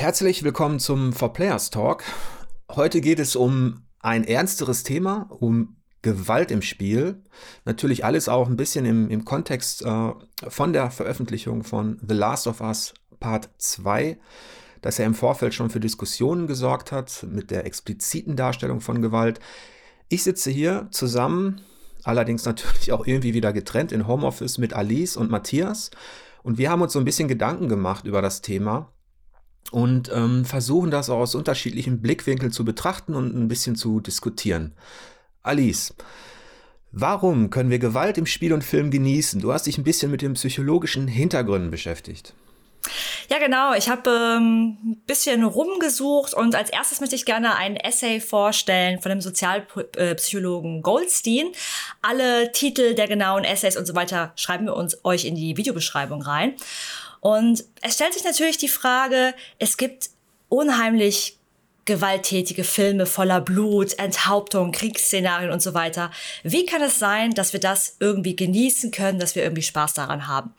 [0.00, 2.04] Herzlich willkommen zum For Players Talk.
[2.70, 7.22] Heute geht es um ein ernsteres Thema, um Gewalt im Spiel.
[7.66, 10.12] Natürlich alles auch ein bisschen im, im Kontext äh,
[10.48, 14.18] von der Veröffentlichung von The Last of Us Part 2,
[14.80, 19.38] das ja im Vorfeld schon für Diskussionen gesorgt hat mit der expliziten Darstellung von Gewalt.
[20.08, 21.60] Ich sitze hier zusammen,
[22.04, 25.90] allerdings natürlich auch irgendwie wieder getrennt in Homeoffice mit Alice und Matthias.
[26.42, 28.90] Und wir haben uns so ein bisschen Gedanken gemacht über das Thema
[29.70, 34.72] und ähm, versuchen das auch aus unterschiedlichen Blickwinkeln zu betrachten und ein bisschen zu diskutieren.
[35.42, 35.94] Alice,
[36.92, 39.40] warum können wir Gewalt im Spiel und Film genießen?
[39.40, 42.34] Du hast dich ein bisschen mit den psychologischen Hintergründen beschäftigt.
[43.28, 43.74] Ja, genau.
[43.74, 49.00] Ich habe ähm, ein bisschen rumgesucht und als erstes möchte ich gerne ein Essay vorstellen
[49.00, 51.52] von dem Sozialpsychologen Goldstein.
[52.02, 56.22] Alle Titel der genauen Essays und so weiter schreiben wir uns euch in die Videobeschreibung
[56.22, 56.54] rein.
[57.20, 60.10] Und es stellt sich natürlich die Frage, es gibt
[60.48, 61.36] unheimlich
[61.84, 66.10] gewalttätige Filme voller Blut, Enthauptung, Kriegsszenarien und so weiter.
[66.42, 70.28] Wie kann es sein, dass wir das irgendwie genießen können, dass wir irgendwie Spaß daran
[70.28, 70.54] haben?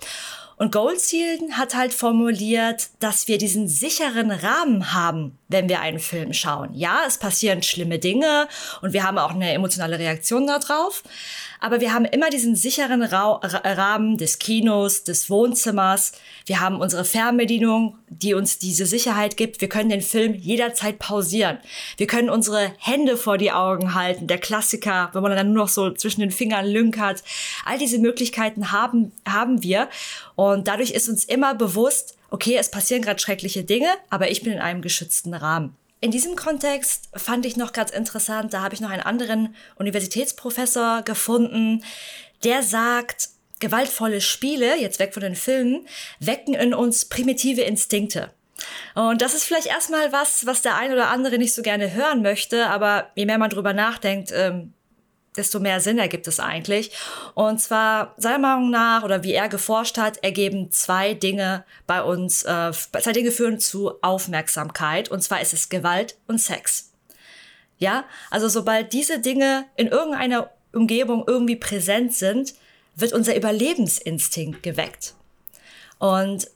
[0.57, 6.33] Und Goldstein hat halt formuliert, dass wir diesen sicheren Rahmen haben, wenn wir einen Film
[6.33, 6.75] schauen.
[6.75, 8.47] Ja, es passieren schlimme Dinge
[8.81, 11.01] und wir haben auch eine emotionale Reaktion darauf.
[11.61, 16.11] Aber wir haben immer diesen sicheren Ra Rahmen des Kinos, des Wohnzimmers.
[16.47, 19.61] Wir haben unsere Fernbedienung, die uns diese Sicherheit gibt.
[19.61, 21.59] Wir können den Film jederzeit pausieren.
[21.97, 24.25] Wir können unsere Hände vor die Augen halten.
[24.25, 27.23] Der Klassiker, wenn man dann nur noch so zwischen den Fingern lünkert.
[27.63, 29.87] All diese Möglichkeiten haben, haben wir.
[30.35, 34.53] Und dadurch ist uns immer bewusst, okay, es passieren gerade schreckliche Dinge, aber ich bin
[34.53, 35.75] in einem geschützten Rahmen.
[36.01, 41.03] In diesem Kontext fand ich noch ganz interessant, da habe ich noch einen anderen Universitätsprofessor
[41.03, 41.83] gefunden,
[42.43, 45.87] der sagt, gewaltvolle Spiele, jetzt weg von den Filmen,
[46.19, 48.31] wecken in uns primitive Instinkte.
[48.95, 52.23] Und das ist vielleicht erstmal was, was der ein oder andere nicht so gerne hören
[52.23, 54.73] möchte, aber je mehr man drüber nachdenkt, ähm,
[55.37, 56.91] desto mehr Sinn ergibt es eigentlich.
[57.33, 62.43] Und zwar seiner Meinung nach oder wie er geforscht hat, ergeben zwei Dinge bei uns,
[62.43, 65.09] äh, zwei Dinge führen zu Aufmerksamkeit.
[65.09, 66.91] Und zwar ist es Gewalt und Sex.
[67.77, 72.53] Ja, also sobald diese Dinge in irgendeiner Umgebung irgendwie präsent sind,
[72.95, 75.15] wird unser Überlebensinstinkt geweckt.
[75.97, 76.47] Und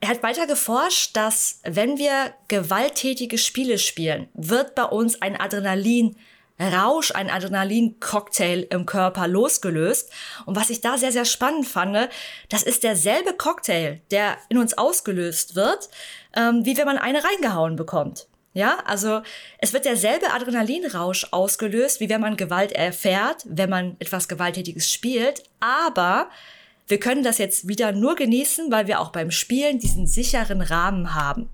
[0.00, 6.16] er hat weiter geforscht, dass wenn wir gewalttätige Spiele spielen, wird bei uns ein Adrenalin
[6.60, 10.10] Rausch, ein Adrenalin-Cocktail im Körper losgelöst.
[10.46, 12.08] Und was ich da sehr, sehr spannend fand,
[12.48, 15.88] das ist derselbe Cocktail, der in uns ausgelöst wird,
[16.36, 18.28] ähm, wie wenn man eine reingehauen bekommt.
[18.52, 19.22] Ja, also
[19.58, 25.42] es wird derselbe Adrenalinrausch ausgelöst, wie wenn man Gewalt erfährt, wenn man etwas Gewalttätiges spielt.
[25.58, 26.30] Aber
[26.86, 31.14] wir können das jetzt wieder nur genießen, weil wir auch beim Spielen diesen sicheren Rahmen
[31.16, 31.48] haben.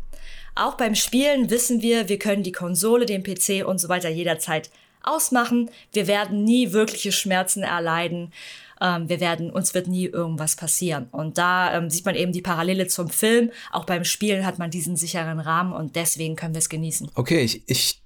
[0.55, 4.69] Auch beim Spielen wissen wir, wir können die Konsole, den PC und so weiter jederzeit
[5.03, 5.71] ausmachen.
[5.93, 8.33] Wir werden nie wirkliche Schmerzen erleiden.
[8.81, 11.09] Ähm, wir werden, uns wird nie irgendwas passieren.
[11.11, 13.51] Und da ähm, sieht man eben die Parallele zum Film.
[13.71, 17.11] Auch beim Spielen hat man diesen sicheren Rahmen und deswegen können wir es genießen.
[17.15, 18.03] Okay, ich, ich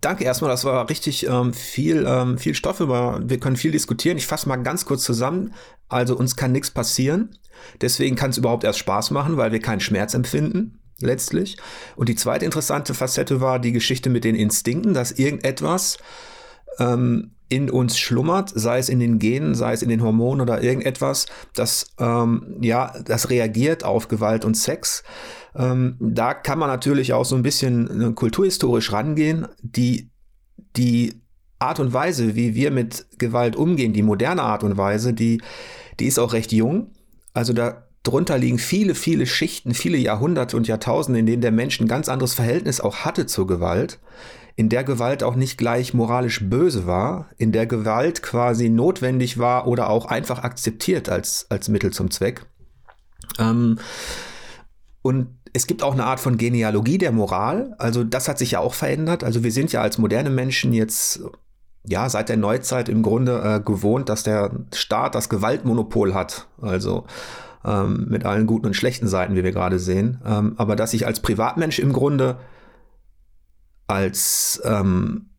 [0.00, 0.50] danke erstmal.
[0.50, 3.20] Das war richtig ähm, viel, ähm, viel Stoff über.
[3.22, 4.16] Wir können viel diskutieren.
[4.16, 5.54] Ich fasse mal ganz kurz zusammen.
[5.88, 7.38] Also uns kann nichts passieren.
[7.80, 11.56] Deswegen kann es überhaupt erst Spaß machen, weil wir keinen Schmerz empfinden letztlich.
[11.96, 15.98] Und die zweite interessante Facette war die Geschichte mit den Instinkten, dass irgendetwas
[16.78, 20.62] ähm, in uns schlummert, sei es in den Genen, sei es in den Hormonen oder
[20.62, 25.04] irgendetwas, das ähm, ja, das reagiert auf Gewalt und Sex.
[25.54, 29.46] Ähm, da kann man natürlich auch so ein bisschen äh, kulturhistorisch rangehen.
[29.62, 30.10] Die,
[30.76, 31.20] die
[31.58, 35.40] Art und Weise, wie wir mit Gewalt umgehen, die moderne Art und Weise, die,
[36.00, 36.90] die ist auch recht jung.
[37.34, 41.78] Also da drunter liegen viele, viele Schichten, viele Jahrhunderte und Jahrtausende, in denen der Mensch
[41.80, 44.00] ein ganz anderes Verhältnis auch hatte zur Gewalt
[44.56, 49.66] in der Gewalt auch nicht gleich moralisch böse war, in der Gewalt quasi notwendig war
[49.66, 52.46] oder auch einfach akzeptiert als, als Mittel zum Zweck.
[53.38, 53.78] Ähm,
[55.02, 57.74] und es gibt auch eine Art von Genealogie der Moral.
[57.78, 59.24] Also das hat sich ja auch verändert.
[59.24, 61.22] Also wir sind ja als moderne Menschen jetzt
[61.86, 66.48] ja seit der Neuzeit im Grunde äh, gewohnt, dass der Staat das Gewaltmonopol hat.
[66.60, 67.04] Also
[67.64, 70.20] ähm, mit allen guten und schlechten Seiten, wie wir gerade sehen.
[70.24, 72.38] Ähm, aber dass ich als Privatmensch im Grunde
[73.86, 75.30] als ähm,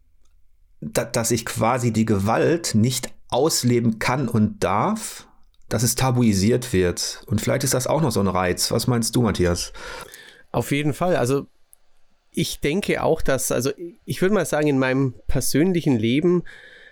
[0.82, 5.28] da, dass ich quasi die Gewalt nicht ausleben kann und darf,
[5.70, 7.24] dass es tabuisiert wird.
[7.28, 8.72] Und vielleicht ist das auch noch so ein Reiz.
[8.72, 9.74] Was meinst du, Matthias?
[10.52, 11.16] Auf jeden Fall.
[11.16, 11.48] Also
[12.32, 13.72] ich denke auch, dass, also
[14.06, 16.44] ich würde mal sagen, in meinem persönlichen Leben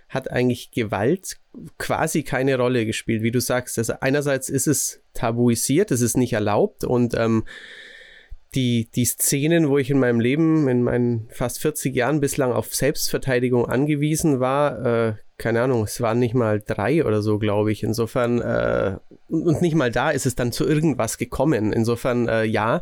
[0.10, 1.38] hat eigentlich Gewalt
[1.78, 3.78] quasi keine Rolle gespielt, wie du sagst.
[3.78, 7.46] Also einerseits ist es tabuisiert, es ist nicht erlaubt und ähm,
[8.56, 12.74] die, die Szenen, wo ich in meinem Leben, in meinen fast 40 Jahren bislang auf
[12.74, 17.84] Selbstverteidigung angewiesen war, äh, keine Ahnung, es waren nicht mal drei oder so, glaube ich.
[17.84, 18.98] Insofern, äh,
[19.28, 21.74] und nicht mal da ist es dann zu irgendwas gekommen.
[21.74, 22.82] Insofern, äh, ja,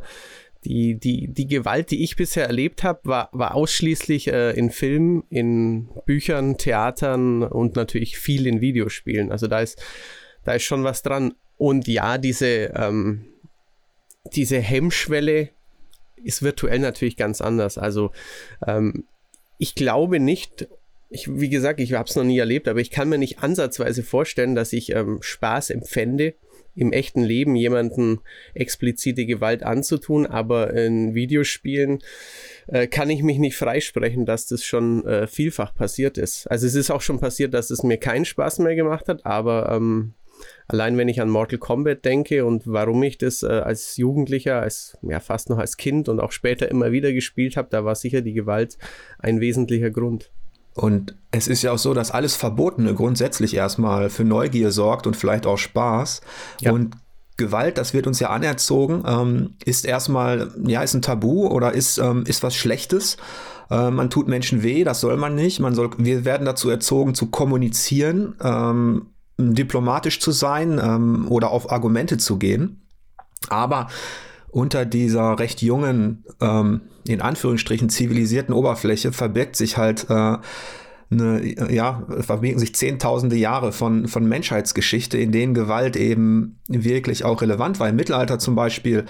[0.64, 5.24] die, die, die Gewalt, die ich bisher erlebt habe, war, war ausschließlich äh, in Filmen,
[5.30, 9.32] in Büchern, Theatern und natürlich viel in Videospielen.
[9.32, 9.82] Also da ist,
[10.44, 11.34] da ist schon was dran.
[11.58, 13.26] Und ja, diese, ähm,
[14.34, 15.50] diese Hemmschwelle
[16.24, 17.78] ist virtuell natürlich ganz anders.
[17.78, 18.12] Also
[18.66, 19.06] ähm,
[19.58, 20.68] ich glaube nicht,
[21.10, 24.02] ich, wie gesagt, ich habe es noch nie erlebt, aber ich kann mir nicht ansatzweise
[24.02, 26.34] vorstellen, dass ich ähm, Spaß empfände,
[26.74, 28.22] im echten Leben jemanden
[28.54, 32.00] explizite Gewalt anzutun, aber in Videospielen
[32.68, 36.48] äh, kann ich mich nicht freisprechen, dass das schon äh, vielfach passiert ist.
[36.48, 39.70] Also es ist auch schon passiert, dass es mir keinen Spaß mehr gemacht hat, aber
[39.72, 40.14] ähm,
[40.68, 44.98] allein wenn ich an Mortal Kombat denke und warum ich das äh, als Jugendlicher, als
[45.02, 48.22] ja fast noch als Kind und auch später immer wieder gespielt habe, da war sicher
[48.22, 48.78] die Gewalt
[49.20, 50.32] ein wesentlicher Grund.
[50.74, 55.18] Und es ist ja auch so, dass alles Verbotene grundsätzlich erstmal für Neugier sorgt und
[55.18, 56.22] vielleicht auch Spaß.
[56.62, 56.72] Ja.
[56.72, 56.96] Und
[57.38, 61.98] Gewalt, das wird uns ja anerzogen, ähm, ist erstmal, ja, ist ein Tabu oder ist,
[61.98, 63.18] ähm, ist was Schlechtes.
[63.70, 65.60] Äh, man tut Menschen weh, das soll man nicht.
[65.60, 69.08] Man soll, wir werden dazu erzogen, zu kommunizieren, ähm,
[69.50, 72.82] diplomatisch zu sein ähm, oder auf Argumente zu gehen.
[73.50, 73.88] Aber
[74.50, 80.38] unter dieser recht jungen, ähm, in Anführungsstrichen zivilisierten Oberfläche verbirgt sich halt äh,
[81.12, 87.42] eine, ja, verbiegen sich zehntausende Jahre von, von Menschheitsgeschichte, in denen Gewalt eben wirklich auch
[87.42, 87.90] relevant war.
[87.90, 89.06] Im Mittelalter zum Beispiel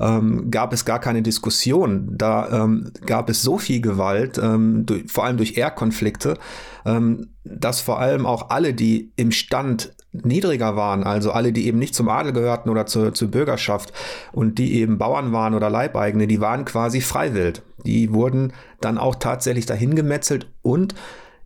[0.00, 2.08] ähm, gab es gar keine Diskussion.
[2.10, 6.38] Da ähm, gab es so viel Gewalt, ähm, durch, vor allem durch Ehrkonflikte,
[6.84, 11.78] ähm, dass vor allem auch alle, die im Stand niedriger waren, also alle, die eben
[11.78, 13.92] nicht zum Adel gehörten oder zur, zur Bürgerschaft
[14.32, 17.62] und die eben Bauern waren oder Leibeigene, die waren quasi freiwillig.
[17.84, 20.94] Die wurden dann auch tatsächlich dahin gemetzelt und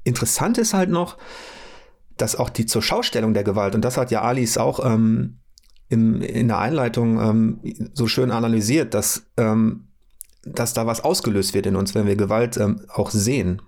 [0.04, 1.18] Interessant ist halt noch,
[2.16, 5.38] dass auch die zur Schaustellung der Gewalt, und das hat ja Alice auch ähm,
[5.88, 9.88] im, in der Einleitung ähm, so schön analysiert, dass, ähm,
[10.44, 13.62] dass da was ausgelöst wird in uns, wenn wir Gewalt ähm, auch sehen.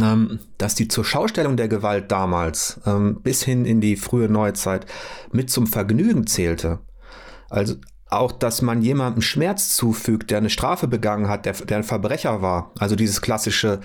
[0.00, 4.86] Ähm, dass die zur Schaustellung der Gewalt damals ähm, bis hin in die frühe Neuzeit
[5.32, 6.78] mit zum Vergnügen zählte.
[7.48, 7.74] Also
[8.10, 12.42] auch, dass man jemandem Schmerz zufügt, der eine Strafe begangen hat, der, der ein Verbrecher
[12.42, 12.72] war.
[12.78, 13.80] Also dieses klassische,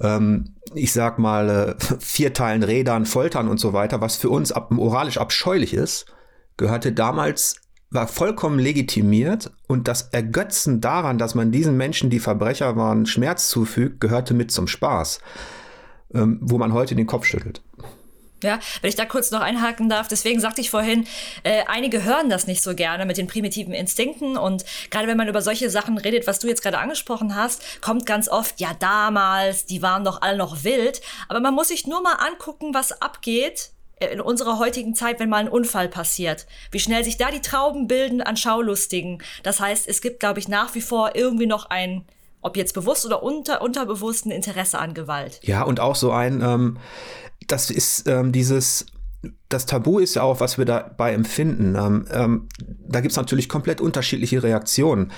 [0.00, 4.70] ähm, ich sag mal, äh, Vierteilen, Rädern, Foltern und so weiter, was für uns ab,
[4.70, 6.06] moralisch abscheulich ist,
[6.56, 7.56] gehörte damals,
[7.90, 13.48] war vollkommen legitimiert und das Ergötzen daran, dass man diesen Menschen, die Verbrecher waren, Schmerz
[13.48, 15.20] zufügt, gehörte mit zum Spaß,
[16.14, 17.62] ähm, wo man heute den Kopf schüttelt.
[18.42, 21.06] Ja, wenn ich da kurz noch einhaken darf, deswegen sagte ich vorhin,
[21.42, 25.28] äh, einige hören das nicht so gerne mit den primitiven Instinkten und gerade wenn man
[25.28, 29.66] über solche Sachen redet, was du jetzt gerade angesprochen hast, kommt ganz oft, ja damals,
[29.66, 33.70] die waren doch alle noch wild, aber man muss sich nur mal angucken, was abgeht
[34.10, 37.86] in unserer heutigen Zeit, wenn mal ein Unfall passiert, wie schnell sich da die Trauben
[37.86, 39.22] bilden an Schaulustigen.
[39.42, 42.04] Das heißt, es gibt, glaube ich, nach wie vor irgendwie noch ein
[42.44, 45.38] ob jetzt bewusst oder unter, unterbewussten Interesse an Gewalt.
[45.44, 46.76] Ja, und auch so ein, ähm,
[47.46, 48.86] das ist ähm, dieses,
[49.48, 51.76] das Tabu ist ja auch, was wir dabei empfinden.
[51.76, 52.48] Ähm, ähm,
[52.88, 55.12] da gibt es natürlich komplett unterschiedliche Reaktionen.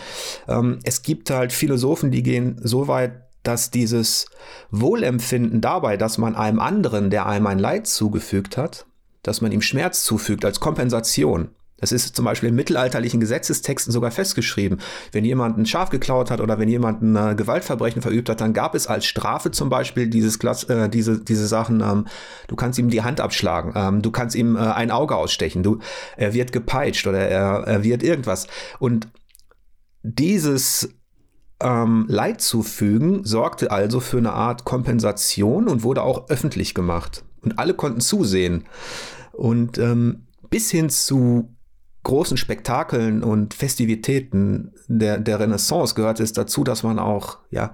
[0.49, 4.27] Ähm, es gibt halt Philosophen, die gehen so weit, dass dieses
[4.71, 8.87] Wohlempfinden dabei, dass man einem anderen, der einem ein Leid zugefügt hat,
[9.23, 11.51] dass man ihm Schmerz zufügt als Kompensation,
[11.85, 14.81] das ist zum Beispiel in mittelalterlichen Gesetzestexten sogar festgeschrieben.
[15.13, 18.55] Wenn jemand ein Schaf geklaut hat oder wenn jemand ein äh, Gewaltverbrechen verübt hat, dann
[18.55, 22.07] gab es als Strafe zum Beispiel dieses Glas, äh, diese, diese Sachen, ähm,
[22.49, 25.81] du kannst ihm die Hand abschlagen, ähm, du kannst ihm äh, ein Auge ausstechen, du,
[26.17, 28.47] er wird gepeitscht oder er, er wird irgendwas.
[28.79, 29.09] Und
[30.03, 30.89] dieses
[31.61, 37.27] ähm, Leid zufügen sorgte also für eine Art Kompensation und wurde auch öffentlich gemacht.
[37.43, 38.65] Und alle konnten zusehen.
[39.33, 41.54] Und ähm, bis hin zu
[42.05, 47.73] großen Spektakeln und Festivitäten der, der Renaissance gehört es dazu, dass man auch ja,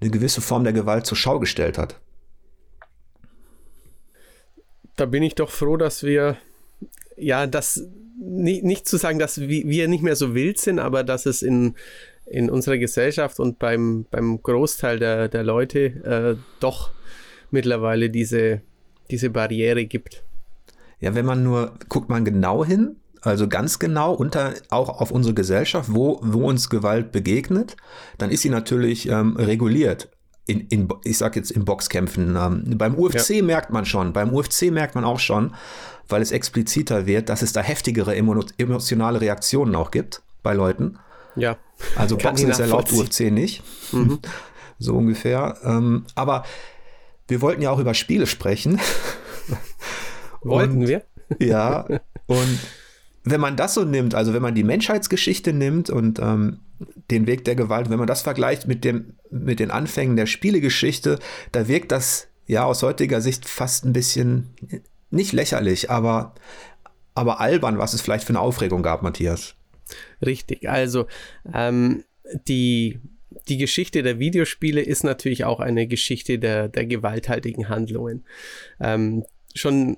[0.00, 2.00] eine gewisse Form der Gewalt zur Schau gestellt hat.
[4.96, 6.38] Da bin ich doch froh, dass wir,
[7.16, 7.86] ja, das
[8.18, 11.74] nicht, nicht zu sagen, dass wir nicht mehr so wild sind, aber dass es in,
[12.24, 16.92] in unserer Gesellschaft und beim, beim Großteil der, der Leute äh, doch
[17.50, 18.62] mittlerweile diese,
[19.10, 20.24] diese Barriere gibt.
[20.98, 25.34] Ja, wenn man nur, guckt man genau hin, also ganz genau unter auch auf unsere
[25.34, 27.76] Gesellschaft, wo, wo uns Gewalt begegnet,
[28.18, 30.08] dann ist sie natürlich ähm, reguliert.
[30.46, 32.36] In, in, ich sag jetzt in Boxkämpfen.
[32.36, 33.42] Ähm, beim UFC ja.
[33.42, 35.54] merkt man schon, beim UFC merkt man auch schon,
[36.08, 41.00] weil es expliziter wird, dass es da heftigere emotionale Reaktionen auch gibt bei Leuten.
[41.34, 41.56] Ja.
[41.96, 43.62] Also Boxen ist erlaubt, UFC nicht.
[43.92, 44.20] Mhm.
[44.78, 45.56] So ungefähr.
[45.64, 46.44] Ähm, aber
[47.28, 48.78] wir wollten ja auch über Spiele sprechen.
[50.42, 51.02] Wollten und, wir?
[51.38, 51.86] Ja.
[52.26, 52.58] Und
[53.26, 56.60] wenn man das so nimmt, also wenn man die Menschheitsgeschichte nimmt und ähm,
[57.10, 61.18] den Weg der Gewalt, wenn man das vergleicht mit, dem, mit den Anfängen der Spielegeschichte,
[61.50, 64.54] da wirkt das ja aus heutiger Sicht fast ein bisschen
[65.10, 66.36] nicht lächerlich, aber,
[67.16, 69.56] aber albern, was es vielleicht für eine Aufregung gab, Matthias.
[70.24, 71.06] Richtig, also
[71.52, 72.04] ähm,
[72.46, 73.00] die,
[73.48, 78.24] die Geschichte der Videospiele ist natürlich auch eine Geschichte der, der gewalthaltigen Handlungen.
[78.78, 79.96] Ähm, schon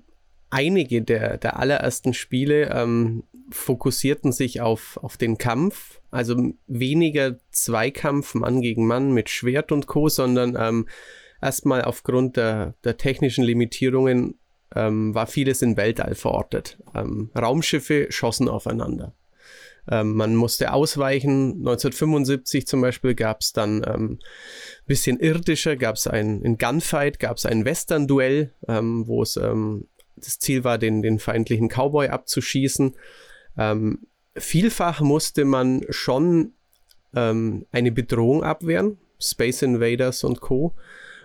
[0.51, 8.35] einige der, der allerersten Spiele ähm, fokussierten sich auf, auf den Kampf, also weniger Zweikampf
[8.35, 10.89] Mann gegen Mann mit Schwert und Co., sondern ähm,
[11.41, 14.39] erstmal aufgrund der, der technischen Limitierungen
[14.75, 16.79] ähm, war vieles in Weltall verortet.
[16.95, 19.15] Ähm, Raumschiffe schossen aufeinander.
[19.91, 21.53] Ähm, man musste ausweichen.
[21.59, 24.19] 1975 zum Beispiel gab es dann ähm,
[24.87, 29.39] bisschen irdischer, gab es ein in Gunfight, gab es ein Western-Duell, wo es
[30.21, 32.97] das Ziel war, den, den feindlichen Cowboy abzuschießen.
[33.57, 34.07] Ähm,
[34.37, 36.53] vielfach musste man schon
[37.15, 40.75] ähm, eine Bedrohung abwehren, Space Invaders und Co.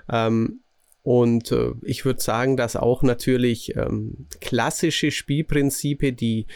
[0.09, 0.61] Ähm,
[1.03, 6.47] und äh, ich würde sagen, dass auch natürlich ähm, klassische Spielprinzipe, die,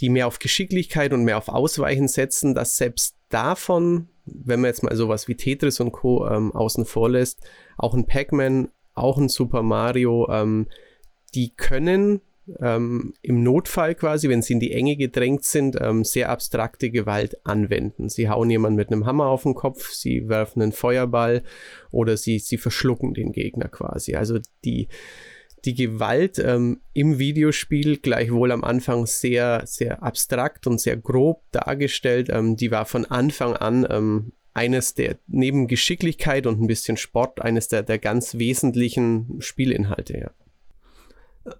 [0.00, 4.82] die mehr auf Geschicklichkeit und mehr auf Ausweichen setzen, dass selbst davon, wenn man jetzt
[4.82, 6.28] mal sowas wie Tetris und Co.
[6.28, 7.40] Ähm, außen vor lässt,
[7.78, 10.66] auch ein Pac-Man, auch ein Super Mario, ähm,
[11.36, 12.22] die können
[12.60, 17.44] ähm, im Notfall quasi, wenn sie in die Enge gedrängt sind, ähm, sehr abstrakte Gewalt
[17.44, 18.08] anwenden.
[18.08, 21.42] Sie hauen jemanden mit einem Hammer auf den Kopf, sie werfen einen Feuerball
[21.90, 24.14] oder sie, sie verschlucken den Gegner quasi.
[24.14, 24.88] Also die,
[25.64, 32.28] die Gewalt ähm, im Videospiel gleichwohl am Anfang sehr, sehr abstrakt und sehr grob dargestellt.
[32.30, 37.42] Ähm, die war von Anfang an ähm, eines der, neben Geschicklichkeit und ein bisschen Sport,
[37.42, 40.30] eines der, der ganz wesentlichen Spielinhalte, ja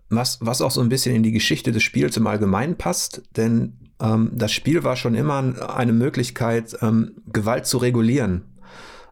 [0.09, 3.79] was, was auch so ein bisschen in die Geschichte des Spiels im Allgemeinen passt, denn
[4.01, 8.57] ähm, das Spiel war schon immer eine Möglichkeit, ähm, Gewalt zu regulieren.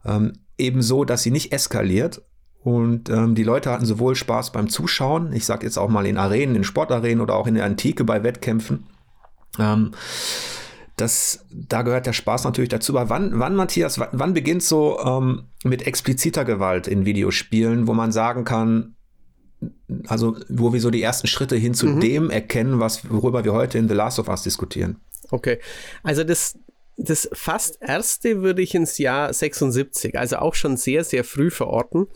[0.05, 2.23] Ähm, ebenso, dass sie nicht eskaliert.
[2.63, 6.17] Und ähm, die Leute hatten sowohl Spaß beim Zuschauen, ich sag jetzt auch mal in
[6.17, 8.87] Arenen, in Sportarenen oder auch in der Antike bei Wettkämpfen.
[9.59, 9.93] Ähm,
[10.97, 12.97] das, da gehört der Spaß natürlich dazu.
[12.97, 17.95] Aber wann, wann Matthias, wann, wann beginnt so ähm, mit expliziter Gewalt in Videospielen, wo
[17.95, 18.94] man sagen kann,
[20.07, 22.01] also wo wir so die ersten Schritte hin zu mhm.
[22.01, 24.97] dem erkennen, was, worüber wir heute in The Last of Us diskutieren.
[25.31, 25.59] Okay,
[26.03, 26.59] also das,
[26.97, 32.07] das fast erste würde ich ins Jahr 76, also auch schon sehr, sehr früh verorten.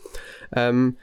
[0.55, 0.97] Ähm,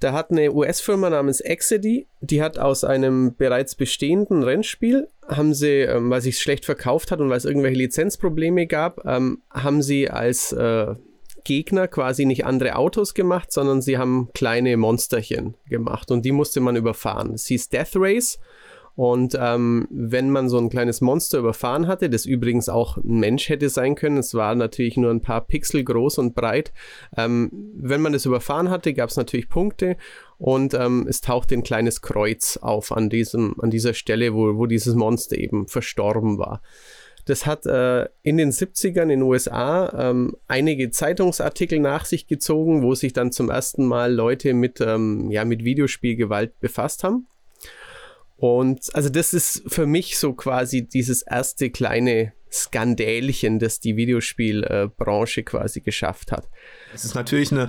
[0.00, 5.80] da hat eine US-Firma namens Exidy, die hat aus einem bereits bestehenden Rennspiel, haben sie,
[5.80, 10.08] ähm, weil sich schlecht verkauft hat und weil es irgendwelche Lizenzprobleme gab, ähm, haben sie
[10.08, 10.94] als äh,
[11.48, 16.60] Gegner quasi nicht andere Autos gemacht, sondern sie haben kleine Monsterchen gemacht und die musste
[16.60, 17.32] man überfahren.
[17.32, 18.38] Es hieß Death Race.
[18.94, 23.48] Und ähm, wenn man so ein kleines Monster überfahren hatte, das übrigens auch ein Mensch
[23.48, 26.72] hätte sein können, es war natürlich nur ein paar Pixel groß und breit,
[27.16, 29.96] ähm, wenn man das überfahren hatte, gab es natürlich Punkte
[30.36, 34.66] und ähm, es tauchte ein kleines Kreuz auf an, diesem, an dieser Stelle, wo, wo
[34.66, 36.60] dieses Monster eben verstorben war.
[37.28, 42.82] Das hat äh, in den 70ern in den USA ähm, einige Zeitungsartikel nach sich gezogen,
[42.82, 47.26] wo sich dann zum ersten Mal Leute mit, ähm, ja, mit Videospielgewalt befasst haben.
[48.38, 55.42] Und also das ist für mich so quasi dieses erste kleine Skandälchen, das die Videospielbranche
[55.42, 56.48] quasi geschafft hat.
[56.94, 57.68] Es ist natürlich eine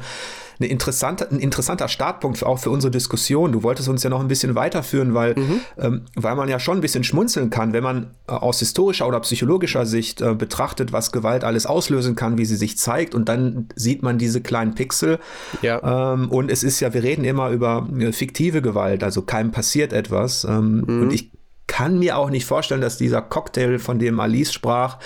[0.59, 3.53] eine interessante, ein interessanter Startpunkt auch für unsere Diskussion.
[3.53, 5.61] Du wolltest uns ja noch ein bisschen weiterführen, weil, mhm.
[5.77, 9.21] ähm, weil man ja schon ein bisschen schmunzeln kann, wenn man äh, aus historischer oder
[9.21, 13.69] psychologischer Sicht äh, betrachtet, was Gewalt alles auslösen kann, wie sie sich zeigt und dann
[13.75, 15.19] sieht man diese kleinen Pixel.
[15.61, 16.13] Ja.
[16.13, 19.93] Ähm, und es ist ja, wir reden immer über äh, fiktive Gewalt, also keinem passiert
[19.93, 20.43] etwas.
[20.43, 21.01] Ähm, mhm.
[21.03, 21.31] Und ich
[21.69, 24.97] kann mir auch nicht vorstellen, dass dieser Cocktail, von dem Alice sprach,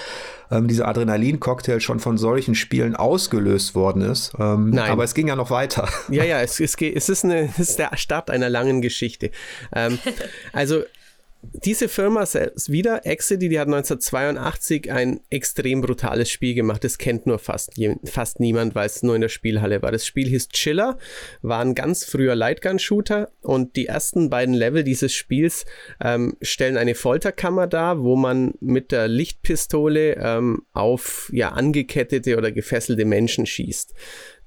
[0.50, 4.32] ähm, dieser Adrenalin-Cocktail schon von solchen Spielen ausgelöst worden ist.
[4.40, 4.90] Ähm, Nein.
[4.90, 5.90] Aber es ging ja noch weiter.
[6.10, 9.32] Ja, ja, es, es, es, ist, eine, es ist der Start einer langen Geschichte.
[9.76, 10.00] Ähm,
[10.54, 10.84] also
[11.52, 16.84] diese Firma selbst wieder, Exidy, die hat 1982 ein extrem brutales Spiel gemacht.
[16.84, 17.74] Das kennt nur fast,
[18.06, 19.92] fast niemand, weil es nur in der Spielhalle war.
[19.92, 20.98] Das Spiel hieß Chiller,
[21.42, 25.66] war ein ganz früher Lightgun-Shooter und die ersten beiden Level dieses Spiels
[26.02, 32.52] ähm, stellen eine Folterkammer dar, wo man mit der Lichtpistole ähm, auf ja, angekettete oder
[32.52, 33.94] gefesselte Menschen schießt.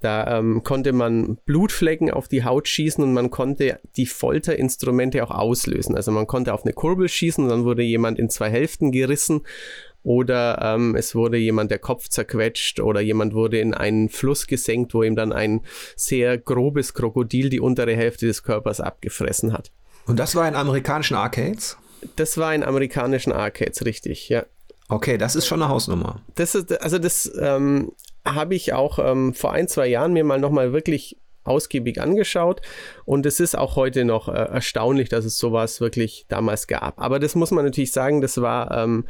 [0.00, 5.30] Da ähm, konnte man Blutflecken auf die Haut schießen und man konnte die Folterinstrumente auch
[5.30, 5.96] auslösen.
[5.96, 9.42] Also man konnte auf eine Kurbel schießen und dann wurde jemand in zwei Hälften gerissen
[10.06, 14.94] oder ähm, es wurde jemand der Kopf zerquetscht oder jemand wurde in einen Fluss gesenkt,
[14.94, 15.62] wo ihm dann ein
[15.96, 19.72] sehr grobes Krokodil die untere Hälfte des Körpers abgefressen hat.
[20.06, 21.76] Und das war in amerikanischen Arcades?
[22.14, 24.44] Das war in amerikanischen Arcades, richtig, ja.
[24.88, 26.20] Okay, das ist schon eine Hausnummer.
[26.36, 27.90] Das ist, also das ähm,
[28.26, 31.16] habe ich auch ähm, vor ein, zwei Jahren mir mal nochmal wirklich
[31.46, 32.60] ausgiebig angeschaut
[33.04, 37.00] und es ist auch heute noch äh, erstaunlich, dass es sowas wirklich damals gab.
[37.00, 39.06] Aber das muss man natürlich sagen, das war, ähm,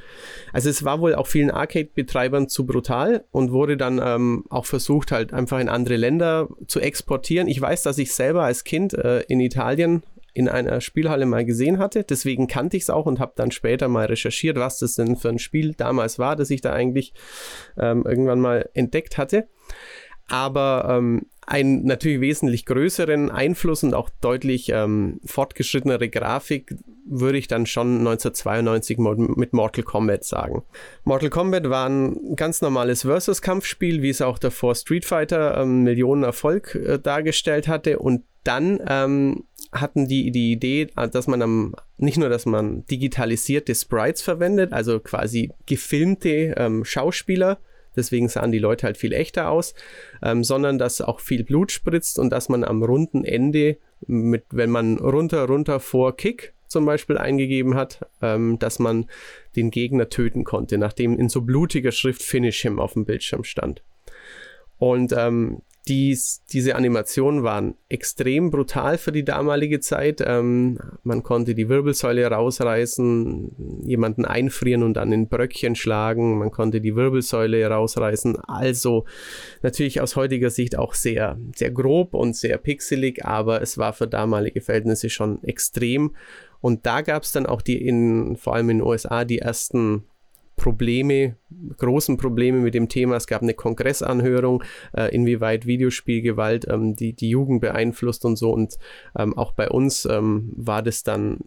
[0.52, 5.12] also es war wohl auch vielen Arcade-Betreibern zu brutal und wurde dann ähm, auch versucht,
[5.12, 7.48] halt einfach in andere Länder zu exportieren.
[7.48, 10.02] Ich weiß, dass ich selber als Kind äh, in Italien
[10.36, 12.04] in einer Spielhalle mal gesehen hatte.
[12.04, 15.30] Deswegen kannte ich es auch und habe dann später mal recherchiert, was das denn für
[15.30, 17.14] ein Spiel damals war, das ich da eigentlich
[17.78, 19.48] ähm, irgendwann mal entdeckt hatte.
[20.28, 26.74] Aber ähm, einen natürlich wesentlich größeren Einfluss und auch deutlich ähm, fortgeschrittenere Grafik
[27.08, 30.64] würde ich dann schon 1992 mit Mortal Kombat sagen.
[31.04, 36.24] Mortal Kombat war ein ganz normales Versus-Kampfspiel, wie es auch davor Street Fighter ähm, Millionen
[36.24, 39.44] Erfolg äh, dargestellt hatte und dann ähm,
[39.80, 45.00] hatten die die Idee, dass man am, nicht nur, dass man digitalisierte Sprites verwendet, also
[45.00, 47.58] quasi gefilmte ähm, Schauspieler,
[47.96, 49.74] deswegen sahen die Leute halt viel echter aus,
[50.22, 54.70] ähm, sondern dass auch viel Blut spritzt und dass man am runden Ende, mit, wenn
[54.70, 59.06] man runter, runter vor Kick zum Beispiel eingegeben hat, ähm, dass man
[59.54, 63.82] den Gegner töten konnte, nachdem in so blutiger Schrift Finish him auf dem Bildschirm stand.
[64.78, 70.22] Und ähm, dies, diese Animationen waren extrem brutal für die damalige Zeit.
[70.24, 76.38] Ähm, man konnte die Wirbelsäule rausreißen, jemanden einfrieren und dann in Bröckchen schlagen.
[76.38, 78.36] Man konnte die Wirbelsäule rausreißen.
[78.40, 79.04] Also
[79.62, 84.08] natürlich aus heutiger Sicht auch sehr, sehr grob und sehr pixelig, aber es war für
[84.08, 86.16] damalige Verhältnisse schon extrem.
[86.60, 90.04] Und da gab es dann auch die in, vor allem in den USA, die ersten
[90.56, 91.36] Probleme,
[91.76, 93.16] großen Probleme mit dem Thema.
[93.16, 94.64] Es gab eine Kongressanhörung,
[94.96, 98.52] äh, inwieweit Videospielgewalt ähm, die, die Jugend beeinflusst und so.
[98.52, 98.78] Und
[99.18, 101.40] ähm, auch bei uns ähm, war das dann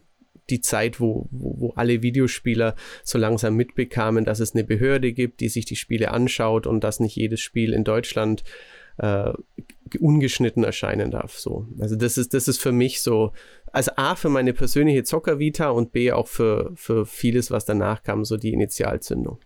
[0.50, 5.42] die Zeit, wo, wo, wo, alle Videospieler so langsam mitbekamen, dass es eine Behörde gibt,
[5.42, 8.44] die sich die Spiele anschaut und dass nicht jedes Spiel in Deutschland
[9.00, 9.34] äh,
[10.00, 11.38] ungeschnitten erscheinen darf.
[11.38, 11.68] So.
[11.80, 13.32] Also das ist, das ist für mich so,
[13.72, 18.24] also A für meine persönliche Zockervita und B auch für, für vieles, was danach kam,
[18.26, 19.40] so die Initialzündung.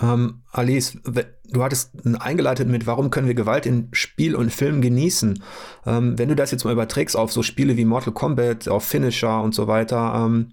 [0.00, 5.42] Ähm, Alice, du hattest eingeleitet mit, warum können wir Gewalt in Spiel und Film genießen?
[5.86, 9.42] Ähm, wenn du das jetzt mal überträgst auf so Spiele wie Mortal Kombat, auf Finisher
[9.42, 10.52] und so weiter, ähm,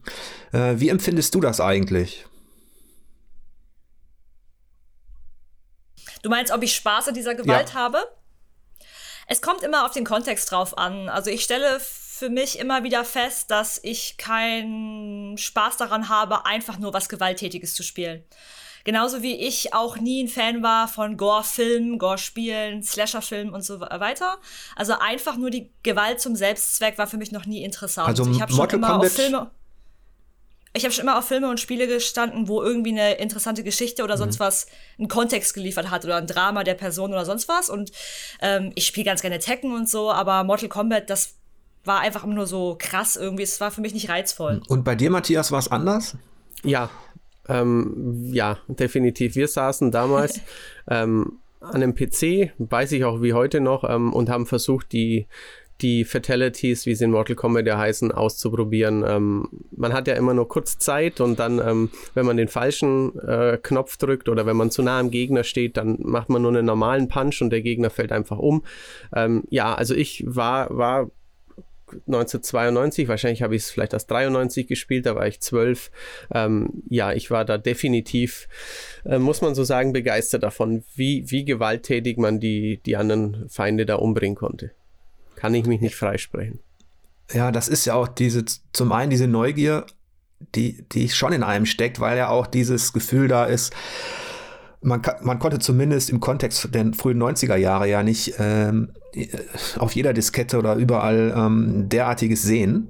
[0.52, 2.26] äh, wie empfindest du das eigentlich?
[6.22, 7.76] Du meinst, ob ich Spaß an dieser Gewalt ja.
[7.76, 8.08] habe?
[9.28, 11.08] Es kommt immer auf den Kontext drauf an.
[11.08, 16.80] Also ich stelle für mich immer wieder fest, dass ich keinen Spaß daran habe, einfach
[16.80, 18.24] nur was Gewalttätiges zu spielen.
[18.86, 24.38] Genauso wie ich auch nie ein Fan war von Gore-Filmen, Gore-Spielen, Slasher-Filmen und so weiter.
[24.76, 28.08] Also einfach nur die Gewalt zum Selbstzweck war für mich noch nie interessant.
[28.08, 29.52] Also ich habe schon immer Kombat auf Filme
[30.74, 34.18] ich habe schon immer auf Filme und Spiele gestanden, wo irgendwie eine interessante Geschichte oder
[34.18, 34.44] sonst mhm.
[34.44, 37.70] was einen Kontext geliefert hat oder ein Drama der Person oder sonst was.
[37.70, 37.92] Und
[38.42, 41.36] ähm, ich spiele ganz gerne Tekken und so, aber Mortal Kombat, das
[41.86, 43.44] war einfach nur so krass irgendwie.
[43.44, 44.62] Es war für mich nicht reizvoll.
[44.68, 46.18] Und bei dir, Matthias, war es anders?
[46.64, 46.90] Ja,
[47.48, 49.36] ähm, ja, definitiv.
[49.36, 50.40] Wir saßen damals
[50.88, 55.28] ähm, an einem PC, weiß ich auch wie heute noch, ähm, und haben versucht, die
[55.82, 59.04] die Fatalities, wie sie in Mortal Kombat ja heißen, auszuprobieren.
[59.08, 63.18] Ähm, man hat ja immer nur kurz Zeit und dann, ähm, wenn man den falschen
[63.20, 66.52] äh, Knopf drückt oder wenn man zu nah am Gegner steht, dann macht man nur
[66.52, 68.64] einen normalen Punch und der Gegner fällt einfach um.
[69.16, 71.10] Ähm, ja, also ich war, war
[71.92, 75.92] 1992, wahrscheinlich habe ich es vielleicht erst 93 gespielt, da war ich zwölf.
[76.34, 78.48] Ähm, ja, ich war da definitiv,
[79.06, 83.86] äh, muss man so sagen, begeistert davon, wie, wie gewalttätig man die, die anderen Feinde
[83.86, 84.72] da umbringen konnte
[85.40, 86.60] kann ich mich nicht freisprechen.
[87.32, 89.86] Ja, das ist ja auch diese, zum einen diese Neugier,
[90.56, 93.74] die, die schon in einem steckt, weil ja auch dieses Gefühl da ist,
[94.82, 98.94] man, man konnte zumindest im Kontext der frühen 90er Jahre ja nicht ähm,
[99.78, 102.88] auf jeder Diskette oder überall ähm, derartiges sehen.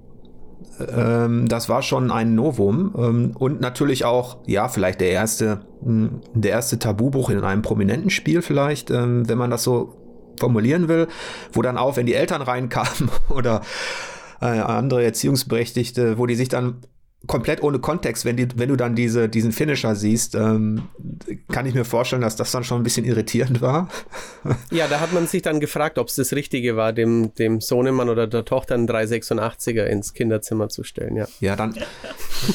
[0.95, 6.21] Ähm, das war schon ein Novum ähm, und natürlich auch, ja, vielleicht der erste, hm,
[6.33, 9.98] der erste Tabubruch in einem prominenten Spiel vielleicht, ähm, wenn man das so
[10.39, 11.07] formulieren will,
[11.53, 13.61] wo dann auch, wenn die Eltern reinkamen oder
[14.41, 16.81] äh, andere Erziehungsberechtigte, wo die sich dann
[17.27, 20.83] komplett ohne Kontext, wenn, die, wenn du dann diese, diesen Finisher siehst, ähm,
[21.51, 23.89] kann ich mir vorstellen, dass das dann schon ein bisschen irritierend war.
[24.71, 28.07] Ja, da hat man sich dann gefragt, ob es das Richtige war, dem, dem Sohnemann
[28.07, 31.27] oder der Tochter einen 386er ins Kinderzimmer zu stellen, ja.
[31.39, 31.75] Ja, dann,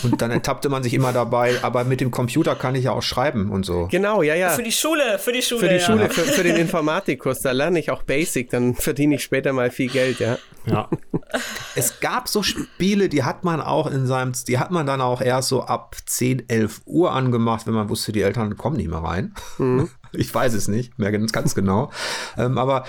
[0.03, 3.03] und dann ertappte man sich immer dabei, aber mit dem Computer kann ich ja auch
[3.03, 3.89] schreiben und so.
[3.91, 4.51] Genau, ja, ja.
[4.51, 5.61] Für die Schule, für die Schule.
[5.61, 5.81] Für die ja.
[5.81, 9.71] Schule, für, für den Informatikkurs, da lerne ich auch Basic, dann verdiene ich später mal
[9.71, 10.39] viel Geld, ja.
[10.67, 10.89] Ja.
[11.75, 15.21] Es gab so Spiele, die hat man auch in seinem, die hat man dann auch
[15.21, 19.03] erst so ab 10, 11 Uhr angemacht, wenn man wusste, die Eltern kommen nicht mehr
[19.03, 19.35] rein.
[20.17, 21.91] Ich weiß es nicht, mehr ganz ganz genau.
[22.39, 22.85] Ähm, aber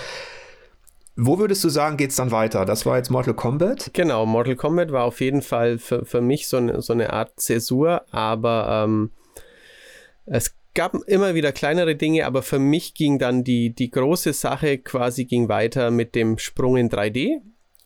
[1.16, 2.64] wo würdest du sagen, geht's dann weiter?
[2.64, 3.90] Das war jetzt Mortal Kombat?
[3.94, 7.40] Genau, Mortal Kombat war auf jeden Fall für, für mich so eine, so eine Art
[7.40, 9.10] Zäsur, aber ähm,
[10.26, 14.78] es gab immer wieder kleinere Dinge, aber für mich ging dann die, die große Sache
[14.78, 17.40] quasi ging weiter mit dem Sprung in 3D,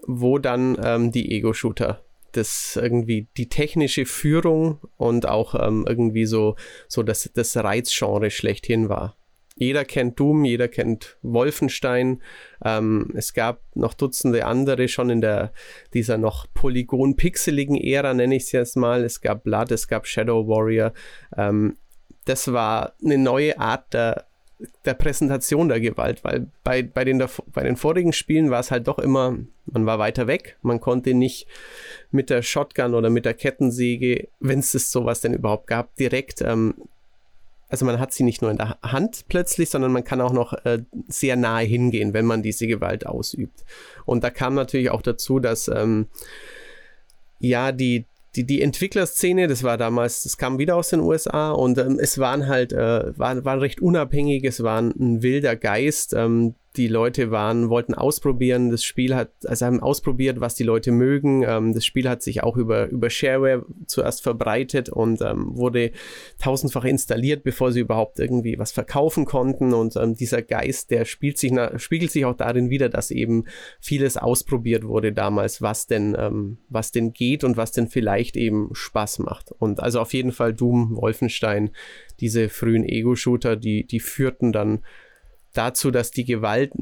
[0.07, 6.57] wo dann ähm, die Ego-Shooter das irgendwie die technische Führung und auch ähm, irgendwie so,
[6.89, 9.17] so das, das Reizgenre schlechthin war.
[9.57, 12.23] Jeder kennt Doom, jeder kennt Wolfenstein.
[12.65, 15.53] Ähm, es gab noch Dutzende andere schon in der
[15.93, 19.05] dieser noch polygon-pixeligen Ära, nenne ich es jetzt mal.
[19.05, 20.95] Es gab Blood, es gab Shadow Warrior.
[21.37, 21.77] Ähm,
[22.25, 24.30] das war eine neue Art der,
[24.85, 28.89] der Präsentation der Gewalt, weil bei, bei, den, bei den vorigen Spielen war es halt
[28.89, 31.47] doch immer, man war weiter weg, man konnte nicht
[32.11, 36.75] mit der Shotgun oder mit der Kettensäge, wenn es sowas denn überhaupt gab, direkt ähm,
[37.71, 40.53] also man hat sie nicht nur in der Hand plötzlich, sondern man kann auch noch
[40.65, 43.65] äh, sehr nahe hingehen, wenn man diese Gewalt ausübt.
[44.05, 46.09] Und da kam natürlich auch dazu, dass ähm,
[47.39, 51.79] ja die die, die Entwicklerszene, das war damals, das kam wieder aus den USA und
[51.79, 56.15] ähm, es waren halt, äh, waren, waren recht unabhängig, es war ein wilder Geist.
[56.15, 58.71] Ähm, die Leute waren, wollten ausprobieren.
[58.71, 61.43] Das Spiel hat, also haben ausprobiert, was die Leute mögen.
[61.43, 65.91] Ähm, das Spiel hat sich auch über, über Shareware zuerst verbreitet und ähm, wurde
[66.39, 69.75] tausendfach installiert, bevor sie überhaupt irgendwie was verkaufen konnten.
[69.75, 73.47] Und ähm, dieser Geist, der spielt sich spiegelt sich auch darin wieder, dass eben
[73.81, 78.71] vieles ausprobiert wurde damals, was denn, ähm, was denn geht und was denn vielleicht eben
[78.73, 79.51] Spaß macht.
[79.51, 81.71] Und also auf jeden Fall Doom, Wolfenstein,
[82.21, 84.85] diese frühen Ego-Shooter, die, die führten dann
[85.53, 86.73] dazu, dass die Gewalt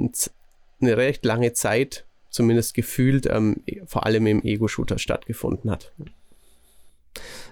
[0.80, 5.92] eine recht lange Zeit, zumindest gefühlt, ähm, vor allem im Ego-Shooter stattgefunden hat.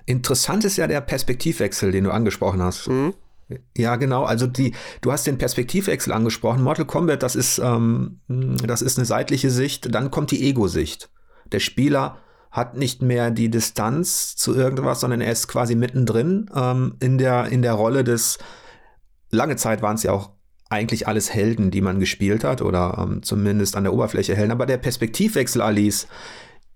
[0.05, 2.89] Interessant ist ja der Perspektivwechsel, den du angesprochen hast.
[2.89, 3.15] Mhm.
[3.77, 4.25] Ja, genau.
[4.25, 6.63] Also die, du hast den Perspektivwechsel angesprochen.
[6.63, 9.95] Mortal Kombat, das ist, ähm, das ist eine seitliche Sicht.
[9.95, 11.11] Dann kommt die Ego-Sicht.
[11.53, 12.19] Der Spieler
[12.51, 17.47] hat nicht mehr die Distanz zu irgendwas, sondern er ist quasi mittendrin ähm, in der
[17.49, 18.39] in der Rolle des.
[19.31, 20.31] Lange Zeit waren es ja auch
[20.69, 24.53] eigentlich alles Helden, die man gespielt hat oder ähm, zumindest an der Oberfläche Helden.
[24.53, 26.09] Aber der Perspektivwechsel, Alice,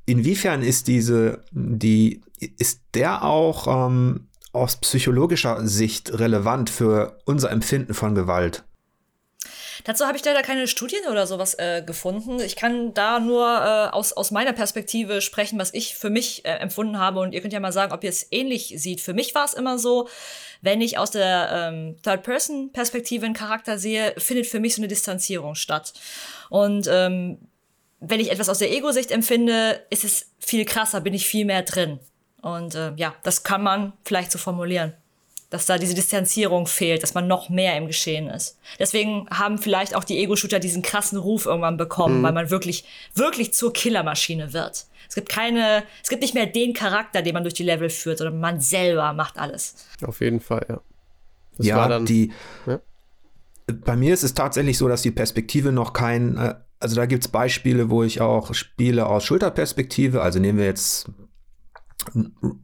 [0.07, 7.95] inwiefern ist diese, die, ist der auch ähm, aus psychologischer Sicht relevant für unser Empfinden
[7.95, 8.65] von Gewalt?
[9.85, 12.41] Dazu habe ich leider keine Studien oder sowas äh, gefunden.
[12.41, 16.51] Ich kann da nur äh, aus, aus meiner Perspektive sprechen, was ich für mich äh,
[16.59, 17.21] empfunden habe.
[17.21, 19.01] Und ihr könnt ja mal sagen, ob ihr es ähnlich seht.
[19.01, 20.09] Für mich war es immer so,
[20.63, 25.55] wenn ich aus der ähm, Third-Person-Perspektive einen Charakter sehe, findet für mich so eine Distanzierung
[25.55, 25.93] statt.
[26.49, 27.39] Und ähm,
[28.01, 31.63] wenn ich etwas aus der Ego-Sicht empfinde, ist es viel krasser, bin ich viel mehr
[31.63, 31.99] drin.
[32.43, 34.95] Und äh, ja, das kann man vielleicht so formulieren
[35.51, 38.59] dass da diese Distanzierung fehlt, dass man noch mehr im Geschehen ist.
[38.79, 42.23] Deswegen haben vielleicht auch die Ego-Shooter diesen krassen Ruf irgendwann bekommen, mhm.
[42.23, 42.85] weil man wirklich,
[43.15, 44.87] wirklich zur Killermaschine wird.
[45.09, 48.19] Es gibt keine, es gibt nicht mehr den Charakter, den man durch die Level führt,
[48.19, 49.75] sondern man selber macht alles.
[50.07, 50.81] Auf jeden Fall, ja.
[51.57, 52.33] Das ja, dann, die.
[52.67, 52.81] Ja.
[53.85, 57.25] Bei mir ist es tatsächlich so, dass die Perspektive noch kein, äh, also da gibt
[57.25, 60.23] es Beispiele, wo ich auch spiele aus Schulterperspektive.
[60.23, 61.11] Also nehmen wir jetzt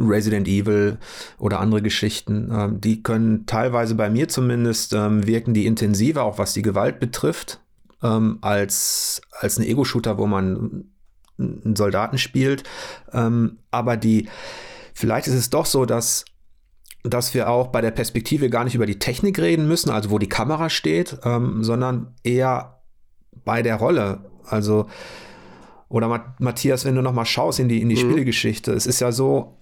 [0.01, 0.99] Resident Evil
[1.39, 6.39] oder andere Geschichten, ähm, die können teilweise bei mir zumindest ähm, wirken die intensiver, auch
[6.39, 7.61] was die Gewalt betrifft,
[8.03, 10.85] ähm, als, als ein Ego-Shooter, wo man
[11.39, 12.65] einen Soldaten spielt.
[13.13, 14.29] Ähm, aber die,
[14.95, 16.25] vielleicht ist es doch so, dass
[17.11, 20.19] dass wir auch bei der Perspektive gar nicht über die Technik reden müssen, also wo
[20.19, 22.81] die Kamera steht, ähm, sondern eher
[23.45, 24.31] bei der Rolle.
[24.45, 24.87] Also
[25.89, 28.11] oder Matthias, wenn du noch mal schaust in die, in die mhm.
[28.11, 29.57] Spielgeschichte, es ist ja so,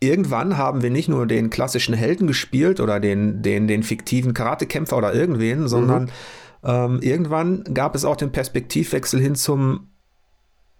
[0.00, 4.96] irgendwann haben wir nicht nur den klassischen Helden gespielt oder den, den, den fiktiven Karatekämpfer
[4.96, 6.10] oder irgendwen, sondern mhm.
[6.64, 9.88] ähm, irgendwann gab es auch den Perspektivwechsel hin zum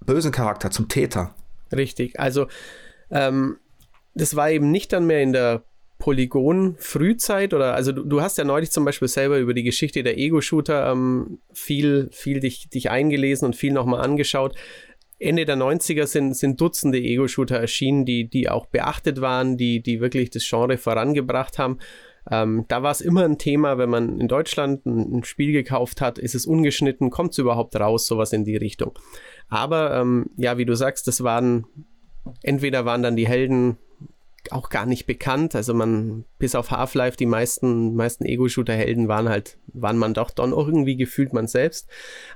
[0.01, 1.35] bösen Charakter, zum Täter.
[1.71, 2.47] Richtig, also
[3.11, 3.59] ähm,
[4.15, 5.63] das war eben nicht dann mehr in der
[6.03, 10.19] Polygon-Frühzeit oder also du, du, hast ja neulich zum Beispiel selber über die Geschichte der
[10.19, 14.57] Ego-Shooter ähm, viel, viel dich, dich eingelesen und viel nochmal angeschaut.
[15.21, 20.01] Ende der 90er sind, sind Dutzende Ego-Shooter erschienen, die, die auch beachtet waren, die, die
[20.01, 21.79] wirklich das Genre vorangebracht haben.
[22.29, 26.01] Ähm, da war es immer ein Thema, wenn man in Deutschland ein, ein Spiel gekauft
[26.01, 28.99] hat, ist es ungeschnitten, kommt es überhaupt raus, sowas in die Richtung.
[29.49, 31.65] Aber ähm, ja, wie du sagst, das waren,
[32.43, 33.77] entweder waren dann die Helden
[34.51, 35.55] auch gar nicht bekannt.
[35.55, 40.53] Also man, bis auf Half-Life, die meisten, meisten Ego-Shooter-Helden waren halt, waren man doch dann
[40.53, 41.89] irgendwie gefühlt man selbst.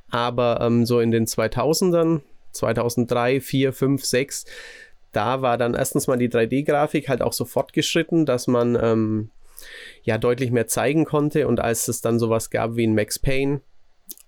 [0.09, 2.21] Aber ähm, so in den 2000ern,
[2.53, 4.45] 2003, 4, 5, 6,
[5.13, 9.31] da war dann erstens mal die 3D-Grafik halt auch so fortgeschritten, dass man ähm,
[10.03, 11.49] ja deutlich mehr zeigen konnte.
[11.49, 13.63] Und als es dann sowas gab wie ein Max Payne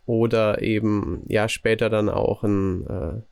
[0.06, 3.22] oder eben ja später dann auch ein äh,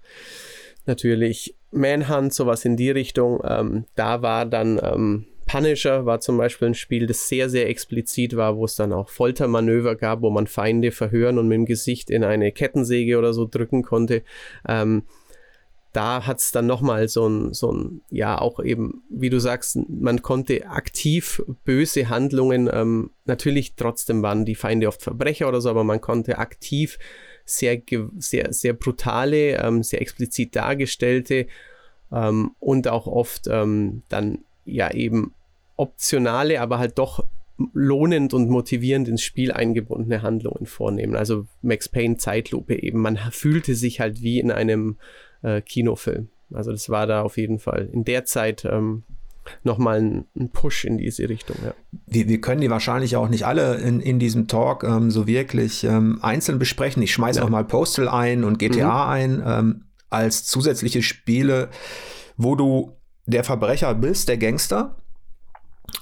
[0.84, 3.40] natürlich Manhunt, sowas in die Richtung.
[3.44, 8.36] Ähm, da war dann ähm, Punisher war zum Beispiel ein Spiel, das sehr, sehr explizit
[8.36, 12.10] war, wo es dann auch Foltermanöver gab, wo man Feinde verhören und mit dem Gesicht
[12.10, 14.22] in eine Kettensäge oder so drücken konnte.
[14.66, 15.04] Ähm,
[15.92, 19.78] da hat es dann nochmal so ein, so ein, ja, auch eben, wie du sagst,
[19.88, 25.70] man konnte aktiv böse Handlungen, ähm, natürlich trotzdem waren die Feinde oft Verbrecher oder so,
[25.70, 26.98] aber man konnte aktiv
[27.46, 27.80] sehr,
[28.18, 31.46] sehr, sehr brutale, ähm, sehr explizit dargestellte
[32.12, 35.32] ähm, und auch oft ähm, dann ja eben
[35.76, 37.24] optionale, aber halt doch
[37.72, 41.16] lohnend und motivierend ins Spiel eingebundene Handlungen vornehmen.
[41.16, 43.00] Also Max Payne Zeitlupe eben.
[43.00, 44.98] Man fühlte sich halt wie in einem
[45.42, 46.28] äh, Kinofilm.
[46.52, 49.04] Also das war da auf jeden Fall in der Zeit ähm,
[49.62, 51.56] nochmal ein, ein Push in diese Richtung.
[51.64, 51.74] Ja.
[52.06, 55.84] Wir, wir können die wahrscheinlich auch nicht alle in, in diesem Talk ähm, so wirklich
[55.84, 57.02] ähm, einzeln besprechen.
[57.02, 57.44] Ich schmeiße ja.
[57.44, 59.10] auch mal Postal ein und GTA mhm.
[59.10, 61.68] ein ähm, als zusätzliche Spiele,
[62.36, 62.92] wo du
[63.26, 64.96] der Verbrecher bist, der Gangster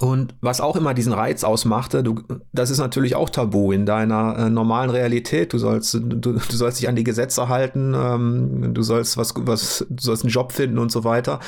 [0.01, 4.37] und was auch immer diesen Reiz ausmachte, du, das ist natürlich auch tabu in deiner
[4.39, 5.53] äh, normalen Realität.
[5.53, 9.87] Du sollst, du, du sollst dich an die Gesetze halten, ähm, du sollst was, was,
[9.89, 11.39] du sollst einen Job finden und so weiter.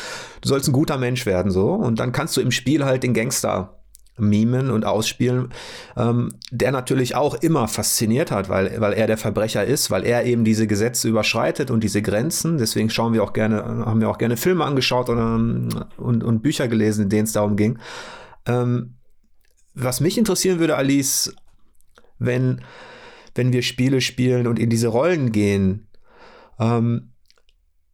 [0.43, 1.73] Du sollst ein guter Mensch werden, so.
[1.73, 3.77] Und dann kannst du im Spiel halt den Gangster
[4.19, 5.51] mimen und ausspielen,
[5.97, 10.25] ähm, der natürlich auch immer fasziniert hat, weil, weil er der Verbrecher ist, weil er
[10.25, 12.59] eben diese Gesetze überschreitet und diese Grenzen.
[12.59, 15.69] Deswegen schauen wir auch gerne, haben wir auch gerne Filme angeschaut und,
[15.99, 17.79] und, und Bücher gelesen, in denen es darum ging.
[18.47, 18.97] Ähm,
[19.75, 21.35] was mich interessieren würde, Alice,
[22.19, 22.63] wenn,
[23.35, 25.89] wenn wir Spiele spielen und in diese Rollen gehen,
[26.59, 27.13] ähm,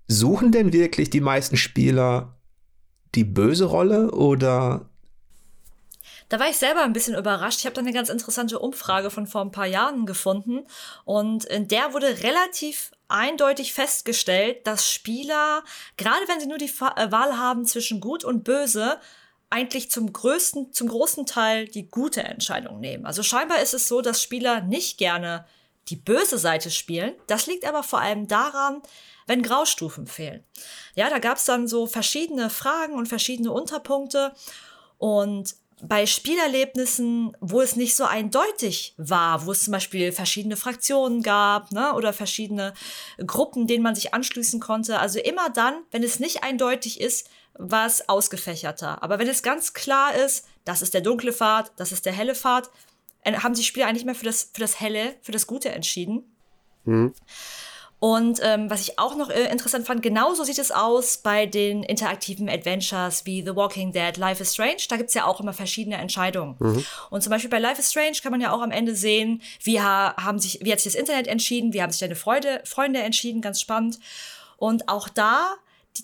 [0.07, 2.39] suchen denn wirklich die meisten Spieler
[3.15, 4.89] die böse Rolle oder
[6.29, 7.59] da war ich selber ein bisschen überrascht.
[7.61, 10.61] Ich habe da eine ganz interessante Umfrage von vor ein paar Jahren gefunden
[11.05, 15.63] und in der wurde relativ eindeutig festgestellt, dass Spieler,
[15.99, 18.99] gerade wenn sie nur die äh, Wahl haben zwischen gut und böse,
[19.53, 23.07] eigentlich zum größten, zum großen Teil die gute Entscheidung nehmen.
[23.07, 25.45] Also scheinbar ist es so, dass Spieler nicht gerne
[25.89, 27.15] die böse Seite spielen.
[27.27, 28.83] Das liegt aber vor allem daran,
[29.27, 30.43] wenn Graustufen fehlen.
[30.95, 34.33] Ja, da gab es dann so verschiedene Fragen und verschiedene Unterpunkte.
[34.99, 41.23] Und bei Spielerlebnissen, wo es nicht so eindeutig war, wo es zum Beispiel verschiedene Fraktionen
[41.23, 42.73] gab ne, oder verschiedene
[43.27, 45.01] Gruppen, denen man sich anschließen konnte.
[45.01, 49.03] Also immer dann, wenn es nicht eindeutig ist, war es ausgefächerter.
[49.03, 52.35] Aber wenn es ganz klar ist, das ist der dunkle Pfad, das ist der helle
[52.35, 52.71] Pfad,
[53.25, 56.35] haben sich Spieler eigentlich mehr für das, für das Helle, für das Gute entschieden.
[56.85, 57.15] Mhm.
[58.03, 61.85] Und ähm, was ich auch noch äh, interessant fand, genauso sieht es aus bei den
[61.85, 64.83] interaktiven Adventures wie The Walking Dead, Life is Strange.
[64.89, 66.57] Da gibt es ja auch immer verschiedene Entscheidungen.
[66.59, 66.85] Mhm.
[67.11, 69.81] Und zum Beispiel bei Life is Strange kann man ja auch am Ende sehen, wie,
[69.81, 73.01] ha haben sich, wie hat sich das Internet entschieden, wie haben sich deine Freude, Freunde
[73.01, 74.01] entschieden, ganz spannend.
[74.57, 75.55] Und auch da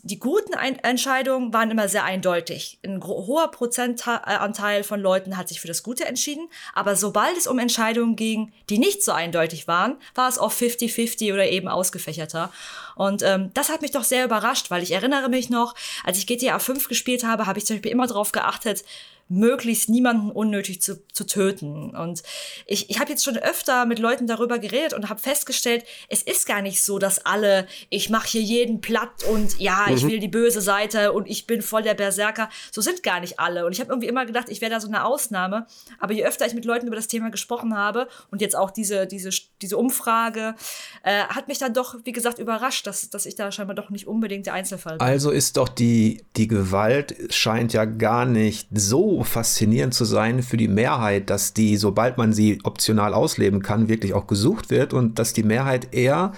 [0.03, 2.79] die guten Entscheidungen waren immer sehr eindeutig.
[2.85, 7.59] Ein hoher Prozentanteil von Leuten hat sich für das Gute entschieden, aber sobald es um
[7.59, 12.53] Entscheidungen ging, die nicht so eindeutig waren, war es oft 50-50 oder eben ausgefächerter.
[12.97, 15.75] Und ähm, das hat mich doch sehr überrascht, weil ich erinnere mich noch,
[16.05, 18.85] als ich GTA 5 gespielt habe, habe ich zum Beispiel immer darauf geachtet,
[19.29, 21.95] möglichst niemanden unnötig zu, zu töten.
[21.95, 22.23] Und
[22.67, 26.47] ich, ich habe jetzt schon öfter mit Leuten darüber geredet und habe festgestellt, es ist
[26.47, 29.97] gar nicht so, dass alle, ich mache hier jeden platt und ja, mhm.
[29.97, 32.49] ich will die böse Seite und ich bin voll der Berserker.
[32.71, 33.67] So sind gar nicht alle.
[33.67, 35.67] Und ich habe irgendwie immer gedacht, ich wäre da so eine Ausnahme.
[35.99, 39.07] Aber je öfter ich mit Leuten über das Thema gesprochen habe und jetzt auch diese,
[39.07, 40.55] diese, diese Umfrage,
[41.03, 44.07] äh, hat mich dann doch, wie gesagt, überrascht, dass, dass ich da scheinbar doch nicht
[44.07, 45.07] unbedingt der Einzelfall bin.
[45.07, 50.57] Also ist doch die, die Gewalt scheint ja gar nicht so faszinierend zu sein für
[50.57, 55.19] die Mehrheit, dass die, sobald man sie optional ausleben kann, wirklich auch gesucht wird und
[55.19, 56.33] dass die Mehrheit eher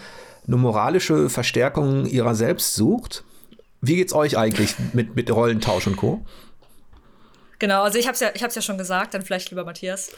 [0.46, 3.24] eine moralische Verstärkung ihrer selbst sucht.
[3.80, 6.24] Wie geht's euch eigentlich mit, mit Rollentausch und Co.?
[7.58, 10.10] Genau, also ich habe es ja, ja schon gesagt, dann vielleicht lieber Matthias.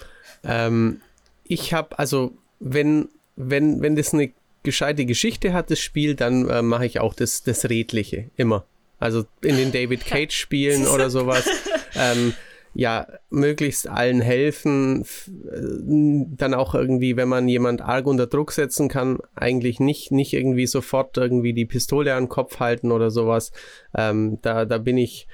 [0.45, 1.01] Ähm,
[1.45, 6.63] ich habe, also wenn, wenn, wenn das eine gescheite Geschichte hat, das Spiel, dann äh,
[6.63, 8.65] mache ich auch das, das Redliche, immer.
[9.01, 11.45] Also in den David Cage-Spielen oder sowas.
[11.95, 12.33] Ähm,
[12.75, 18.89] ja, möglichst allen helfen, äh, dann auch irgendwie, wenn man jemand arg unter Druck setzen
[18.89, 23.53] kann, eigentlich nicht, nicht irgendwie sofort irgendwie die Pistole an den Kopf halten oder sowas.
[23.97, 25.29] Ähm, da, da bin ich,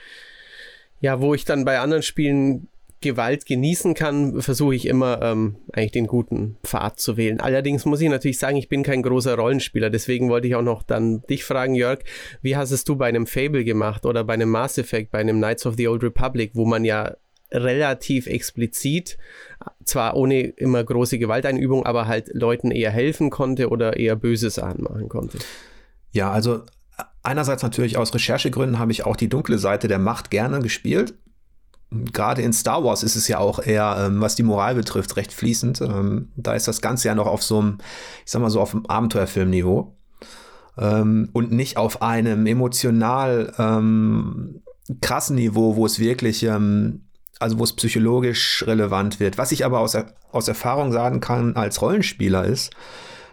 [1.00, 2.68] ja, wo ich dann bei anderen Spielen
[3.00, 7.38] Gewalt genießen kann, versuche ich immer ähm, eigentlich den guten Pfad zu wählen.
[7.38, 10.82] Allerdings muss ich natürlich sagen, ich bin kein großer Rollenspieler, deswegen wollte ich auch noch
[10.82, 12.00] dann dich fragen, Jörg,
[12.42, 15.36] wie hast es du bei einem Fable gemacht oder bei einem Mass Effect, bei einem
[15.36, 17.14] Knights of the Old Republic, wo man ja
[17.50, 19.18] relativ explizit,
[19.84, 24.84] zwar ohne immer große Gewalteinübung, aber halt Leuten eher helfen konnte oder eher böse Sachen
[24.84, 25.38] machen konnte.
[26.12, 26.62] Ja, also
[27.22, 31.14] einerseits natürlich aus Recherchegründen habe ich auch die dunkle Seite der Macht gerne gespielt.
[31.90, 35.32] Gerade in Star Wars ist es ja auch eher, ähm, was die Moral betrifft, recht
[35.32, 35.80] fließend.
[35.80, 37.78] Ähm, da ist das Ganze ja noch auf so einem,
[38.26, 39.96] ich sag mal so, auf einem Abenteuerfilmniveau.
[40.76, 43.54] Ähm, und nicht auf einem emotional
[45.00, 47.07] krassen Niveau, wo es wirklich ähm,
[47.38, 49.38] also wo es psychologisch relevant wird.
[49.38, 49.96] Was ich aber aus,
[50.32, 52.72] aus Erfahrung sagen kann als Rollenspieler ist,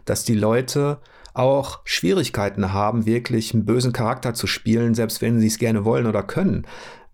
[0.06, 1.00] dass die Leute
[1.34, 6.08] auch Schwierigkeiten haben, wirklich einen bösen Charakter zu spielen, selbst wenn sie es gerne wollen
[6.08, 6.66] oder können.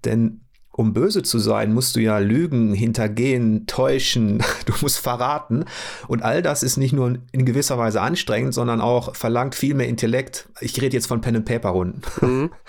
[0.06, 0.42] Denn
[0.74, 5.66] um böse zu sein, musst du ja lügen, hintergehen, täuschen, du musst verraten.
[6.08, 9.88] Und all das ist nicht nur in gewisser Weise anstrengend, sondern auch verlangt viel mehr
[9.88, 10.50] Intellekt.
[10.62, 12.02] Ich rede jetzt von Pen and Paper Runden.
[12.22, 12.52] Mhm.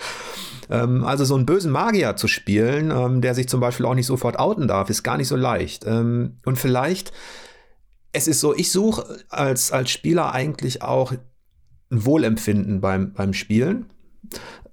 [0.73, 4.07] Ähm, also so einen bösen Magier zu spielen, ähm, der sich zum Beispiel auch nicht
[4.07, 5.85] sofort outen darf, ist gar nicht so leicht.
[5.85, 7.13] Ähm, und vielleicht,
[8.11, 13.85] es ist so, ich suche als, als Spieler eigentlich auch ein Wohlempfinden beim, beim Spielen.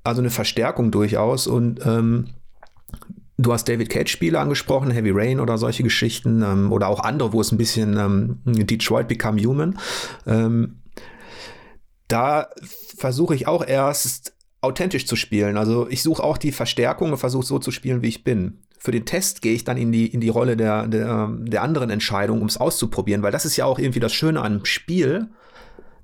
[0.02, 1.46] Also eine Verstärkung durchaus.
[1.46, 2.30] Und ähm,
[3.36, 7.40] Du hast David Cage-Spiele angesprochen, Heavy Rain oder solche Geschichten ähm, oder auch andere, wo
[7.40, 9.78] es ein bisschen ähm, Detroit Become Human.
[10.26, 10.82] Ähm,
[12.06, 12.50] da
[12.98, 15.57] versuche ich auch erst authentisch zu spielen.
[15.57, 18.59] Also ich suche auch die Verstärkung und versuche so zu spielen, wie ich bin.
[18.79, 21.90] Für den Test gehe ich dann in die, in die Rolle der, der, der anderen
[21.90, 25.29] Entscheidung, um es auszuprobieren, weil das ist ja auch irgendwie das Schöne an Spiel,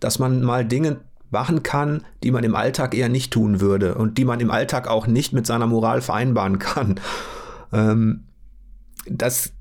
[0.01, 4.19] dass man mal Dinge machen kann, die man im Alltag eher nicht tun würde und
[4.19, 7.01] die man im Alltag auch nicht mit seiner Moral vereinbaren kann.
[7.73, 8.27] Ähm,
[9.07, 9.53] das,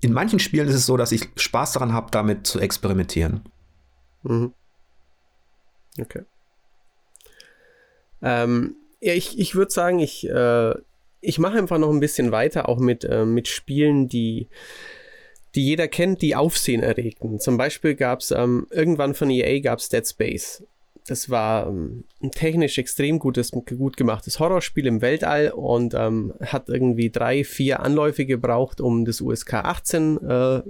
[0.00, 3.42] in manchen Spielen ist es so, dass ich Spaß daran habe, damit zu experimentieren.
[4.22, 4.52] Mhm.
[6.00, 6.22] Okay.
[8.22, 10.74] Ähm, ja, ich, ich würde sagen, ich, äh,
[11.20, 14.48] ich mache einfach noch ein bisschen weiter, auch mit, äh, mit Spielen, die,
[15.54, 17.40] die jeder kennt, die Aufsehen erregten.
[17.40, 20.64] Zum Beispiel gab es ähm, irgendwann von EA gab es Dead Space.
[21.06, 26.68] Das war ähm, ein technisch extrem gutes, gut gemachtes Horrorspiel im Weltall und ähm, hat
[26.68, 30.62] irgendwie drei, vier Anläufe gebraucht, um das USK 18 äh,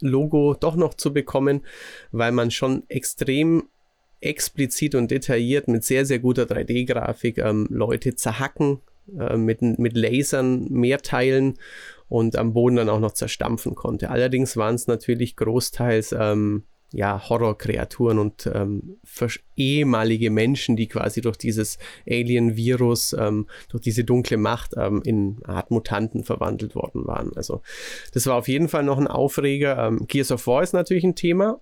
[0.00, 1.64] Logo doch noch zu bekommen,
[2.10, 3.68] weil man schon extrem
[4.26, 8.80] explizit und detailliert mit sehr, sehr guter 3D-Grafik ähm, Leute zerhacken,
[9.18, 11.54] äh, mit, mit Lasern mehr teilen
[12.08, 14.10] und am Boden dann auch noch zerstampfen konnte.
[14.10, 18.98] Allerdings waren es natürlich großteils ähm, ja, Horrorkreaturen und ähm,
[19.56, 25.70] ehemalige Menschen, die quasi durch dieses Alien-Virus, ähm, durch diese dunkle Macht ähm, in Art
[25.70, 27.32] Mutanten verwandelt worden waren.
[27.36, 27.62] Also
[28.12, 29.86] das war auf jeden Fall noch ein Aufreger.
[29.86, 31.60] Ähm, Gears of War ist natürlich ein Thema.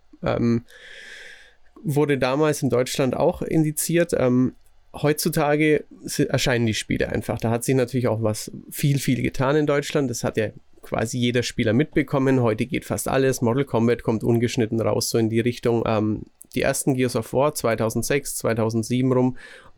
[1.85, 4.12] Wurde damals in Deutschland auch indiziert.
[4.16, 4.55] Ähm,
[4.92, 5.85] heutzutage
[6.29, 7.38] erscheinen die Spiele einfach.
[7.38, 10.11] Da hat sich natürlich auch was viel, viel getan in Deutschland.
[10.11, 10.49] Das hat ja
[10.83, 12.40] quasi jeder Spieler mitbekommen.
[12.42, 13.40] Heute geht fast alles.
[13.40, 15.83] Mortal Kombat kommt ungeschnitten raus, so in die Richtung.
[15.87, 16.23] Ähm,
[16.55, 19.37] die ersten Gears of War 2006, 2007 rum,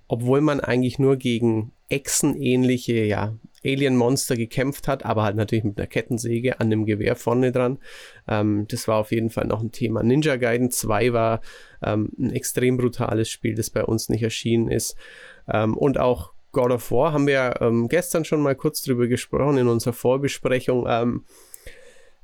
[0.09, 3.35] obwohl man eigentlich nur gegen Echsenähnliche, ja,
[3.67, 7.79] Alien-Monster gekämpft hat, aber halt natürlich mit einer Kettensäge an dem Gewehr vorne dran.
[8.29, 10.03] Ähm, das war auf jeden Fall noch ein Thema.
[10.03, 11.41] Ninja Gaiden 2 war
[11.83, 14.97] ähm, ein extrem brutales Spiel, das bei uns nicht erschienen ist.
[15.53, 19.59] Ähm, und auch God of War haben wir ähm, gestern schon mal kurz drüber gesprochen
[19.59, 20.87] in unserer Vorbesprechung.
[20.89, 21.25] Ähm,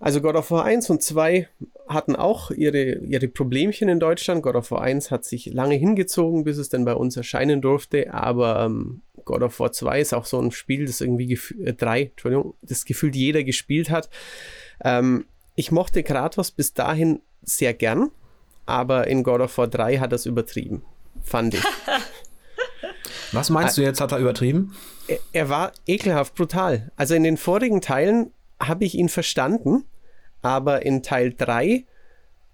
[0.02, 1.48] also God of War 1 und 2
[1.86, 4.42] hatten auch ihre, ihre Problemchen in Deutschland.
[4.42, 8.12] God of War 1 hat sich lange hingezogen, bis es dann bei uns erscheinen durfte,
[8.12, 12.04] aber ähm, God of War 2 ist auch so ein Spiel, das irgendwie äh, drei,
[12.04, 14.08] Entschuldigung, das gefühlt jeder gespielt hat.
[14.84, 18.10] Ähm, ich mochte Kratos bis dahin sehr gern,
[18.66, 20.82] aber in God of War 3 hat er es übertrieben,
[21.22, 21.64] fand ich.
[23.32, 24.76] Was meinst du jetzt, hat er übertrieben?
[25.08, 26.92] Er, er war ekelhaft brutal.
[26.96, 29.84] Also in den vorigen Teilen habe ich ihn verstanden,
[30.42, 31.86] aber in Teil 3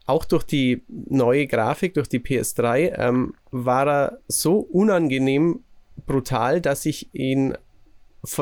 [0.08, 5.64] auch durch die neue Grafik, durch die PS3, ähm, war er so unangenehm
[6.08, 7.56] brutal, dass ich ihn,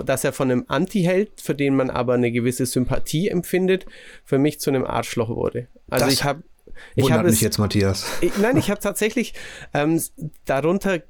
[0.06, 3.84] dass er von einem Anti-Held, für den man aber eine gewisse Sympathie empfindet,
[4.24, 5.68] für mich zu einem Arschloch wurde.
[5.90, 6.42] Also das, ich habe
[6.94, 8.06] Ich habe mich es, jetzt, Matthias.
[8.22, 9.34] ich, nein, ich habe tatsächlich
[9.74, 10.00] ähm,
[10.46, 11.02] darunter,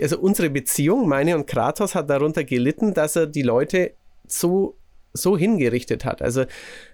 [0.00, 3.92] also unsere Beziehung, meine und Kratos, hat darunter gelitten, dass er die Leute
[4.26, 4.74] so
[5.14, 6.22] so hingerichtet hat.
[6.22, 6.44] Also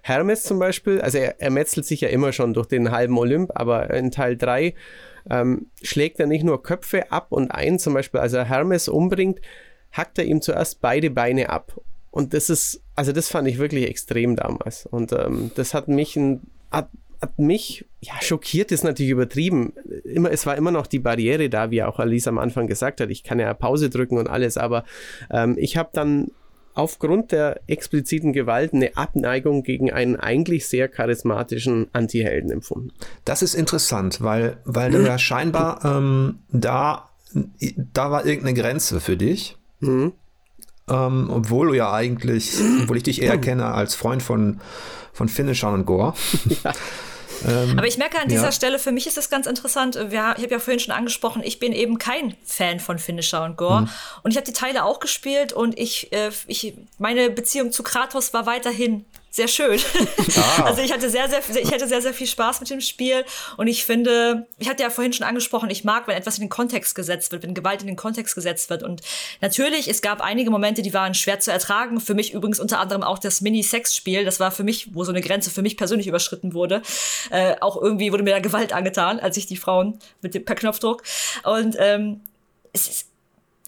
[0.01, 3.51] Hermes zum Beispiel, also er, er metzelt sich ja immer schon durch den halben Olymp,
[3.53, 4.73] aber in Teil 3
[5.29, 9.39] ähm, schlägt er nicht nur Köpfe ab und ein, zum Beispiel als er Hermes umbringt,
[9.91, 11.79] hackt er ihm zuerst beide Beine ab.
[12.11, 14.85] Und das ist, also das fand ich wirklich extrem damals.
[14.85, 16.89] Und ähm, das hat mich ein, hat,
[17.21, 19.73] hat mich, ja, schockiert ist natürlich übertrieben.
[20.03, 23.09] Immer, es war immer noch die Barriere da, wie auch Alice am Anfang gesagt hat.
[23.09, 24.85] Ich kann ja Pause drücken und alles, aber
[25.29, 26.31] ähm, ich habe dann
[26.75, 32.91] aufgrund der expliziten Gewalt eine Abneigung gegen einen eigentlich sehr charismatischen Antihelden empfunden.
[33.23, 37.09] Das ist interessant, weil, weil du ja scheinbar ähm, da,
[37.93, 39.57] da war irgendeine Grenze für dich.
[39.79, 40.11] Mhm.
[40.87, 44.59] Ähm, obwohl du ja eigentlich, obwohl ich dich eher kenne als Freund von,
[45.13, 46.13] von Finishern und Gore.
[46.63, 46.73] Ja.
[47.47, 48.51] Ähm, Aber ich merke an dieser ja.
[48.51, 49.95] Stelle, für mich ist es ganz interessant.
[49.95, 53.57] Wir, ich habe ja vorhin schon angesprochen, ich bin eben kein Fan von Finisher und
[53.57, 53.81] Gore.
[53.81, 53.89] Mhm.
[54.23, 58.33] Und ich habe die Teile auch gespielt und ich, äh, ich, meine Beziehung zu Kratos
[58.33, 59.05] war weiterhin
[59.35, 59.79] sehr schön.
[60.37, 60.63] Ah.
[60.63, 63.23] Also ich hatte sehr, sehr, ich hatte sehr, sehr viel Spaß mit dem Spiel
[63.57, 66.49] und ich finde, ich hatte ja vorhin schon angesprochen, ich mag, wenn etwas in den
[66.49, 68.83] Kontext gesetzt wird, wenn Gewalt in den Kontext gesetzt wird.
[68.83, 69.01] Und
[69.39, 72.01] natürlich, es gab einige Momente, die waren schwer zu ertragen.
[72.01, 74.25] Für mich übrigens unter anderem auch das Mini-Sex-Spiel.
[74.25, 76.81] Das war für mich, wo so eine Grenze für mich persönlich überschritten wurde.
[77.29, 80.55] Äh, auch irgendwie wurde mir da Gewalt angetan, als ich die Frauen mit dem per
[80.55, 81.03] Knopfdruck.
[81.43, 82.21] Und ähm,
[82.73, 83.14] es ist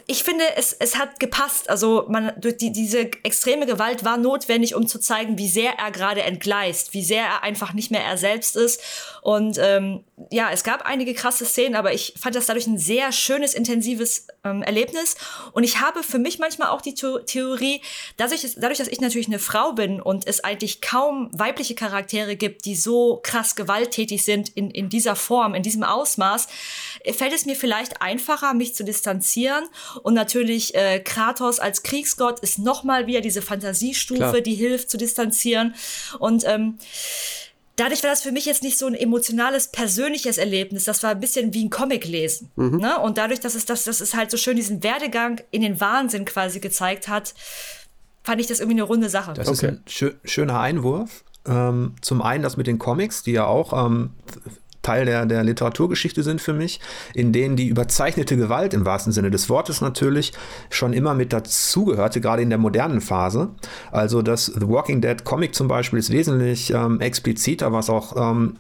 [0.10, 1.70] ich finde, es, es hat gepasst.
[1.70, 5.92] Also man, durch die, diese extreme Gewalt war notwendig, um zu zeigen, wie sehr er
[5.92, 8.82] gerade entgleist, wie sehr er einfach nicht mehr er selbst ist.
[9.22, 13.12] Und ähm, ja, es gab einige krasse Szenen, aber ich fand das dadurch ein sehr
[13.12, 15.16] schönes, intensives ähm, Erlebnis.
[15.54, 17.82] Und ich habe für mich manchmal auch die The Theorie,
[18.18, 22.66] dadurch, dadurch, dass ich natürlich eine Frau bin und es eigentlich kaum weibliche Charaktere gibt,
[22.66, 26.48] die so krass gewalttätig sind in, in dieser Form, in diesem Ausmaß,
[27.12, 29.66] fällt es mir vielleicht einfacher, mich zu distanzieren
[30.02, 34.42] und natürlich äh, Kratos als Kriegsgott ist nochmal wieder diese Fantasiestufe, Klar.
[34.42, 35.76] die hilft zu distanzieren.
[36.20, 36.80] Und ähm,
[37.78, 40.84] dadurch war das für mich jetzt nicht so ein emotionales, persönliches Erlebnis.
[40.84, 42.52] Das war ein bisschen wie ein Comic lesen.
[42.56, 43.00] Ne?
[43.00, 46.26] Und dadurch, dass es, dass, dass es halt so schön diesen Werdegang in den Wahnsinn
[46.26, 47.34] quasi gezeigt hat,
[48.24, 49.34] fand ich das irgendwie eine runde Sache.
[49.34, 49.74] Das ist Okay.
[49.78, 51.24] ein schö schöner Einwurf.
[51.48, 54.10] Ähm, zum einen das mit den Comics, die ja auch ähm,
[54.88, 56.80] Teil der, der Literaturgeschichte sind für mich,
[57.14, 60.32] in denen die überzeichnete Gewalt im wahrsten Sinne des Wortes natürlich
[60.70, 63.50] schon immer mit dazugehörte, gerade in der modernen Phase.
[63.92, 68.56] Also das The Walking Dead Comic zum Beispiel ist wesentlich ähm, expliziter, was auch ähm,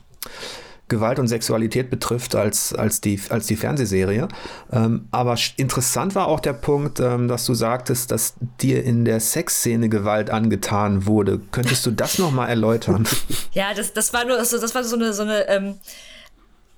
[0.89, 4.27] Gewalt und Sexualität betrifft als, als, die, als die Fernsehserie.
[4.71, 9.19] Ähm, aber interessant war auch der Punkt, ähm, dass du sagtest, dass dir in der
[9.19, 11.39] Sexszene Gewalt angetan wurde.
[11.51, 13.07] Könntest du das nochmal erläutern?
[13.53, 15.75] Ja, das, das war nur, also das war so eine, so eine, ähm,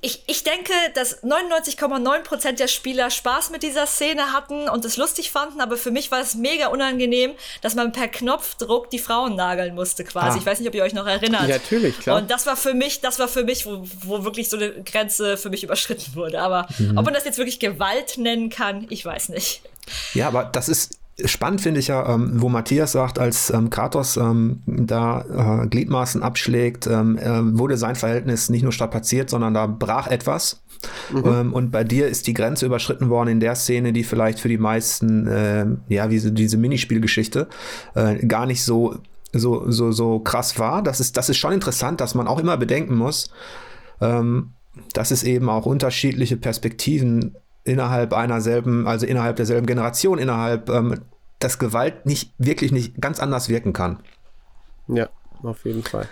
[0.02, 5.32] ich, ich denke, dass 99,9% der Spieler Spaß mit dieser Szene hatten und es lustig
[5.32, 9.76] fanden, aber für mich war es mega unangenehm, dass man per Knopfdruck die Frauen nageln
[9.76, 10.38] musste quasi.
[10.38, 10.40] Ah.
[10.40, 11.50] Ich weiß nicht, ob ihr euch noch erinnert.
[11.50, 12.18] Ja, natürlich, klar.
[12.18, 15.36] Und das war für mich, das war für mich, wo, wo wirklich so eine Grenze
[15.36, 16.42] für mich überschritten wurde.
[16.42, 19.62] Aber ob man das jetzt wirklich Gewalt nennen kann, ich weiß nicht.
[20.14, 24.18] Ja, aber das ist spannend, finde ich ja, ähm, wo Matthias sagt, als ähm, Kratos
[24.18, 29.68] ähm, da äh, Gliedmaßen abschlägt, ähm, äh, wurde sein Verhältnis nicht nur strapaziert, sondern da
[29.68, 30.62] brach etwas.
[31.14, 34.48] Ähm, und bei dir ist die Grenze überschritten worden in der Szene, die vielleicht für
[34.48, 37.48] die meisten, äh, ja, diese, diese Minispielgeschichte
[37.96, 38.96] äh, gar nicht so,
[39.34, 40.82] so, so, so krass war.
[40.82, 43.32] Das ist, das ist schon interessant, dass man auch immer bedenken muss,
[44.02, 44.52] ähm,
[44.94, 47.36] dass es eben auch unterschiedliche Perspektiven
[47.70, 51.02] innerhalb einer selben, also innerhalb derselben Generation, innerhalb, ähm,
[51.40, 54.00] dass Gewalt nicht wirklich nicht ganz anders wirken kann.
[54.88, 55.10] Ja,
[55.44, 56.08] auf jeden Fall.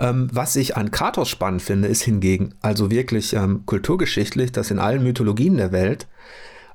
[0.00, 4.78] Ähm, was ich an Kratos spannend finde, ist hingegen, also wirklich ähm, kulturgeschichtlich, dass in
[4.80, 6.08] allen Mythologien der Welt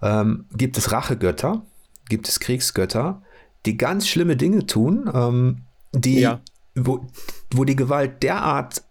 [0.01, 1.61] ähm, gibt es Rachegötter,
[2.07, 3.21] gibt es Kriegsgötter,
[3.65, 6.39] die ganz schlimme Dinge tun, ähm, die, Ja.
[6.75, 7.05] wo,
[7.53, 8.83] wo die Gewalt derart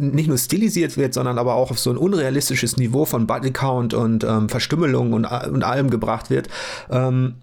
[0.00, 4.24] nicht nur stilisiert wird, sondern aber auch auf so ein unrealistisches Niveau von Bodycount und
[4.24, 6.48] ähm, Verstümmelung und, a- und allem gebracht wird,
[6.90, 7.36] ähm,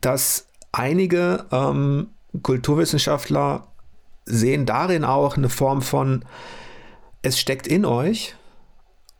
[0.00, 2.08] dass einige ähm,
[2.42, 3.68] Kulturwissenschaftler
[4.26, 6.24] sehen darin auch eine Form von,
[7.22, 8.34] es steckt in euch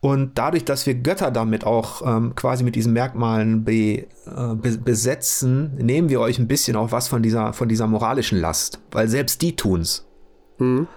[0.00, 4.06] und dadurch, dass wir Götter damit auch ähm, quasi mit diesen Merkmalen be, äh,
[4.54, 8.80] be, besetzen, nehmen wir euch ein bisschen auch was von dieser, von dieser moralischen Last,
[8.90, 10.06] weil selbst die tun's.
[10.58, 10.88] Mhm.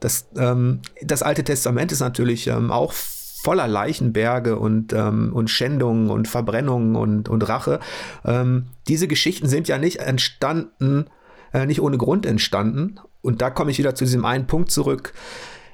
[0.00, 6.10] Das, ähm, das Alte Testament ist natürlich ähm, auch voller Leichenberge und, ähm, und Schändungen
[6.10, 7.80] und Verbrennungen und, und Rache.
[8.24, 11.06] Ähm, diese Geschichten sind ja nicht entstanden,
[11.52, 13.00] äh, nicht ohne Grund entstanden.
[13.22, 15.12] Und da komme ich wieder zu diesem einen Punkt zurück.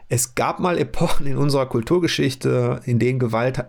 [0.09, 3.64] es gab mal Epochen in unserer Kulturgeschichte, in denen Gewalt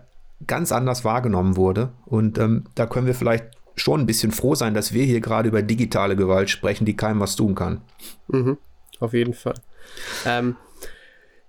[0.46, 1.90] ganz anders wahrgenommen wurde.
[2.04, 5.48] Und ähm, da können wir vielleicht schon ein bisschen froh sein, dass wir hier gerade
[5.48, 7.80] über digitale Gewalt sprechen, die keinem was tun kann.
[8.28, 8.58] Mhm,
[9.00, 9.54] auf jeden Fall.
[10.24, 10.56] Ähm,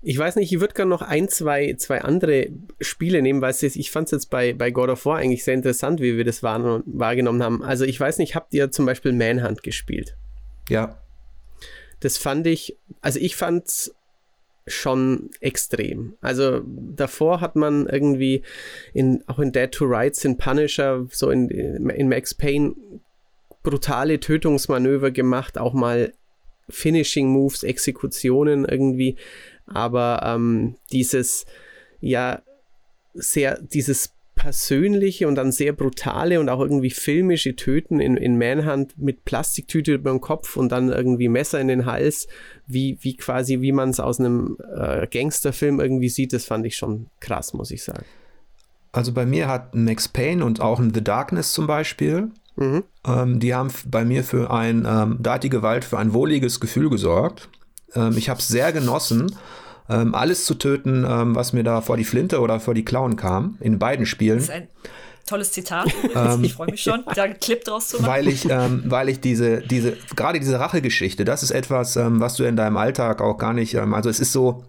[0.01, 3.91] ich weiß nicht, ich würde gerne noch ein, zwei, zwei andere Spiele nehmen, weil ich
[3.91, 6.81] fand es jetzt bei, bei God of War eigentlich sehr interessant, wie wir das wahr,
[6.85, 7.63] wahrgenommen haben.
[7.63, 10.15] Also ich weiß nicht, habt ihr zum Beispiel Manhunt gespielt?
[10.69, 11.01] Ja.
[11.99, 13.95] Das fand ich, also ich fand es
[14.67, 16.15] schon extrem.
[16.21, 18.43] Also davor hat man irgendwie
[18.93, 22.75] in, auch in Dead to Rights, in Punisher, so in, in Max Payne
[23.63, 26.13] brutale Tötungsmanöver gemacht, auch mal
[26.69, 29.17] Finishing Moves, Exekutionen irgendwie.
[29.65, 31.45] Aber ähm, dieses,
[31.99, 32.41] ja,
[33.13, 38.97] sehr, dieses persönliche und dann sehr brutale und auch irgendwie filmische Töten in, in Manhunt
[38.97, 42.27] mit Plastiktüte über den Kopf und dann irgendwie Messer in den Hals,
[42.67, 46.77] wie, wie quasi, wie man es aus einem äh, Gangsterfilm irgendwie sieht, das fand ich
[46.77, 48.05] schon krass, muss ich sagen.
[48.91, 52.83] Also bei mir hat Max Payne und auch in The Darkness zum Beispiel, mhm.
[53.05, 56.59] ähm, die haben bei mir für ein, ähm, da hat die Gewalt für ein wohliges
[56.59, 57.49] Gefühl gesorgt.
[57.95, 59.31] Ähm, ich habe es sehr genossen
[59.89, 63.15] ähm, alles zu töten, ähm, was mir da vor die Flinte oder vor die Klauen
[63.15, 64.37] kam, in beiden Spielen.
[64.37, 64.67] Das ist ein
[65.25, 65.93] tolles Zitat.
[66.13, 68.07] Ähm, ich freue mich schon, da einen Clip draus zu machen.
[68.07, 72.35] Weil ich, ähm, weil ich diese, diese, gerade diese Rachegeschichte, das ist etwas, ähm, was
[72.35, 74.65] du in deinem Alltag auch gar nicht, ähm, also es ist so,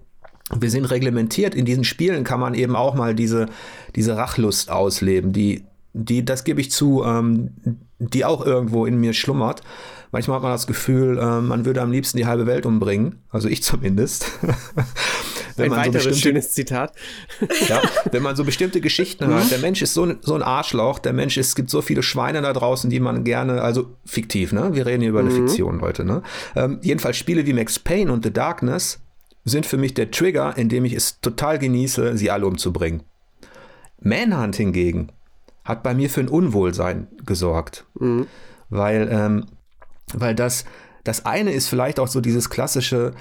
[0.56, 1.54] wir sind reglementiert.
[1.54, 3.46] In diesen Spielen kann man eben auch mal diese,
[3.94, 7.50] diese Rachlust ausleben, die, die, das gebe ich zu, ähm,
[7.98, 9.62] die auch irgendwo in mir schlummert.
[10.10, 13.16] Manchmal hat man das Gefühl, äh, man würde am liebsten die halbe Welt umbringen.
[13.30, 14.30] Also ich zumindest.
[15.56, 16.92] wenn ein weiteres so schönes Zitat.
[17.68, 17.82] ja,
[18.12, 19.50] wenn man so bestimmte Geschichten hört.
[19.50, 21.00] Der Mensch ist so, so ein Arschloch.
[21.00, 24.52] Der Mensch ist, es gibt so viele Schweine da draußen, die man gerne, also fiktiv,
[24.52, 24.74] ne?
[24.74, 25.46] Wir reden hier über eine mhm.
[25.46, 26.22] Fiktion heute, ne?
[26.54, 29.00] Ähm, jedenfalls Spiele wie Max Payne und The Darkness
[29.44, 33.02] sind für mich der Trigger, in dem ich es total genieße, sie alle umzubringen.
[34.00, 35.10] Manhunt hingegen
[35.68, 37.86] hat bei mir für ein Unwohlsein gesorgt.
[37.98, 38.26] Mhm.
[38.70, 39.46] Weil ähm,
[40.14, 40.64] weil das,
[41.04, 43.12] das eine ist vielleicht auch so dieses klassische,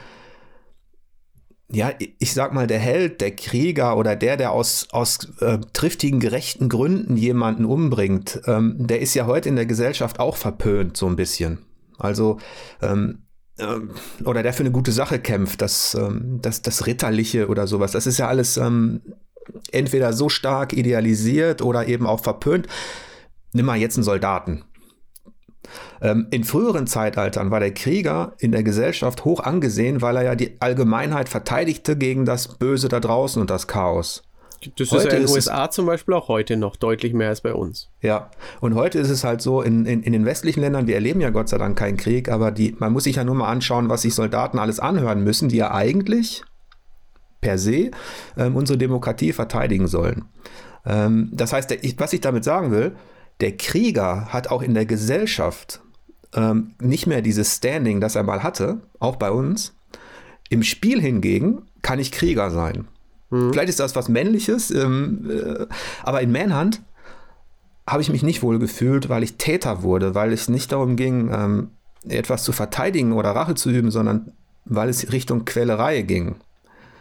[1.70, 6.20] ja, ich sag mal, der Held, der Krieger oder der, der aus, aus äh, triftigen,
[6.20, 11.08] gerechten Gründen jemanden umbringt, ähm, der ist ja heute in der Gesellschaft auch verpönt, so
[11.08, 11.60] ein bisschen.
[12.00, 12.40] Also,
[12.82, 13.24] ähm,
[13.60, 13.92] ähm,
[14.24, 18.08] oder der für eine gute Sache kämpft, das, ähm, das, das Ritterliche oder sowas, das
[18.08, 19.02] ist ja alles ähm,
[19.72, 22.68] entweder so stark idealisiert oder eben auch verpönt.
[23.54, 24.64] Nimm mal jetzt einen Soldaten.
[26.02, 30.36] Ähm, in früheren Zeitaltern war der Krieger in der Gesellschaft hoch angesehen, weil er ja
[30.36, 34.24] die Allgemeinheit verteidigte gegen das Böse da draußen und das Chaos.
[34.76, 37.42] Das heute ist ja in den USA zum Beispiel auch heute noch deutlich mehr als
[37.42, 37.90] bei uns.
[38.02, 41.22] Ja, und heute ist es halt so, in, in, in den westlichen Ländern, wir erleben
[41.22, 43.90] ja Gott sei Dank keinen Krieg, aber die, man muss sich ja nur mal anschauen,
[43.90, 46.44] was sich Soldaten alles anhören müssen, die ja eigentlich
[47.42, 47.92] per se
[48.38, 50.26] ähm, unsere Demokratie verteidigen sollen.
[50.86, 52.96] Ähm, das heißt, der, ich, was ich damit sagen will,
[53.40, 55.82] der Krieger hat auch in der Gesellschaft
[56.34, 59.76] ähm, nicht mehr dieses Standing, das er mal hatte, auch bei uns.
[60.50, 62.88] Im Spiel hingegen kann ich Krieger sein.
[63.30, 63.52] Mhm.
[63.52, 65.66] Vielleicht ist das was Männliches, ähm, äh,
[66.04, 66.82] aber in Manhunt
[67.88, 71.30] habe ich mich nicht wohl gefühlt, weil ich Täter wurde, weil es nicht darum ging,
[71.32, 71.72] ähm,
[72.08, 74.34] etwas zu verteidigen oder Rache zu üben, sondern
[74.66, 76.36] weil es Richtung Quälerei ging.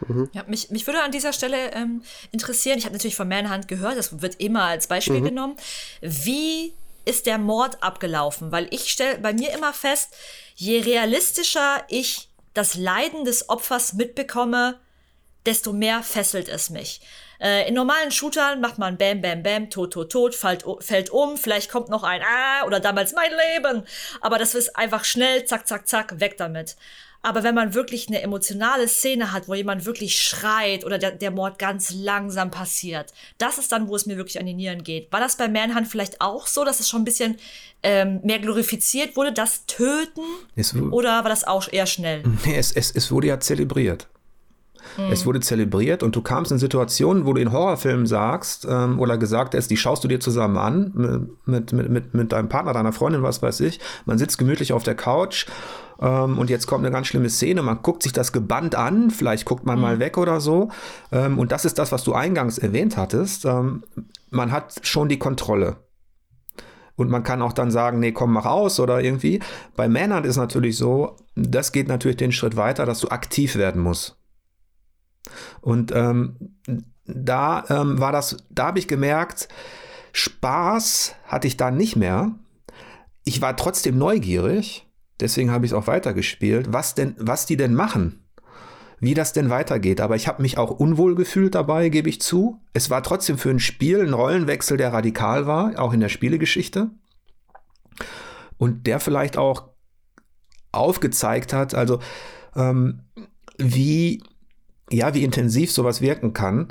[0.07, 0.29] Mhm.
[0.33, 3.97] Ja, mich, mich würde an dieser Stelle ähm, interessieren, ich habe natürlich von Manhunt gehört,
[3.97, 5.25] das wird immer als Beispiel mhm.
[5.25, 5.55] genommen.
[6.01, 6.73] Wie
[7.05, 8.51] ist der Mord abgelaufen?
[8.51, 10.13] Weil ich stelle bei mir immer fest,
[10.55, 14.79] je realistischer ich das Leiden des Opfers mitbekomme,
[15.45, 17.01] desto mehr fesselt es mich.
[17.39, 21.37] Äh, in normalen Shootern macht man Bam, Bam, Bam, tot, tot, tot, fällt, fällt um,
[21.37, 23.83] vielleicht kommt noch ein Ah oder damals mein Leben.
[24.21, 26.75] Aber das ist einfach schnell, zack, zack, zack, weg damit.
[27.27, 31.29] Aber wenn man wirklich eine emotionale Szene hat, wo jemand wirklich schreit oder der, der
[31.29, 35.11] Mord ganz langsam passiert, das ist dann, wo es mir wirklich an die Nieren geht.
[35.11, 37.35] War das bei Manhunt vielleicht auch so, dass es schon ein bisschen
[37.83, 40.21] ähm, mehr glorifiziert wurde, das Töten?
[40.93, 42.23] oder war das auch eher schnell?
[42.45, 44.07] Nee, es, es, es wurde ja zelebriert.
[44.97, 45.11] Mhm.
[45.11, 49.17] Es wurde zelebriert und du kamst in Situationen, wo du in Horrorfilmen sagst ähm, oder
[49.17, 52.93] gesagt hast, die schaust du dir zusammen an mit, mit, mit, mit deinem Partner, deiner
[52.93, 53.79] Freundin, was weiß ich.
[54.05, 55.47] Man sitzt gemütlich auf der Couch
[56.01, 57.61] ähm, und jetzt kommt eine ganz schlimme Szene.
[57.61, 59.81] Man guckt sich das gebannt an, vielleicht guckt man mhm.
[59.81, 60.69] mal weg oder so.
[61.11, 63.45] Ähm, und das ist das, was du eingangs erwähnt hattest.
[63.45, 63.83] Ähm,
[64.29, 65.77] man hat schon die Kontrolle.
[66.95, 69.39] Und man kann auch dann sagen, nee, komm, mach aus oder irgendwie.
[69.75, 73.81] Bei Männern ist natürlich so, das geht natürlich den Schritt weiter, dass du aktiv werden
[73.81, 74.17] musst.
[75.61, 76.55] Und ähm,
[77.05, 79.47] da ähm, war das, da habe ich gemerkt,
[80.13, 82.35] Spaß hatte ich da nicht mehr.
[83.23, 84.87] Ich war trotzdem neugierig,
[85.19, 88.23] deswegen habe ich es auch weitergespielt, was denn, was die denn machen.
[88.99, 90.01] wie das denn weitergeht.
[90.01, 92.61] Aber ich habe mich auch unwohl gefühlt dabei, gebe ich zu.
[92.73, 96.89] Es war trotzdem für ein Spiel ein Rollenwechsel, der radikal war, auch in der Spielegeschichte.
[98.57, 99.69] Und der vielleicht auch
[100.71, 101.99] aufgezeigt hat, also
[102.55, 103.01] ähm,
[103.57, 104.23] wie,
[104.89, 106.67] ja, wie intensiv sowas wirken kann.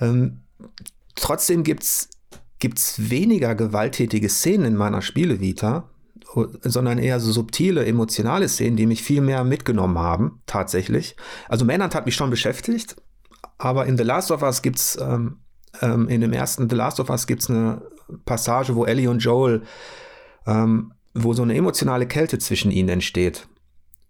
[0.00, 0.42] Ähm,
[1.14, 2.10] trotzdem gibt's
[2.58, 5.90] gibt's weniger gewalttätige Szenen in meiner Spielevita,
[6.62, 11.16] sondern eher so subtile, emotionale Szenen, die mich viel mehr mitgenommen haben, tatsächlich.
[11.48, 12.96] Also Manhunt hat mich schon beschäftigt,
[13.58, 15.38] aber in The Last of Us gibt's ähm,
[15.82, 17.82] ähm, in dem ersten The Last of Us gibt's eine
[18.24, 19.62] Passage, wo Ellie und Joel,
[20.46, 23.46] ähm, wo so eine emotionale Kälte zwischen ihnen entsteht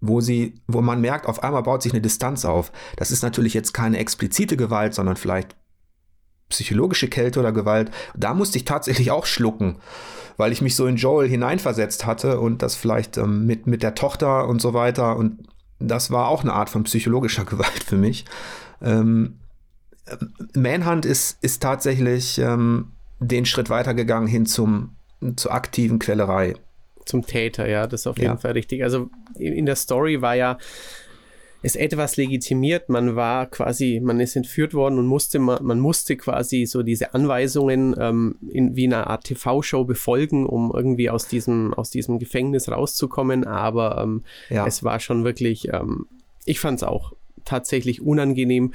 [0.01, 2.73] wo sie, wo man merkt, auf einmal baut sich eine Distanz auf.
[2.97, 5.57] Das ist natürlich jetzt keine explizite Gewalt, sondern vielleicht
[6.49, 7.91] psychologische Kälte oder Gewalt.
[8.17, 9.79] Da musste ich tatsächlich auch schlucken
[10.37, 13.95] weil ich mich so in Joel hineinversetzt hatte und das vielleicht ähm, mit, mit der
[13.95, 15.17] Tochter und so weiter.
[15.17, 15.43] Und
[15.79, 18.25] das war auch eine Art von psychologischer Gewalt für mich.
[18.83, 19.39] Ähm,
[20.55, 24.97] Manhunt ist, ist tatsächlich ähm, den Schritt weitergegangen hin zum,
[25.37, 26.55] zur aktiven Quellerei.
[27.07, 28.37] Zum Täter, ja, das ist auf jeden ja.
[28.37, 28.83] Fall richtig.
[28.83, 30.59] Also in der Story war ja
[31.62, 32.89] es etwas legitimiert.
[32.89, 37.12] Man war quasi, man ist entführt worden und musste, man, man musste quasi so diese
[37.12, 42.18] Anweisungen ähm, in, wie in einer Art TV-Show befolgen, um irgendwie aus diesem, aus diesem
[42.18, 43.45] Gefängnis rauszukommen.
[43.45, 44.66] Aber ähm, ja.
[44.66, 46.07] es war schon wirklich, ähm,
[46.45, 47.12] ich fand es auch
[47.45, 48.72] tatsächlich unangenehm.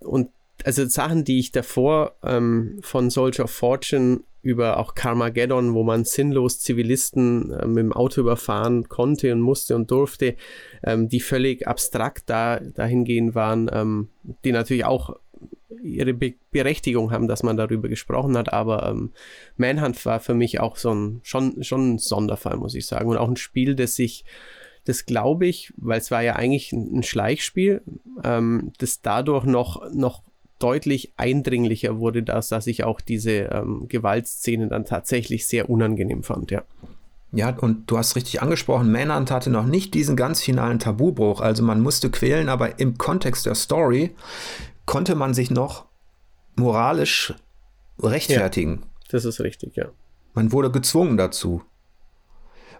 [0.00, 0.30] Und
[0.64, 6.04] also Sachen, die ich davor ähm, von Soldier of Fortune über auch Carmageddon, wo man
[6.04, 10.36] sinnlos Zivilisten äh, mit dem Auto überfahren konnte und musste und durfte,
[10.84, 14.08] ähm, die völlig abstrakt da, dahingehend waren, ähm,
[14.44, 15.16] die natürlich auch
[15.82, 19.12] ihre Be Berechtigung haben, dass man darüber gesprochen hat, aber ähm,
[19.56, 23.10] Manhunt war für mich auch so ein, schon, schon ein Sonderfall, muss ich sagen.
[23.10, 24.24] Und auch ein Spiel, das sich,
[24.84, 27.82] das glaube ich, weil es war ja eigentlich ein, Schleichspiel,
[28.24, 30.22] ähm, das dadurch noch, noch
[30.58, 36.50] deutlich eindringlicher wurde das, dass ich auch diese ähm, Gewaltszenen dann tatsächlich sehr unangenehm fand,
[36.50, 36.62] ja.
[37.32, 41.40] Ja, und du hast richtig angesprochen, Manhunt hatte noch nicht diesen ganz finalen Tabubruch.
[41.40, 44.14] Also man musste quälen, aber im Kontext der Story
[44.86, 45.86] konnte man sich noch
[46.54, 47.34] moralisch
[48.00, 48.80] rechtfertigen.
[48.82, 49.86] Ja, das ist richtig, ja.
[50.34, 51.62] Man wurde gezwungen dazu.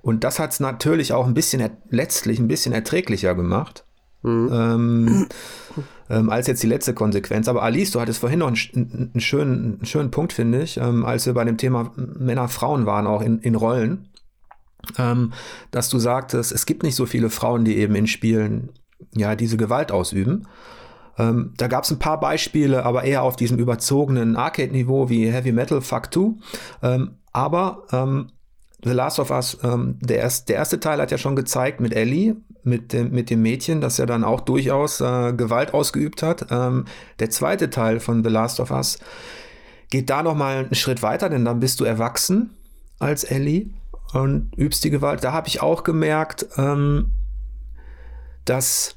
[0.00, 3.84] Und das hat es natürlich auch ein bisschen, letztlich ein bisschen erträglicher gemacht.
[4.22, 4.50] Mhm.
[4.52, 5.28] Ähm,
[6.10, 7.48] ähm, als jetzt die letzte Konsequenz.
[7.48, 11.04] Aber Alice, du hattest vorhin noch einen, einen schönen, einen schönen Punkt, finde ich, ähm,
[11.04, 14.08] als wir bei dem Thema Männer-Frauen waren, auch in, in Rollen,
[14.98, 15.32] ähm,
[15.70, 18.70] dass du sagtest, es gibt nicht so viele Frauen, die eben in Spielen
[19.14, 20.46] ja diese Gewalt ausüben.
[21.18, 25.52] Ähm, da gab es ein paar Beispiele, aber eher auf diesem überzogenen Arcade-Niveau wie Heavy
[25.52, 26.34] Metal Fuck 2.
[26.82, 28.32] Ähm, aber ähm,
[28.84, 31.94] The Last of Us, ähm, der, erst, der erste Teil hat ja schon gezeigt mit
[31.94, 36.46] Ellie, mit dem, mit dem Mädchen, das ja dann auch durchaus äh, Gewalt ausgeübt hat.
[36.50, 36.84] Ähm,
[37.18, 38.98] der zweite Teil von The Last of Us
[39.90, 42.50] geht da noch mal einen Schritt weiter, denn dann bist du erwachsen
[42.98, 43.70] als Ellie
[44.12, 45.24] und übst die Gewalt.
[45.24, 47.12] Da habe ich auch gemerkt, ähm,
[48.44, 48.96] dass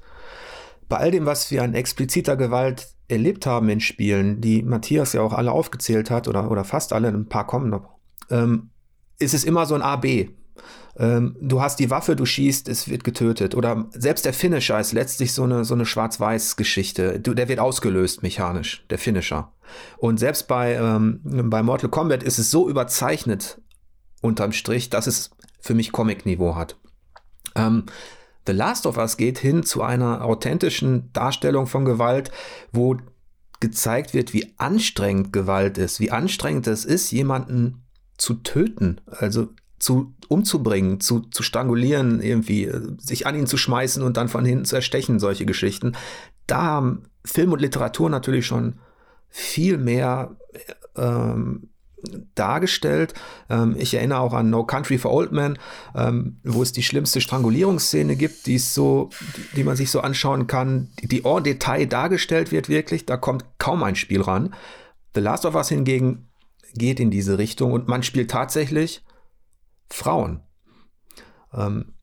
[0.87, 5.21] bei all dem, was wir an expliziter Gewalt erlebt haben in Spielen, die Matthias ja
[5.21, 7.87] auch alle aufgezählt hat oder, oder fast alle, ein paar kommen noch,
[8.29, 8.69] ähm,
[9.19, 10.29] ist es immer so ein A-B.
[10.97, 13.55] Ähm, du hast die Waffe, du schießt, es wird getötet.
[13.55, 17.19] Oder selbst der Finisher ist letztlich so eine, so eine Schwarz-Weiß-Geschichte.
[17.19, 19.53] Der wird ausgelöst mechanisch, der Finisher.
[19.97, 23.61] Und selbst bei, ähm, bei Mortal Kombat ist es so überzeichnet
[24.21, 26.77] unterm Strich, dass es für mich Comic-Niveau hat.
[27.55, 27.85] Ähm,
[28.45, 32.31] The Last of Us geht hin zu einer authentischen Darstellung von Gewalt,
[32.71, 32.97] wo
[33.59, 37.83] gezeigt wird, wie anstrengend Gewalt ist, wie anstrengend es ist, jemanden
[38.19, 39.49] zu töten, also
[39.79, 44.45] zu umzubringen, zu, zu strangulieren, irgendwie, äh, sich an ihn zu schmeißen und dann von
[44.45, 45.93] hinten zu erstechen, solche Geschichten.
[46.45, 48.75] Da haben Film und Literatur natürlich schon
[49.29, 50.35] viel mehr
[50.95, 51.69] ähm,
[52.35, 53.13] dargestellt.
[53.49, 55.57] Ähm, ich erinnere auch an No Country for Old Men,
[55.95, 59.09] ähm, wo es die schlimmste Strangulierungsszene gibt, die so,
[59.55, 63.05] die, man sich so anschauen kann, die en Detail dargestellt wird wirklich.
[63.05, 64.53] Da kommt kaum ein Spiel ran.
[65.15, 66.28] The Last of Us hingegen
[66.73, 69.03] geht in diese Richtung und man spielt tatsächlich
[69.89, 70.43] Frauen.
[71.53, 71.93] Ähm,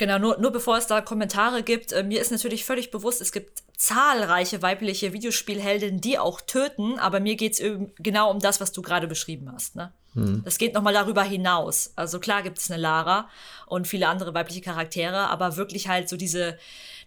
[0.00, 3.32] Genau, nur, nur bevor es da Kommentare gibt, äh, mir ist natürlich völlig bewusst, es
[3.32, 8.72] gibt zahlreiche weibliche Videospielheldinnen, die auch töten, aber mir geht es genau um das, was
[8.72, 9.76] du gerade beschrieben hast.
[9.76, 9.92] Ne?
[10.14, 10.40] Hm.
[10.42, 11.92] Das geht nochmal darüber hinaus.
[11.96, 13.28] Also klar gibt es eine Lara
[13.66, 16.56] und viele andere weibliche Charaktere, aber wirklich halt so diese,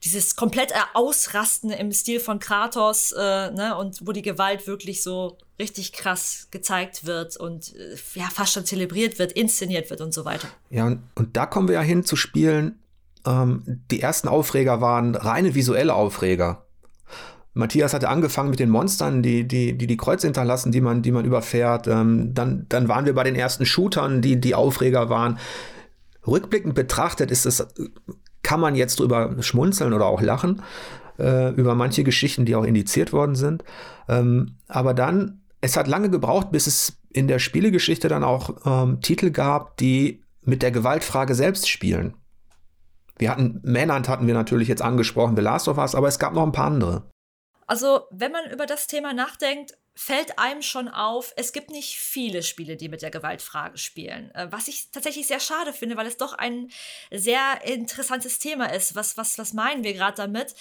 [0.03, 5.37] dieses komplette Ausrasten im Stil von Kratos, äh, ne, und wo die Gewalt wirklich so
[5.59, 10.25] richtig krass gezeigt wird und äh, ja, fast schon zelebriert wird, inszeniert wird und so
[10.25, 10.47] weiter.
[10.69, 12.79] Ja, und, und da kommen wir ja hin zu Spielen,
[13.25, 16.65] ähm, die ersten Aufreger waren reine visuelle Aufreger.
[17.53, 21.11] Matthias hatte angefangen mit den Monstern, die die, die, die Kreuz hinterlassen, die man, die
[21.11, 21.87] man überfährt.
[21.87, 25.37] Ähm, dann, dann waren wir bei den ersten Shootern, die die Aufreger waren.
[26.25, 27.65] Rückblickend betrachtet ist es,
[28.43, 30.61] kann man jetzt drüber schmunzeln oder auch lachen,
[31.17, 33.63] äh, über manche Geschichten, die auch indiziert worden sind.
[34.07, 39.01] Ähm, aber dann, es hat lange gebraucht, bis es in der Spielegeschichte dann auch ähm,
[39.01, 42.15] Titel gab, die mit der Gewaltfrage selbst spielen.
[43.17, 46.33] Wir hatten, Manhunt hatten wir natürlich jetzt angesprochen, The Last of Us, aber es gab
[46.33, 47.09] noch ein paar andere.
[47.67, 52.41] Also, wenn man über das Thema nachdenkt, fällt einem schon auf, es gibt nicht viele
[52.41, 54.33] Spiele, die mit der Gewaltfrage spielen.
[54.33, 56.71] Äh, was ich tatsächlich sehr schade finde, weil es doch ein
[57.11, 58.95] sehr interessantes Thema ist.
[58.95, 60.55] Was, was, was meinen wir gerade damit?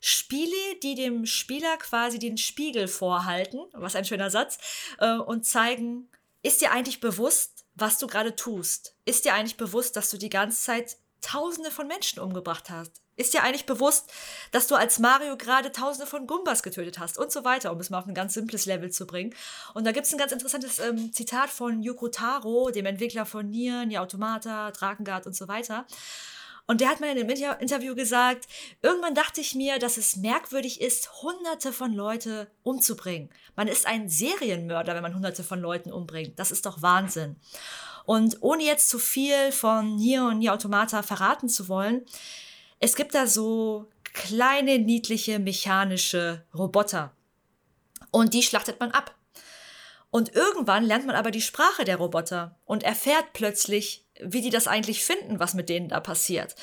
[0.00, 4.58] Spiele, die dem Spieler quasi den Spiegel vorhalten, was ein schöner Satz,
[4.98, 6.08] äh, und zeigen,
[6.42, 8.94] ist dir eigentlich bewusst, was du gerade tust?
[9.04, 13.02] Ist dir eigentlich bewusst, dass du die ganze Zeit Tausende von Menschen umgebracht hast?
[13.16, 14.12] Ist dir eigentlich bewusst,
[14.50, 17.88] dass du als Mario gerade Tausende von Gumbas getötet hast und so weiter, um es
[17.88, 19.34] mal auf ein ganz simples Level zu bringen?
[19.72, 23.48] Und da gibt es ein ganz interessantes ähm, Zitat von Yoko Taro, dem Entwickler von
[23.48, 25.86] Nier, Nier Automata, Drakengard und so weiter.
[26.66, 28.46] Und der hat mal in einem Inter Interview gesagt,
[28.82, 33.30] irgendwann dachte ich mir, dass es merkwürdig ist, hunderte von Leute umzubringen.
[33.54, 36.38] Man ist ein Serienmörder, wenn man hunderte von Leuten umbringt.
[36.38, 37.36] Das ist doch Wahnsinn.
[38.04, 42.04] Und ohne jetzt zu viel von Nier und Nier Automata verraten zu wollen,
[42.80, 47.12] es gibt da so kleine, niedliche, mechanische Roboter.
[48.10, 49.14] Und die schlachtet man ab.
[50.10, 54.66] Und irgendwann lernt man aber die Sprache der Roboter und erfährt plötzlich, wie die das
[54.66, 56.54] eigentlich finden, was mit denen da passiert.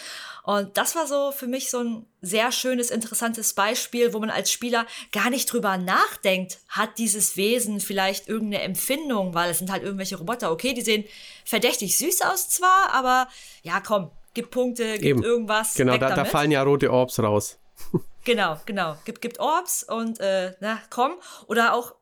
[0.43, 4.51] Und das war so für mich so ein sehr schönes, interessantes Beispiel, wo man als
[4.51, 9.83] Spieler gar nicht drüber nachdenkt, hat dieses Wesen vielleicht irgendeine Empfindung, weil es sind halt
[9.83, 10.51] irgendwelche Roboter.
[10.51, 11.05] Okay, die sehen
[11.45, 13.27] verdächtig süß aus zwar, aber
[13.61, 15.23] ja, komm, gibt Punkte, gibt Eben.
[15.23, 15.75] irgendwas.
[15.75, 17.59] Genau, da, da, fallen ja rote Orbs raus.
[18.23, 18.97] genau, genau.
[19.05, 21.13] Gibt, gibt Orbs und äh, na komm.
[21.47, 21.95] Oder auch,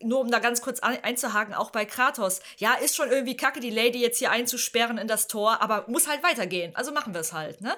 [0.00, 2.40] nur um da ganz kurz ein, einzuhaken, auch bei Kratos.
[2.58, 6.08] Ja, ist schon irgendwie kacke, die Lady jetzt hier einzusperren in das Tor, aber muss
[6.08, 6.74] halt weitergehen.
[6.76, 7.76] Also machen wir es halt, ne?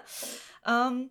[0.67, 1.11] Ähm,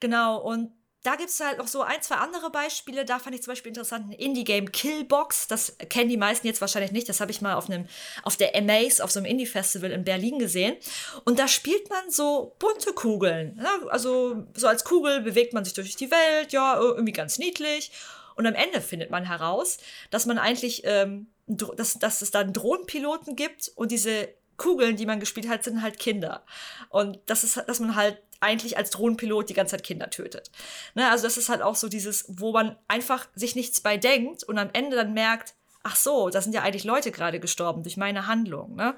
[0.00, 0.72] genau, und
[1.02, 3.06] da gibt es halt noch so ein, zwei andere Beispiele.
[3.06, 5.48] Da fand ich zum Beispiel interessant ein Indie-Game Killbox.
[5.48, 7.08] Das kennen die meisten jetzt wahrscheinlich nicht.
[7.08, 7.86] Das habe ich mal auf, einem,
[8.22, 10.76] auf der Amaze, auf so einem Indie-Festival in Berlin gesehen.
[11.24, 13.56] Und da spielt man so bunte Kugeln.
[13.56, 13.68] Ne?
[13.88, 16.52] also so als Kugel bewegt man sich durch die Welt.
[16.52, 17.92] Ja, irgendwie ganz niedlich.
[18.36, 19.78] Und am Ende findet man heraus,
[20.10, 24.28] dass man eigentlich, ähm, dass, dass es dann Drohnenpiloten gibt und diese
[24.58, 26.44] Kugeln, die man gespielt hat, sind halt Kinder.
[26.90, 30.50] Und das ist, dass man halt eigentlich als Drohnenpilot die ganze Zeit Kinder tötet.
[30.94, 34.44] Ne, also das ist halt auch so dieses, wo man einfach sich nichts bei denkt
[34.44, 37.96] und am Ende dann merkt, ach so, da sind ja eigentlich Leute gerade gestorben durch
[37.96, 38.76] meine Handlung.
[38.76, 38.94] Ne?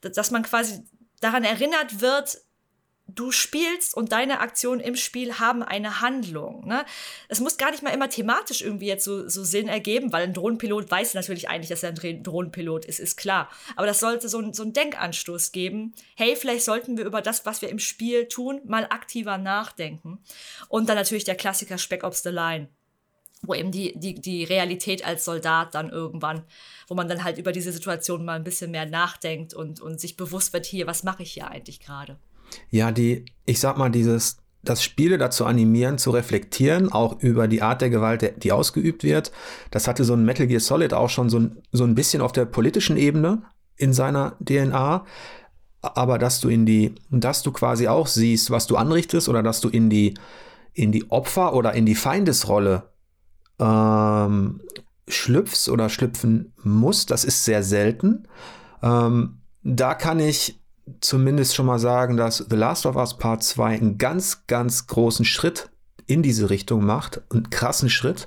[0.00, 0.84] Dass man quasi
[1.20, 2.40] daran erinnert wird,
[3.14, 6.66] du spielst und deine Aktionen im Spiel haben eine Handlung.
[6.66, 6.84] Ne?
[7.28, 10.34] Es muss gar nicht mal immer thematisch irgendwie jetzt so, so Sinn ergeben, weil ein
[10.34, 13.50] Drohnenpilot weiß natürlich eigentlich, dass er ein Drohnenpilot ist, ist klar.
[13.76, 15.94] Aber das sollte so, so einen Denkanstoß geben.
[16.16, 20.18] Hey, vielleicht sollten wir über das, was wir im Spiel tun, mal aktiver nachdenken.
[20.68, 22.68] Und dann natürlich der Klassiker Spec Ops The Line
[23.42, 26.44] wo eben die, die, die Realität als Soldat dann irgendwann,
[26.88, 30.16] wo man dann halt über diese Situation mal ein bisschen mehr nachdenkt und, und sich
[30.16, 32.18] bewusst wird, hier, was mache ich hier eigentlich gerade?
[32.70, 37.62] Ja, die, ich sag mal, dieses, das Spiele dazu animieren, zu reflektieren, auch über die
[37.62, 39.32] Art der Gewalt, die ausgeübt wird.
[39.70, 42.32] Das hatte so ein Metal Gear Solid auch schon so ein, so ein bisschen auf
[42.32, 43.42] der politischen Ebene
[43.76, 45.04] in seiner DNA.
[45.82, 49.60] Aber dass du in die, dass du quasi auch siehst, was du anrichtest oder dass
[49.60, 50.14] du in die,
[50.74, 52.82] in die Opfer- oder in die Feindesrolle
[53.58, 54.60] ähm,
[55.08, 58.28] schlüpfst oder schlüpfen musst, das ist sehr selten.
[58.82, 60.59] Ähm, da kann ich
[61.00, 65.24] zumindest schon mal sagen, dass The Last of Us Part 2 einen ganz, ganz großen
[65.24, 65.70] Schritt
[66.06, 68.26] in diese Richtung macht, einen krassen Schritt,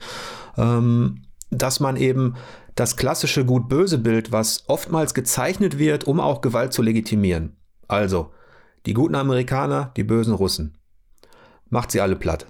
[0.57, 2.35] ähm, dass man eben
[2.75, 7.55] das klassische Gut-Böse-Bild, was oftmals gezeichnet wird, um auch Gewalt zu legitimieren.
[7.87, 8.31] Also,
[8.85, 10.77] die guten Amerikaner, die bösen Russen.
[11.69, 12.47] Macht sie alle platt.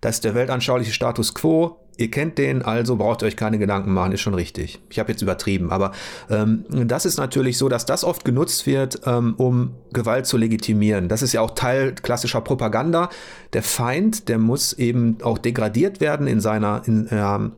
[0.00, 3.92] Das ist der weltanschauliche Status quo, Ihr kennt den, also braucht ihr euch keine Gedanken
[3.92, 4.80] machen, ist schon richtig.
[4.90, 5.92] Ich habe jetzt übertrieben, aber
[6.28, 11.08] ähm, das ist natürlich so, dass das oft genutzt wird, ähm, um Gewalt zu legitimieren.
[11.08, 13.08] Das ist ja auch Teil klassischer Propaganda.
[13.54, 17.52] Der Feind, der muss eben auch degradiert werden in seiner, in, ähm,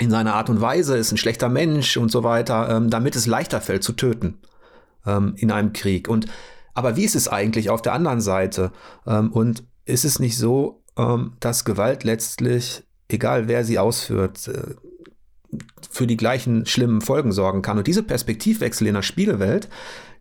[0.00, 3.26] in seiner Art und Weise, ist ein schlechter Mensch und so weiter, ähm, damit es
[3.26, 4.38] leichter fällt zu töten
[5.06, 6.08] ähm, in einem Krieg.
[6.08, 6.26] Und
[6.74, 8.72] aber wie ist es eigentlich auf der anderen Seite?
[9.06, 10.82] Ähm, und ist es nicht so,
[11.38, 14.74] dass Gewalt letztlich egal wer sie ausführt, äh,
[15.90, 17.78] für die gleichen schlimmen Folgen sorgen kann.
[17.78, 19.68] Und diese Perspektivwechsel in der Spielewelt,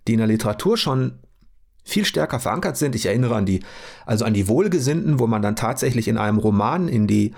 [0.08, 1.20] die in der Literatur schon
[1.84, 2.96] viel stärker verankert sind.
[2.96, 3.62] Ich erinnere an die,
[4.06, 7.34] also an die Wohlgesinnten, wo man dann tatsächlich in einem Roman in die,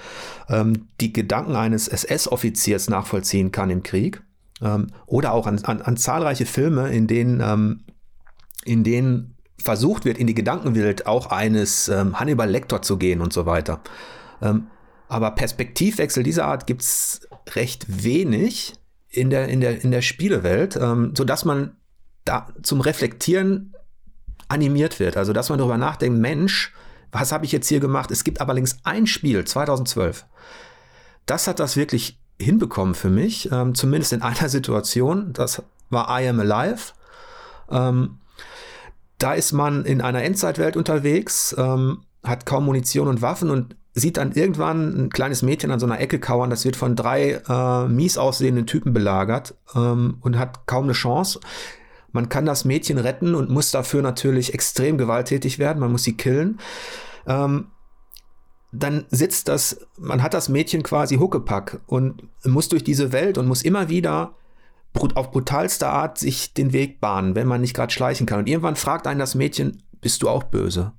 [0.49, 4.23] ähm, die Gedanken eines SS-Offiziers nachvollziehen kann im Krieg.
[4.61, 7.81] Ähm, oder auch an, an, an, zahlreiche Filme, in denen, ähm,
[8.65, 13.31] in denen versucht wird, in die Gedankenwelt auch eines ähm, Hannibal Lecter zu gehen und
[13.31, 13.81] so weiter.
[15.09, 18.75] Aber Perspektivwechsel dieser Art gibt es recht wenig
[19.09, 21.75] in der, in der, in der Spielewelt, ähm, sodass man
[22.25, 23.73] da zum Reflektieren
[24.47, 25.17] animiert wird.
[25.17, 26.71] Also, dass man darüber nachdenkt, Mensch,
[27.11, 28.11] was habe ich jetzt hier gemacht?
[28.11, 30.25] Es gibt allerdings ein Spiel, 2012.
[31.25, 35.33] Das hat das wirklich hinbekommen für mich, ähm, zumindest in einer Situation.
[35.33, 36.93] Das war I Am Alive.
[37.71, 38.19] Ähm,
[39.17, 44.17] da ist man in einer Endzeitwelt unterwegs, ähm, hat kaum Munition und Waffen und sieht
[44.17, 46.49] dann irgendwann ein kleines Mädchen an so einer Ecke kauern.
[46.49, 51.39] Das wird von drei äh, mies aussehenden Typen belagert ähm, und hat kaum eine Chance.
[52.11, 55.79] Man kann das Mädchen retten und muss dafür natürlich extrem gewalttätig werden.
[55.79, 56.59] Man muss sie killen.
[57.27, 57.67] Ähm,
[58.71, 63.47] dann sitzt das, man hat das Mädchen quasi Huckepack und muss durch diese Welt und
[63.47, 64.35] muss immer wieder
[65.15, 68.39] auf brutalste Art sich den Weg bahnen, wenn man nicht gerade schleichen kann.
[68.39, 70.93] Und irgendwann fragt einen das Mädchen, bist du auch böse?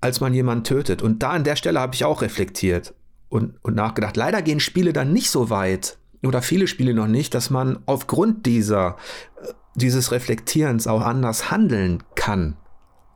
[0.00, 1.02] Als man jemanden tötet.
[1.02, 2.94] Und da an der Stelle habe ich auch reflektiert
[3.28, 4.16] und, und nachgedacht.
[4.16, 8.46] Leider gehen Spiele dann nicht so weit, oder viele Spiele noch nicht, dass man aufgrund
[8.46, 8.96] dieser,
[9.42, 12.56] äh, dieses Reflektierens auch anders handeln kann.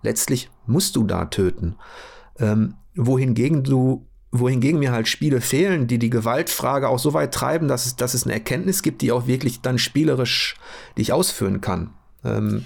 [0.03, 1.76] Letztlich musst du da töten.
[2.39, 7.68] Ähm, wohingegen du, wohingegen mir halt Spiele fehlen, die die Gewaltfrage auch so weit treiben,
[7.68, 10.57] dass es, dass es eine Erkenntnis gibt, die auch wirklich dann spielerisch,
[10.97, 11.91] die ich ausführen kann.
[12.24, 12.64] Ähm,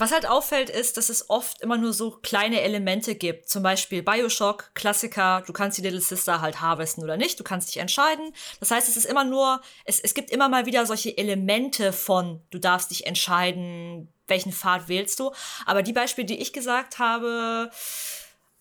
[0.00, 3.48] was halt auffällt, ist, dass es oft immer nur so kleine Elemente gibt.
[3.48, 7.68] Zum Beispiel Bioshock, Klassiker, du kannst die Little Sister halt harvesten oder nicht, du kannst
[7.68, 8.32] dich entscheiden.
[8.58, 12.40] Das heißt, es ist immer nur, es, es gibt immer mal wieder solche Elemente von,
[12.50, 15.32] du darfst dich entscheiden, welchen Pfad wählst du.
[15.66, 17.70] Aber die Beispiele, die ich gesagt habe,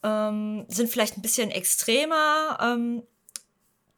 [0.03, 2.57] ähm, sind vielleicht ein bisschen extremer.
[2.61, 3.03] Ähm,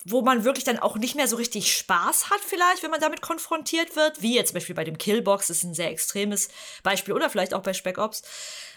[0.05, 3.21] wo man wirklich dann auch nicht mehr so richtig Spaß hat, vielleicht, wenn man damit
[3.21, 6.49] konfrontiert wird, wie jetzt zum Beispiel bei dem Killbox, ist ein sehr extremes
[6.83, 8.23] Beispiel, oder vielleicht auch bei Spec Ops,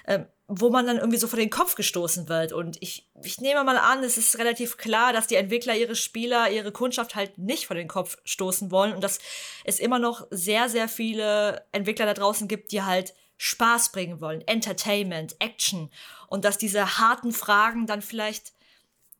[0.06, 2.52] ähm, wo man dann irgendwie so vor den Kopf gestoßen wird.
[2.52, 6.50] Und ich, ich nehme mal an, es ist relativ klar, dass die Entwickler ihre Spieler,
[6.50, 9.18] ihre Kundschaft halt nicht vor den Kopf stoßen wollen und dass
[9.64, 14.46] es immer noch sehr, sehr viele Entwickler da draußen gibt, die halt Spaß bringen wollen,
[14.46, 15.90] Entertainment, Action
[16.28, 18.52] und dass diese harten Fragen dann vielleicht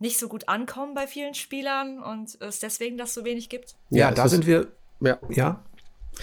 [0.05, 3.75] nicht so gut ankommen bei vielen Spielern und es deswegen das so wenig gibt?
[3.91, 4.69] Ja, ja da sind wir.
[5.01, 5.19] Ja.
[5.31, 5.65] ja.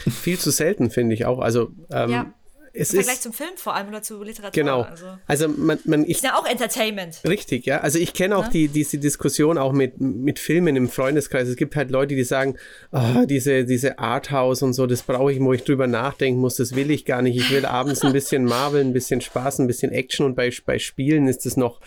[0.10, 1.40] Viel zu selten, finde ich auch.
[1.40, 2.34] Also, ähm, ja.
[2.74, 4.52] Es Im Vergleich ist, zum Film vor allem oder zu Literatur.
[4.64, 4.84] Genau.
[4.84, 7.20] Also, also man, man ich, ist ja auch Entertainment.
[7.28, 7.82] Richtig, ja.
[7.82, 8.50] Also ich kenne auch ja?
[8.50, 11.50] die, diese Diskussion auch mit, mit Filmen im Freundeskreis.
[11.50, 12.56] Es gibt halt Leute, die sagen,
[12.94, 16.74] oh, diese, diese Arthouse und so, das brauche ich, wo ich drüber nachdenken muss, das
[16.74, 17.36] will ich gar nicht.
[17.36, 20.80] Ich will abends ein bisschen Marvel, ein bisschen Spaß, ein bisschen Action und bei, bei
[20.80, 21.82] Spielen ist es noch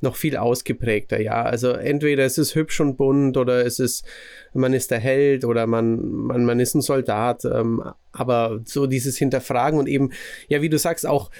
[0.00, 1.42] noch viel ausgeprägter, ja.
[1.42, 4.04] Also entweder es ist hübsch und bunt oder es ist,
[4.54, 7.82] man ist der Held oder man, man, man ist ein Soldat, ähm,
[8.12, 10.12] aber so dieses Hinterfragen und eben,
[10.48, 11.30] ja, wie du sagst, auch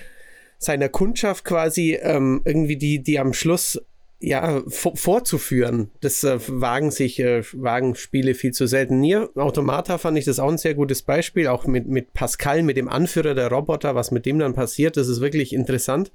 [0.58, 3.80] seiner Kundschaft quasi ähm, irgendwie die, die am Schluss
[4.20, 5.92] ja, vorzuführen.
[6.00, 8.98] Das äh, wagen sich, äh, wagen Spiele viel zu selten.
[8.98, 12.76] Nier Automata fand ich das auch ein sehr gutes Beispiel, auch mit, mit Pascal, mit
[12.76, 16.10] dem Anführer der Roboter, was mit dem dann passiert, das ist wirklich interessant.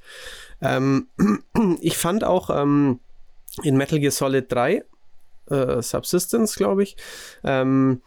[0.62, 1.08] Ähm,
[1.80, 3.00] ich fand auch ähm,
[3.64, 4.84] in Metal Gear Solid 3,
[5.50, 6.98] äh, Subsistence, glaube ich,
[7.46, 8.02] ähm,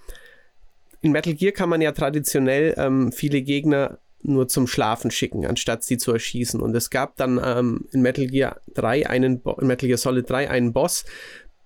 [1.01, 5.84] in Metal Gear kann man ja traditionell ähm, viele Gegner nur zum Schlafen schicken, anstatt
[5.84, 6.60] sie zu erschießen.
[6.60, 10.28] Und es gab dann ähm, in Metal Gear 3 einen Bo in Metal Gear Solid
[10.28, 11.04] 3 einen Boss,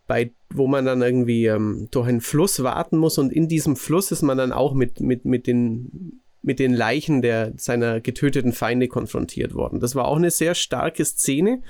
[0.07, 4.11] bei, wo man dann irgendwie ähm, durch einen Fluss warten muss und in diesem Fluss
[4.11, 8.88] ist man dann auch mit, mit, mit den mit den Leichen der, seiner getöteten Feinde
[8.88, 9.78] konfrontiert worden.
[9.78, 11.62] Das war auch eine sehr starke Szene.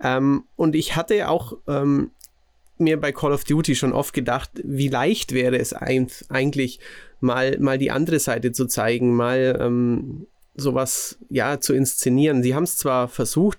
[0.00, 2.12] Ähm, und ich hatte auch ähm,
[2.78, 6.80] mir bei Call of Duty schon oft gedacht, wie leicht wäre es eigentlich
[7.20, 12.42] mal, mal die andere Seite zu zeigen, mal ähm, sowas ja zu inszenieren.
[12.42, 13.58] Sie haben es zwar versucht,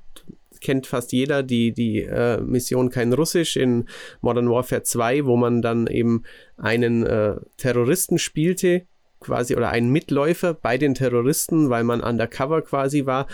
[0.59, 3.85] kennt fast jeder die, die äh, Mission Kein Russisch in
[4.21, 6.23] Modern Warfare 2, wo man dann eben
[6.57, 8.87] einen äh, Terroristen spielte,
[9.19, 13.27] quasi oder einen Mitläufer bei den Terroristen, weil man undercover quasi war.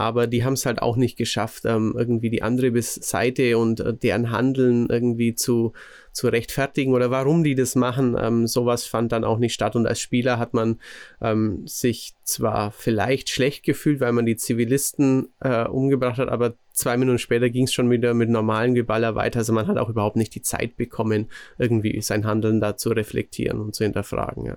[0.00, 3.92] Aber die haben es halt auch nicht geschafft, ähm, irgendwie die andere Seite und äh,
[3.92, 5.74] deren Handeln irgendwie zu,
[6.12, 8.16] zu rechtfertigen oder warum die das machen.
[8.18, 9.76] Ähm, sowas fand dann auch nicht statt.
[9.76, 10.80] Und als Spieler hat man
[11.20, 16.96] ähm, sich zwar vielleicht schlecht gefühlt, weil man die Zivilisten äh, umgebracht hat, aber zwei
[16.96, 19.40] Minuten später ging es schon wieder mit normalen Geballer weiter.
[19.40, 21.28] Also man hat auch überhaupt nicht die Zeit bekommen,
[21.58, 24.46] irgendwie sein Handeln da zu reflektieren und zu hinterfragen.
[24.46, 24.56] Ja.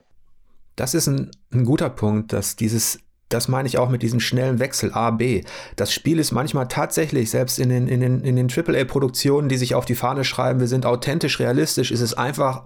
[0.77, 2.99] Das ist ein, ein guter Punkt, dass dieses
[3.33, 5.43] das meine ich auch mit diesem schnellen Wechsel A, B.
[5.75, 9.75] Das Spiel ist manchmal tatsächlich, selbst in den, in den, in den AAA-Produktionen, die sich
[9.75, 12.65] auf die Fahne schreiben, wir sind authentisch, realistisch, ist es einfach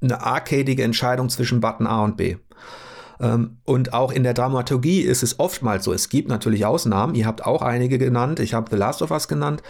[0.00, 2.36] eine arcadige Entscheidung zwischen Button A und B.
[3.20, 5.92] Ähm, und auch in der Dramaturgie ist es oftmals so.
[5.92, 7.14] Es gibt natürlich Ausnahmen.
[7.14, 8.40] Ihr habt auch einige genannt.
[8.40, 9.62] Ich habe The Last of Us genannt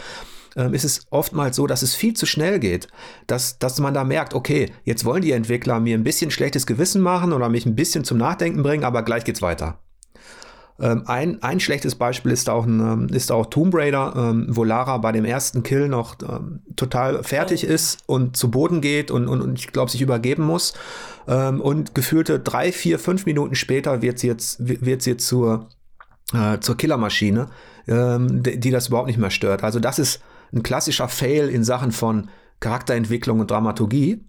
[0.55, 2.87] ähm, ist es oftmals so, dass es viel zu schnell geht.
[3.27, 7.01] Dass, dass man da merkt, okay, jetzt wollen die Entwickler mir ein bisschen schlechtes Gewissen
[7.01, 9.79] machen oder mich ein bisschen zum Nachdenken bringen, aber gleich geht's weiter.
[10.81, 14.63] Ähm, ein, ein schlechtes Beispiel ist auch, ein, ähm, ist auch Tomb Raider, ähm, wo
[14.63, 17.71] Lara bei dem ersten Kill noch ähm, total fertig oh.
[17.71, 20.73] ist und zu Boden geht und, und, und ich glaube, sich übergeben muss.
[21.25, 25.69] Und gefühlte drei, vier, fünf Minuten später wird sie jetzt, wird sie zur,
[26.33, 27.49] äh, zur Killermaschine,
[27.85, 29.63] die, die das überhaupt nicht mehr stört.
[29.63, 32.29] Also das ist ein klassischer Fail in Sachen von
[32.61, 34.25] Charakterentwicklung und Dramaturgie.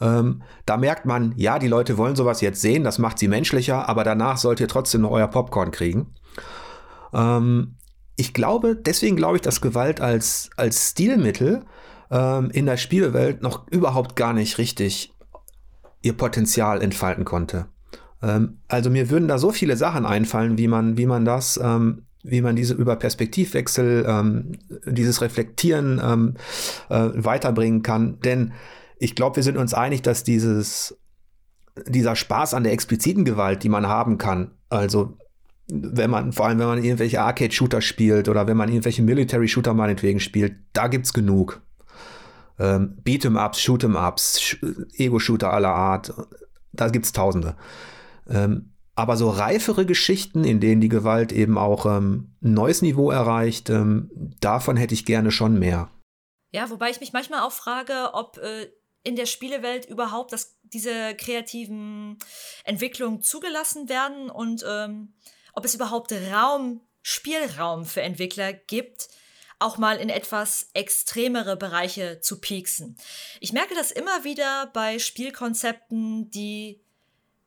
[0.00, 3.88] Ähm, da merkt man, ja, die Leute wollen sowas jetzt sehen, das macht sie menschlicher,
[3.88, 6.14] aber danach sollt ihr trotzdem noch euer Popcorn kriegen.
[7.12, 7.76] Ähm,
[8.16, 11.64] ich glaube, deswegen glaube ich, dass Gewalt als, als Stilmittel
[12.10, 15.12] ähm, in der Spielewelt noch überhaupt gar nicht richtig
[16.02, 17.66] ihr Potenzial entfalten konnte.
[18.22, 22.02] Ähm, also mir würden da so viele Sachen einfallen, wie man, wie man das ähm,
[22.24, 24.52] wie man diese über Perspektivwechsel, ähm,
[24.86, 26.34] dieses Reflektieren ähm,
[26.88, 28.18] äh, weiterbringen kann.
[28.20, 28.54] Denn
[28.98, 30.98] ich glaube, wir sind uns einig, dass dieses,
[31.86, 35.16] dieser Spaß an der expliziten Gewalt, die man haben kann, also
[35.66, 40.20] wenn man, vor allem wenn man irgendwelche Arcade-Shooter spielt oder wenn man irgendwelche Military-Shooter meinetwegen
[40.20, 41.62] spielt, da gibt's genug.
[42.58, 44.58] Ähm, Beat'em-Ups, Shoot'em-Ups,
[44.96, 46.12] Ego-Shooter aller Art,
[46.72, 47.56] da gibt's tausende.
[48.28, 53.10] Ähm, aber so reifere Geschichten, in denen die Gewalt eben auch ähm, ein neues Niveau
[53.10, 55.90] erreicht, ähm, davon hätte ich gerne schon mehr.
[56.52, 58.68] Ja, wobei ich mich manchmal auch frage, ob äh,
[59.04, 62.18] in der Spielewelt überhaupt das, diese kreativen
[62.64, 65.14] Entwicklungen zugelassen werden und ähm,
[65.52, 69.08] ob es überhaupt Raum, Spielraum für Entwickler gibt,
[69.58, 72.96] auch mal in etwas extremere Bereiche zu pieksen.
[73.40, 76.83] Ich merke das immer wieder bei Spielkonzepten, die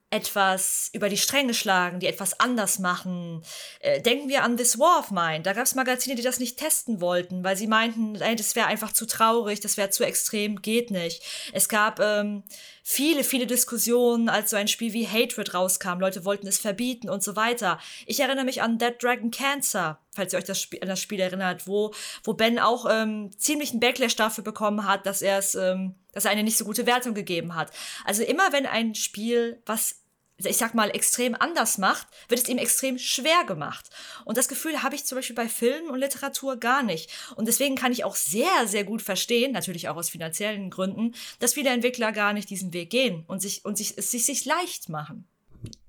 [0.10, 3.44] etwas über die Stränge schlagen, die etwas anders machen.
[3.82, 5.42] Äh, denken wir an This War of Mine.
[5.42, 8.68] Da gab es Magazine, die das nicht testen wollten, weil sie meinten, ey, das wäre
[8.68, 11.24] einfach zu traurig, das wäre zu extrem, geht nicht.
[11.52, 12.44] Es gab ähm,
[12.90, 16.00] viele, viele Diskussionen, als so ein Spiel wie Hatred rauskam.
[16.00, 17.82] Leute wollten es verbieten und so weiter.
[18.06, 21.20] Ich erinnere mich an Dead Dragon Cancer, falls ihr euch das Spiel, an das Spiel
[21.20, 25.96] erinnert, wo, wo Ben auch ähm, ziemlichen Backlash dafür bekommen hat, dass er es, ähm,
[26.14, 27.72] dass er eine nicht so gute Wertung gegeben hat.
[28.06, 30.00] Also immer wenn ein Spiel, was
[30.44, 33.90] ich sag mal, extrem anders macht, wird es ihm extrem schwer gemacht.
[34.24, 37.12] Und das Gefühl habe ich zum Beispiel bei Film und Literatur gar nicht.
[37.36, 41.54] Und deswegen kann ich auch sehr, sehr gut verstehen, natürlich auch aus finanziellen Gründen, dass
[41.54, 44.90] viele Entwickler gar nicht diesen Weg gehen und sich, und sich, es sich, sich leicht
[44.90, 45.26] machen.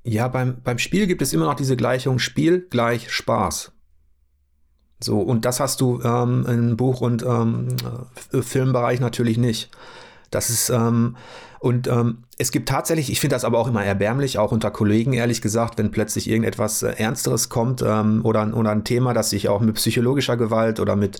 [0.02, 3.72] Ja, beim, beim Spiel gibt es immer noch diese Gleichung Spiel gleich Spaß.
[5.00, 7.68] So, und das hast du ähm, im Buch- und ähm,
[8.32, 9.70] äh, Filmbereich natürlich nicht.
[10.30, 11.16] Das ist, ähm,
[11.60, 15.12] und ähm, es gibt tatsächlich, ich finde das aber auch immer erbärmlich, auch unter Kollegen,
[15.12, 19.48] ehrlich gesagt, wenn plötzlich irgendetwas äh, Ernsteres kommt ähm, oder, oder ein Thema, das sich
[19.48, 21.18] auch mit psychologischer Gewalt oder mit,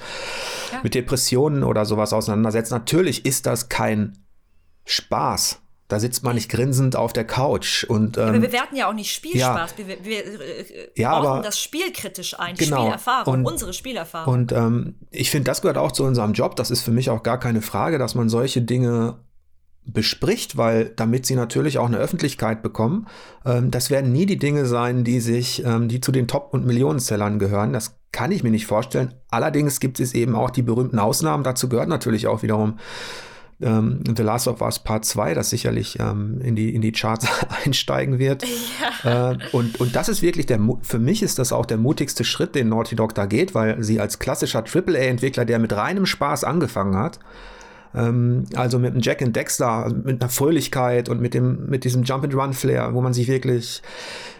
[0.72, 0.80] ja.
[0.82, 2.70] mit Depressionen oder sowas auseinandersetzt.
[2.70, 4.18] Natürlich ist das kein
[4.84, 5.60] Spaß.
[5.88, 8.94] Da sitzt man nicht grinsend auf der Couch und ähm, ja, wir bewerten ja auch
[8.94, 9.74] nicht Spielspaß.
[9.78, 14.34] Ja, wir, wir äh, ja, aber, das Spiel kritisch ein, genau, Spielerfahrung, und, unsere Spielerfahrung.
[14.34, 16.56] Und ähm, ich finde, das gehört auch zu unserem Job.
[16.56, 19.18] Das ist für mich auch gar keine Frage, dass man solche Dinge
[19.88, 23.06] bespricht, weil damit sie natürlich auch eine Öffentlichkeit bekommen.
[23.44, 26.66] Ähm, das werden nie die Dinge sein, die sich, ähm, die zu den Top- und
[26.66, 27.72] Millionenzellern gehören.
[27.72, 29.14] Das kann ich mir nicht vorstellen.
[29.30, 31.44] Allerdings gibt es eben auch die berühmten Ausnahmen.
[31.44, 32.78] Dazu gehört natürlich auch wiederum
[33.60, 37.26] ähm, The Last of Us Part 2, das sicherlich ähm, in, die, in die Charts
[37.64, 38.44] einsteigen wird.
[39.04, 39.32] Ja.
[39.32, 42.54] Äh, und, und das ist wirklich der, für mich ist das auch der mutigste Schritt,
[42.54, 46.96] den Naughty Dog da geht, weil sie als klassischer AAA-Entwickler, der mit reinem Spaß angefangen
[46.96, 47.18] hat,
[47.94, 52.04] ähm, also mit einem Jack and Dexter, mit einer Fröhlichkeit und mit dem, mit diesem
[52.04, 53.82] Jump and Run Flair, wo man sich wirklich,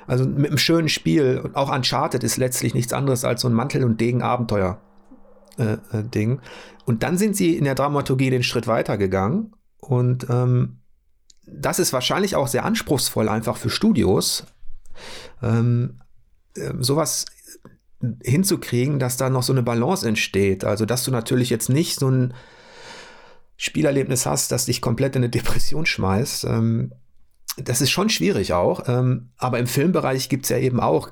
[0.07, 3.55] also mit einem schönen Spiel, und auch Uncharted ist letztlich nichts anderes als so ein
[3.55, 4.79] Mantel- und Degen-Abenteuer.
[5.59, 6.41] Äh, äh, Ding.
[6.85, 9.55] Und dann sind sie in der Dramaturgie den Schritt weitergegangen.
[9.79, 10.79] Und ähm,
[11.47, 14.47] das ist wahrscheinlich auch sehr anspruchsvoll einfach für Studios,
[15.43, 16.01] ähm,
[16.57, 17.25] äh, sowas
[18.23, 20.65] hinzukriegen, dass da noch so eine Balance entsteht.
[20.65, 22.35] Also, dass du natürlich jetzt nicht so ein
[23.57, 26.45] Spielerlebnis hast, das dich komplett in eine Depression schmeißt.
[26.45, 26.93] Ähm,
[27.57, 28.85] das ist schon schwierig auch.
[28.87, 31.11] Ähm, aber im Filmbereich gibt es ja eben auch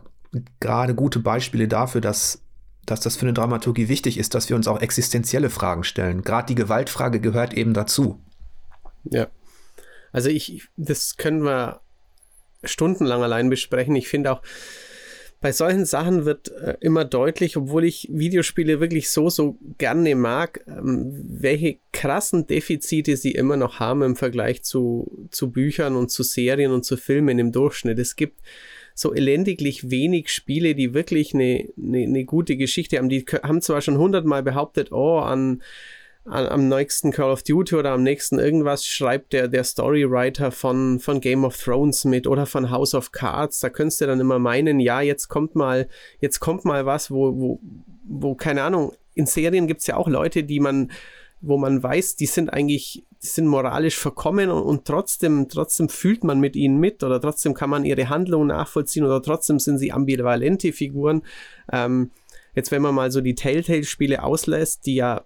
[0.61, 2.46] gerade gute Beispiele dafür, dass
[2.87, 6.23] dass das für eine Dramaturgie wichtig ist, dass wir uns auch existenzielle Fragen stellen.
[6.23, 8.21] Gerade die Gewaltfrage gehört eben dazu.
[9.05, 9.29] Ja.
[10.13, 11.81] Also ich, das können wir
[12.65, 13.95] stundenlang allein besprechen.
[13.97, 14.43] Ich finde auch,
[15.41, 20.65] bei solchen Sachen wird äh, immer deutlich, obwohl ich Videospiele wirklich so, so gerne mag,
[20.67, 26.23] ähm, welche krassen Defizite sie immer noch haben im Vergleich zu, zu Büchern und zu
[26.23, 27.99] Serien und zu Filmen im Durchschnitt.
[27.99, 28.41] Es gibt
[28.97, 33.11] so elendiglich wenig Spiele, die wirklich eine, eine, eine gute Geschichte haben.
[33.11, 35.63] Die haben zwar schon hundertmal behauptet, oh, an
[36.29, 41.21] am nächsten Call of Duty oder am nächsten irgendwas schreibt der, der Storywriter von, von
[41.21, 43.61] Game of Thrones mit oder von House of Cards.
[43.61, 45.89] Da könntest du dann immer meinen, ja, jetzt kommt mal,
[46.19, 47.61] jetzt kommt mal was, wo, wo,
[48.03, 50.91] wo, keine Ahnung, in Serien gibt es ja auch Leute, die man,
[51.41, 56.25] wo man weiß, die sind eigentlich, die sind moralisch verkommen und, und trotzdem, trotzdem fühlt
[56.25, 59.93] man mit ihnen mit oder trotzdem kann man ihre Handlungen nachvollziehen oder trotzdem sind sie
[59.93, 61.23] ambivalente Figuren.
[61.73, 62.11] Ähm,
[62.55, 65.25] jetzt, wenn man mal so die Telltale-Spiele auslässt, die ja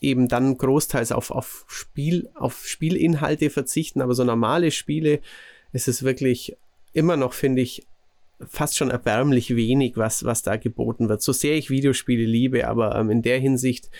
[0.00, 5.20] eben dann großteils auf, auf, Spiel, auf Spielinhalte verzichten, aber so normale Spiele
[5.72, 6.56] ist es wirklich
[6.92, 7.86] immer noch, finde ich,
[8.48, 11.22] fast schon erbärmlich wenig, was, was da geboten wird.
[11.22, 13.90] So sehr ich Videospiele liebe, aber ähm, in der Hinsicht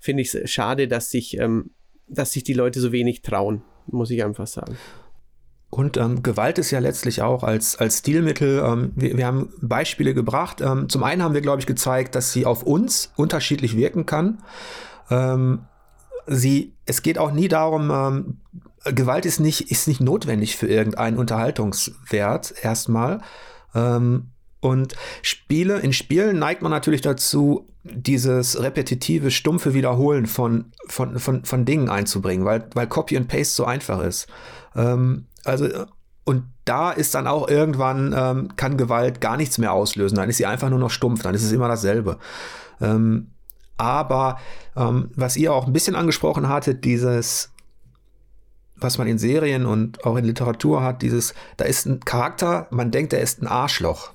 [0.00, 1.70] finde ich es schade, dass sich, ähm,
[2.08, 4.76] dass sich die Leute so wenig trauen, muss ich einfach sagen.
[5.70, 10.14] Und ähm, Gewalt ist ja letztlich auch als, als Stilmittel, ähm, wir, wir, haben Beispiele
[10.14, 10.60] gebracht.
[10.60, 14.38] Ähm, zum einen haben wir, glaube ich, gezeigt, dass sie auf uns unterschiedlich wirken kann.
[15.10, 15.64] Ähm,
[16.28, 18.38] sie, es geht auch nie darum, ähm,
[18.84, 23.20] Gewalt ist nicht, ist nicht notwendig für irgendeinen Unterhaltungswert erstmal.
[23.74, 31.18] Ähm, und Spiele, in Spielen neigt man natürlich dazu, dieses repetitive, stumpfe Wiederholen von, von,
[31.18, 34.26] von, von Dingen einzubringen, weil, weil Copy and Paste so einfach ist.
[34.74, 35.68] Ähm, also,
[36.24, 40.16] und da ist dann auch irgendwann, ähm, kann Gewalt gar nichts mehr auslösen.
[40.16, 42.18] Dann ist sie einfach nur noch stumpf, dann ist es immer dasselbe.
[42.80, 43.28] Ähm,
[43.76, 44.38] aber
[44.76, 47.52] ähm, was ihr auch ein bisschen angesprochen hattet, dieses,
[48.76, 52.90] was man in Serien und auch in Literatur hat, dieses, da ist ein Charakter, man
[52.90, 54.12] denkt, er ist ein Arschloch.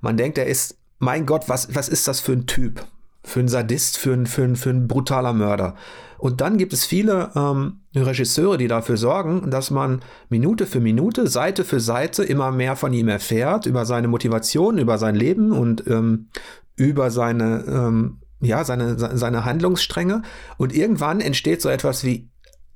[0.00, 2.84] Man denkt, er ist, mein Gott, was, was ist das für ein Typ?
[3.24, 5.76] Für ein Sadist, für ein, für ein, für ein brutaler Mörder.
[6.18, 11.26] Und dann gibt es viele ähm, Regisseure, die dafür sorgen, dass man Minute für Minute,
[11.26, 15.86] Seite für Seite immer mehr von ihm erfährt, über seine Motivation, über sein Leben und
[15.88, 16.28] ähm,
[16.76, 20.22] über seine ähm, ja, seine, seine Handlungsstränge.
[20.58, 22.31] Und irgendwann entsteht so etwas wie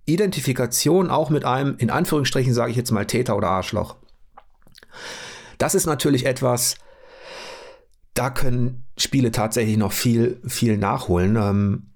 [0.06, 3.96] Identifikation auch mit einem, in Anführungsstrichen sage ich jetzt mal, Täter oder Arschloch.
[5.58, 6.76] Das ist natürlich etwas,
[8.14, 11.36] da können Spiele tatsächlich noch viel, viel nachholen.
[11.36, 11.90] Ähm,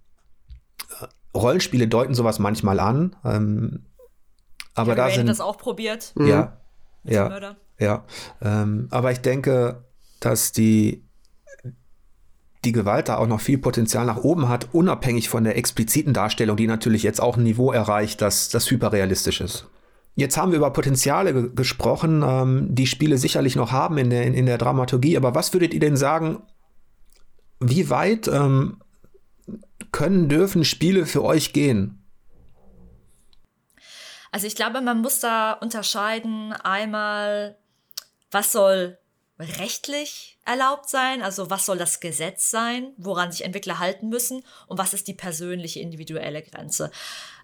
[1.35, 3.17] Rollenspiele deuten sowas manchmal an.
[3.25, 3.85] Ähm,
[4.75, 6.13] aber ja, da sind das auch probiert.
[6.19, 6.59] Ja,
[7.05, 7.13] mhm.
[7.13, 8.05] ja, ja.
[8.43, 9.85] Ähm, aber ich denke,
[10.19, 11.05] dass die
[12.65, 16.57] die Gewalt da auch noch viel Potenzial nach oben hat, unabhängig von der expliziten Darstellung,
[16.57, 19.67] die natürlich jetzt auch ein Niveau erreicht, das, das hyperrealistisch ist.
[20.15, 24.35] Jetzt haben wir über Potenziale gesprochen, ähm, die Spiele sicherlich noch haben in der, in,
[24.35, 26.43] in, der Dramaturgie, aber was würdet ihr denn sagen,
[27.61, 28.83] wie weit ähm,
[29.93, 32.05] können, dürfen Spiele für euch gehen?
[34.33, 37.57] Also ich glaube, man muss da unterscheiden einmal,
[38.31, 38.99] was soll
[39.39, 41.23] rechtlich erlaubt sein?
[41.23, 44.43] Also was soll das Gesetz sein, woran sich Entwickler halten müssen?
[44.67, 46.91] Und was ist die persönliche, individuelle Grenze?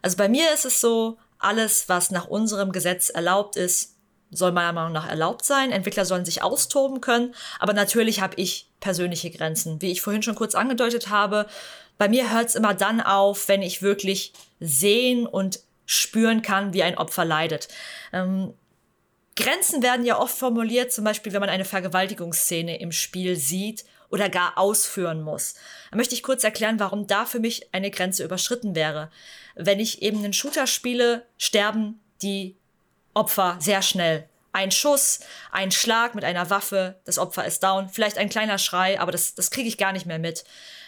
[0.03, 3.95] Also bei mir ist es so, alles, was nach unserem Gesetz erlaubt ist,
[4.31, 5.71] soll meiner Meinung nach erlaubt sein.
[5.71, 7.35] Entwickler sollen sich austoben können.
[7.59, 9.81] Aber natürlich habe ich persönliche Grenzen.
[9.81, 11.47] Wie ich vorhin schon kurz angedeutet habe,
[11.99, 16.83] bei mir hört es immer dann auf, wenn ich wirklich sehen und spüren kann, wie
[16.83, 17.69] ein Opfer leidet.
[18.13, 18.53] Ähm,
[19.37, 24.29] Grenzen werden ja oft formuliert, zum Beispiel, wenn man eine Vergewaltigungsszene im Spiel sieht oder
[24.29, 25.55] gar ausführen muss.
[25.91, 29.11] Da möchte ich kurz erklären, warum da für mich eine Grenze überschritten wäre.
[29.55, 32.57] Wenn ich eben einen Shooter spiele, sterben die
[33.15, 34.29] Opfer sehr schnell.
[34.53, 35.21] Ein Schuss,
[35.53, 39.35] ein Schlag mit einer Waffe, das Opfer ist down, vielleicht ein kleiner Schrei, aber das,
[39.35, 40.45] das kriege ich gar nicht mehr mit.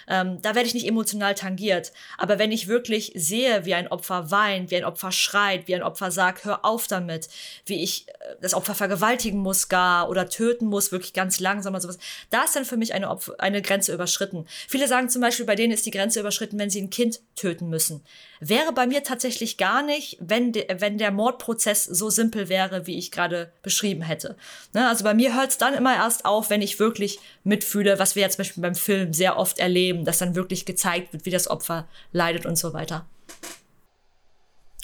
[0.09, 1.93] Ähm, da werde ich nicht emotional tangiert.
[2.17, 5.83] Aber wenn ich wirklich sehe, wie ein Opfer weint, wie ein Opfer schreit, wie ein
[5.83, 7.29] Opfer sagt, hör auf damit,
[7.67, 11.81] wie ich äh, das Opfer vergewaltigen muss gar oder töten muss, wirklich ganz langsam und
[11.81, 11.99] sowas,
[12.31, 14.47] da ist dann für mich eine, Opfer, eine Grenze überschritten.
[14.69, 17.69] Viele sagen zum Beispiel, bei denen ist die Grenze überschritten, wenn sie ein Kind töten
[17.69, 18.03] müssen.
[18.41, 22.99] Wäre bei mir tatsächlich gar nicht, wenn, de, wenn der Mordprozess so simpel wäre, wie
[22.99, 24.37] ich gerade beschrieben hätte.
[24.73, 24.89] Ne?
[24.89, 28.23] Also bei mir hört es dann immer erst auf, wenn ich wirklich mitfühle, was wir
[28.23, 31.49] jetzt zum Beispiel beim Film sehr oft erleben, dass dann wirklich gezeigt wird, wie das
[31.49, 33.07] Opfer leidet und so weiter.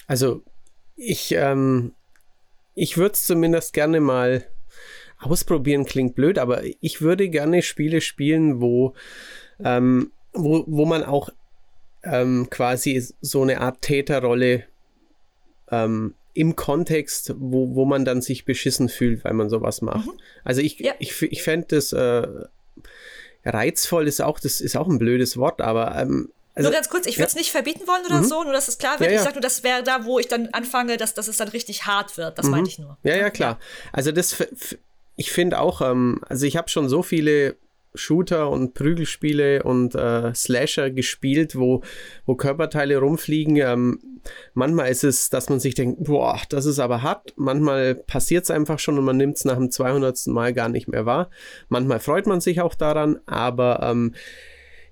[0.07, 0.43] Also
[0.97, 1.93] ich, ähm,
[2.74, 4.47] ich würde es zumindest gerne mal
[5.19, 8.95] ausprobieren, klingt blöd, aber ich würde gerne Spiele spielen, wo,
[9.62, 11.31] ähm, wo, wo man auch
[12.03, 14.65] ähm, quasi so eine Art Täterrolle
[15.70, 20.07] ähm, im Kontext, wo, wo man dann sich beschissen fühlt, weil man sowas macht.
[20.07, 20.20] Mhm.
[20.43, 20.93] Also ich, ja.
[20.99, 22.27] ich, ich fände das äh,
[23.44, 27.06] reizvoll ist auch, das ist auch ein blödes Wort, aber ähm, also, nur ganz kurz,
[27.06, 27.40] ich würde es ja.
[27.40, 28.24] nicht verbieten wollen oder mhm.
[28.24, 29.10] so, nur dass es klar wird.
[29.10, 29.20] Ja, ja.
[29.20, 31.86] Ich sage nur, das wäre da, wo ich dann anfange, dass, dass es dann richtig
[31.86, 32.38] hart wird.
[32.38, 32.52] Das mhm.
[32.52, 32.96] meinte ich nur.
[33.02, 33.58] Ja, ja, klar.
[33.92, 34.36] Also das,
[35.16, 37.56] ich finde auch, ähm, also ich habe schon so viele
[37.94, 41.82] Shooter und Prügelspiele und äh, Slasher gespielt, wo,
[42.26, 43.56] wo Körperteile rumfliegen.
[43.56, 43.98] Ähm,
[44.54, 47.32] manchmal ist es, dass man sich denkt, boah, das ist aber hart.
[47.36, 50.26] Manchmal passiert es einfach schon und man nimmt es nach dem 200.
[50.26, 51.30] Mal gar nicht mehr wahr.
[51.68, 54.14] Manchmal freut man sich auch daran, aber ähm,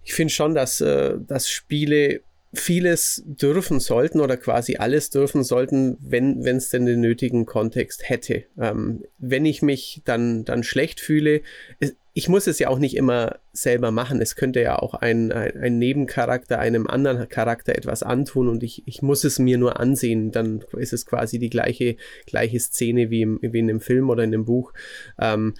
[0.04, 2.22] ich finde schon, dass, äh, dass Spiele
[2.54, 8.44] vieles dürfen sollten oder quasi alles dürfen sollten, wenn es denn den nötigen Kontext hätte.
[8.58, 11.40] Ähm, wenn ich mich dann, dann schlecht fühle,
[11.80, 14.20] es, ich muss es ja auch nicht immer selber machen.
[14.20, 18.82] Es könnte ja auch ein, ein, ein, Nebencharakter einem anderen Charakter etwas antun und ich,
[18.86, 20.30] ich muss es mir nur ansehen.
[20.30, 24.24] Dann ist es quasi die gleiche, gleiche Szene wie, im, wie in einem Film oder
[24.24, 24.74] in einem Buch.
[25.18, 25.54] Ähm,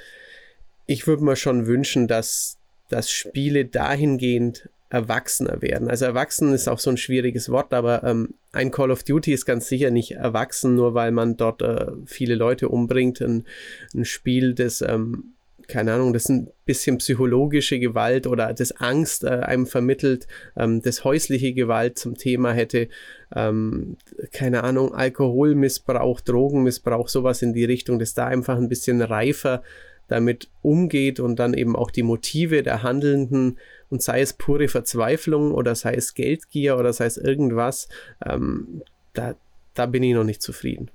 [0.87, 2.59] ich würde mir schon wünschen, dass,
[2.91, 5.89] dass Spiele dahingehend erwachsener werden.
[5.89, 9.47] Also erwachsen ist auch so ein schwieriges Wort, aber ähm, ein Call of Duty ist
[9.47, 13.23] ganz sicher nicht erwachsen, nur weil man dort äh, viele Leute umbringt.
[13.23, 13.47] Ein,
[13.95, 15.33] ein Spiel, das, ähm,
[15.69, 20.27] keine Ahnung, das ein bisschen psychologische Gewalt oder das Angst äh, einem vermittelt,
[20.57, 22.89] ähm, das häusliche Gewalt zum Thema hätte,
[23.35, 23.97] ähm,
[24.33, 29.63] keine Ahnung, Alkoholmissbrauch, Drogenmissbrauch, sowas in die Richtung, das da einfach ein bisschen reifer
[30.09, 33.59] damit umgeht und dann eben auch die Motive der Handelnden
[33.89, 37.89] und sei es pure Verzweiflung oder sei es Geldgier oder sei es irgendwas,
[38.25, 38.83] ähm,
[39.15, 39.35] da,
[39.75, 40.91] da bin ich noch nicht zufrieden.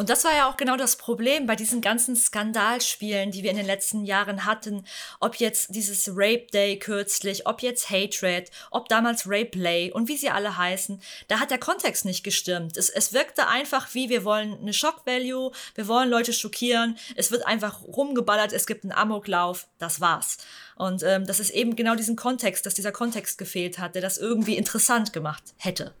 [0.00, 3.58] Und das war ja auch genau das Problem bei diesen ganzen Skandalspielen, die wir in
[3.58, 4.86] den letzten Jahren hatten.
[5.20, 10.16] Ob jetzt dieses Rape Day kürzlich, ob jetzt Hatred, ob damals Rape Play und wie
[10.16, 11.02] sie alle heißen.
[11.28, 12.78] Da hat der Kontext nicht gestimmt.
[12.78, 16.96] Es, es wirkte einfach wie, wir wollen eine Shock Value, wir wollen Leute schockieren.
[17.14, 19.66] Es wird einfach rumgeballert, es gibt einen Amoklauf.
[19.76, 20.38] Das war's.
[20.76, 24.16] Und ähm, das ist eben genau diesen Kontext, dass dieser Kontext gefehlt hat, der das
[24.16, 25.92] irgendwie interessant gemacht hätte.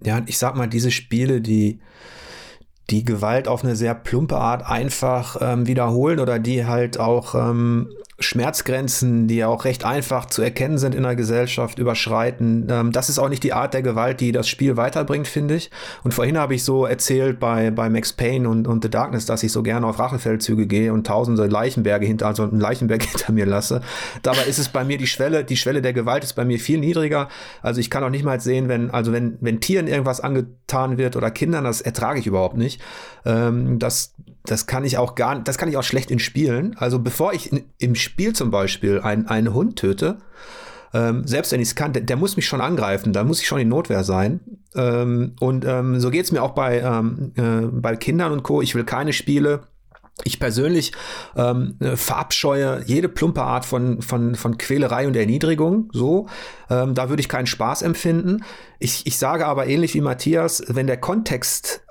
[0.00, 1.78] Ja, ich sag mal, diese Spiele, die
[2.90, 7.88] die Gewalt auf eine sehr plumpe Art einfach ähm, wiederholen oder die halt auch ähm,
[8.20, 12.68] Schmerzgrenzen, die auch recht einfach zu erkennen sind in der Gesellschaft, überschreiten.
[12.70, 15.70] Ähm, das ist auch nicht die Art der Gewalt, die das Spiel weiterbringt, finde ich.
[16.04, 19.42] Und vorhin habe ich so erzählt bei, bei Max Payne und, und The Darkness, dass
[19.42, 23.46] ich so gerne auf Rachefeldzüge gehe und tausende Leichenberge hinter, also einen Leichenberg hinter mir
[23.46, 23.80] lasse.
[24.22, 26.78] Dabei ist es bei mir die Schwelle, die Schwelle der Gewalt ist bei mir viel
[26.78, 27.28] niedriger.
[27.62, 31.16] Also ich kann auch nicht mal sehen, wenn, also wenn, wenn Tieren irgendwas angetan wird
[31.16, 32.80] oder Kindern, das ertrage ich überhaupt nicht.
[33.24, 36.76] Ähm, das, das kann ich auch gar, das kann ich auch schlecht in Spielen.
[36.78, 40.18] Also bevor ich in, im Spiel zum Beispiel einen, einen Hund töte,
[40.92, 43.48] ähm, selbst wenn ich es kann, der, der, muss mich schon angreifen, da muss ich
[43.48, 44.40] schon in Notwehr sein.
[44.76, 48.62] Ähm, und ähm, so geht es mir auch bei, ähm, äh, bei Kindern und Co.
[48.62, 49.62] Ich will keine Spiele.
[50.22, 50.92] Ich persönlich
[51.34, 55.90] ähm, verabscheue jede plumpe Art von, von, von Quälerei und Erniedrigung.
[55.92, 56.28] So,
[56.70, 58.44] ähm, da würde ich keinen Spaß empfinden.
[58.78, 61.83] Ich, ich sage aber ähnlich wie Matthias, wenn der Kontext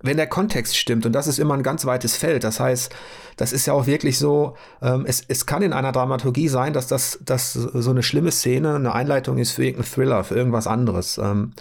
[0.00, 2.94] wenn der Kontext stimmt, und das ist immer ein ganz weites Feld, das heißt,
[3.36, 6.86] das ist ja auch wirklich so, ähm, es, es kann in einer Dramaturgie sein, dass
[6.86, 11.18] das dass so eine schlimme Szene eine Einleitung ist für irgendeinen Thriller, für irgendwas anderes.
[11.18, 11.52] Ähm,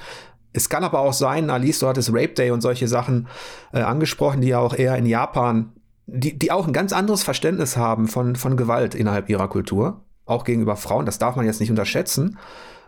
[0.53, 3.27] es kann aber auch sein, Alice, du hattest Rape Day und solche Sachen
[3.73, 5.73] äh, angesprochen, die ja auch eher in Japan,
[6.07, 10.43] die, die auch ein ganz anderes Verständnis haben von, von Gewalt innerhalb ihrer Kultur, auch
[10.43, 12.38] gegenüber Frauen, das darf man jetzt nicht unterschätzen.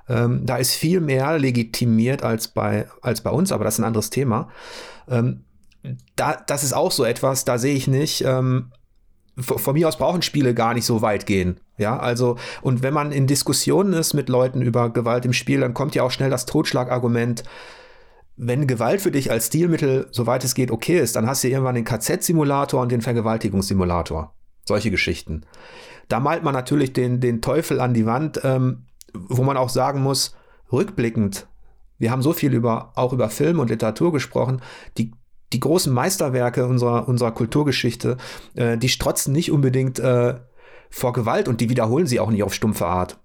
[0.10, 3.86] Ähm, da ist viel mehr legitimiert als bei, als bei uns, aber das ist ein
[3.86, 4.49] anderes Thema.
[5.07, 5.44] Ähm,
[6.15, 8.72] da, das ist auch so etwas, da sehe ich nicht, ähm,
[9.38, 11.61] von mir aus brauchen Spiele gar nicht so weit gehen.
[11.77, 15.73] Ja, also, und wenn man in Diskussionen ist mit Leuten über Gewalt im Spiel, dann
[15.73, 17.44] kommt ja auch schnell das Totschlagargument,
[18.36, 21.76] wenn Gewalt für dich als Stilmittel, soweit es geht, okay ist, dann hast du irgendwann
[21.76, 24.34] den KZ-Simulator und den Vergewaltigungssimulator.
[24.65, 25.44] Solche Geschichten.
[26.07, 30.02] Da malt man natürlich den, den Teufel an die Wand, ähm, wo man auch sagen
[30.02, 30.36] muss,
[30.72, 31.48] rückblickend,
[31.98, 34.61] wir haben so viel über, auch über Film und Literatur gesprochen,
[34.98, 35.11] die,
[35.52, 38.18] die großen Meisterwerke unserer, unserer Kulturgeschichte,
[38.56, 40.36] äh, die strotzen nicht unbedingt äh,
[40.90, 43.19] vor Gewalt und die wiederholen sie auch nicht auf stumpfe Art.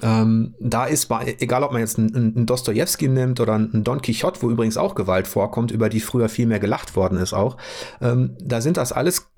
[0.00, 1.10] Ähm, da ist,
[1.40, 4.94] egal ob man jetzt einen, einen Dostoevsky nimmt oder einen Don Quixote, wo übrigens auch
[4.94, 7.56] Gewalt vorkommt, über die früher viel mehr gelacht worden ist auch,
[8.00, 9.28] ähm, da sind das alles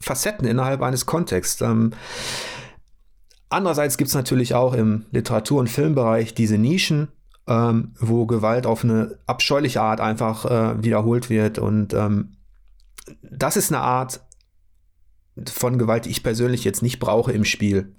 [0.00, 1.62] Facetten innerhalb eines Kontexts.
[1.62, 1.92] Ähm,
[3.48, 7.08] andererseits gibt es natürlich auch im Literatur- und Filmbereich diese Nischen,
[7.46, 11.58] ähm, wo Gewalt auf eine abscheuliche Art einfach äh, wiederholt wird.
[11.58, 12.36] Und ähm,
[13.22, 14.20] das ist eine Art
[15.46, 17.94] von Gewalt, die ich persönlich jetzt nicht brauche im Spiel.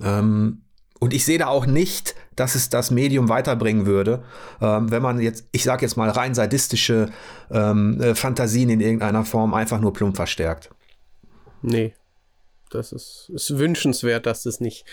[0.00, 0.62] Ähm,
[0.98, 4.24] und ich sehe da auch nicht, dass es das Medium weiterbringen würde,
[4.60, 7.10] ähm, wenn man jetzt, ich sage jetzt mal, rein sadistische
[7.50, 10.70] ähm, äh, Fantasien in irgendeiner Form einfach nur plump verstärkt.
[11.62, 11.94] Nee.
[12.76, 14.84] Das ist, ist wünschenswert, dass es nicht,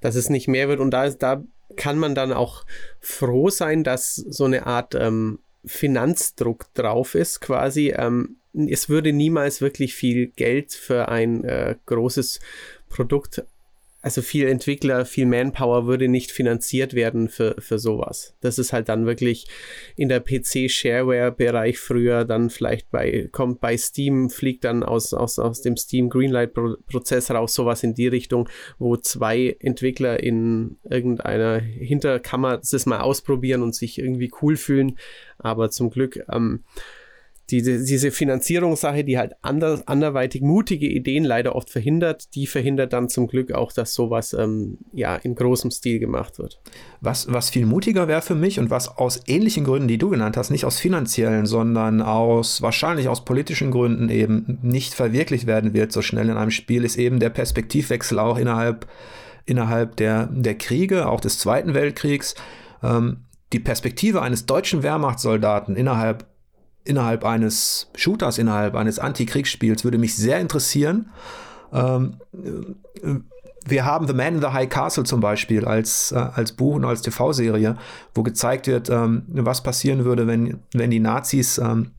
[0.00, 0.80] dass es nicht mehr wird.
[0.80, 1.42] Und da, ist, da
[1.76, 2.64] kann man dann auch
[3.00, 7.94] froh sein, dass so eine Art ähm, Finanzdruck drauf ist, quasi.
[7.96, 12.40] Ähm, es würde niemals wirklich viel Geld für ein äh, großes
[12.88, 13.44] Produkt
[14.04, 18.36] also viel Entwickler, viel Manpower würde nicht finanziert werden für, für sowas.
[18.42, 19.46] Das ist halt dann wirklich
[19.96, 25.62] in der PC-Shareware-Bereich früher, dann vielleicht bei, kommt bei Steam, fliegt dann aus, aus, aus
[25.62, 28.46] dem Steam Greenlight-Prozess raus, sowas in die Richtung,
[28.78, 34.98] wo zwei Entwickler in irgendeiner Hinterkammer das mal ausprobieren und sich irgendwie cool fühlen.
[35.38, 36.62] Aber zum Glück, ähm,
[37.50, 43.10] diese, diese Finanzierungssache, die halt ander, anderweitig mutige Ideen leider oft verhindert, die verhindert dann
[43.10, 46.60] zum Glück auch, dass sowas ähm, ja in großem Stil gemacht wird.
[47.02, 50.38] Was, was viel mutiger wäre für mich und was aus ähnlichen Gründen, die du genannt
[50.38, 55.92] hast, nicht aus finanziellen, sondern aus wahrscheinlich aus politischen Gründen eben nicht verwirklicht werden wird
[55.92, 58.86] so schnell in einem Spiel, ist eben der Perspektivwechsel auch innerhalb,
[59.44, 62.34] innerhalb der, der Kriege, auch des Zweiten Weltkriegs.
[62.82, 63.18] Ähm,
[63.52, 66.26] die Perspektive eines deutschen Wehrmachtssoldaten innerhalb
[66.84, 71.10] innerhalb eines Shooters, innerhalb eines Antikriegsspiels, würde mich sehr interessieren.
[71.72, 73.14] Ähm, äh,
[73.66, 76.84] wir haben The Man in the High Castle zum Beispiel als, äh, als Buch und
[76.84, 77.76] als TV-Serie,
[78.14, 81.92] wo gezeigt wird, ähm, was passieren würde, wenn, wenn die Nazis ähm,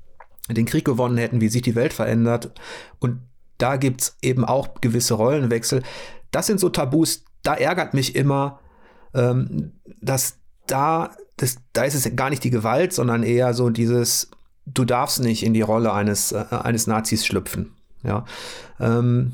[0.49, 2.51] den Krieg gewonnen hätten, wie sich die Welt verändert.
[2.99, 3.19] Und
[3.57, 5.81] da gibt es eben auch gewisse Rollenwechsel.
[6.29, 8.59] Das sind so Tabus, da ärgert mich immer,
[9.15, 9.71] ähm,
[10.01, 10.37] dass
[10.67, 14.29] da, das, da ist es gar nicht die Gewalt, sondern eher so dieses,
[14.65, 17.73] du darfst nicht in die Rolle eines, äh, eines Nazis schlüpfen.
[18.03, 18.25] Ja.
[18.79, 19.33] Ähm,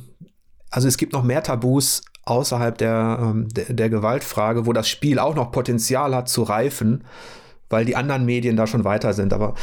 [0.69, 5.19] also es gibt noch mehr Tabus außerhalb der, ähm, der, der, Gewaltfrage, wo das Spiel
[5.19, 7.03] auch noch Potenzial hat zu reifen,
[7.69, 9.33] weil die anderen Medien da schon weiter sind.
[9.33, 9.55] Aber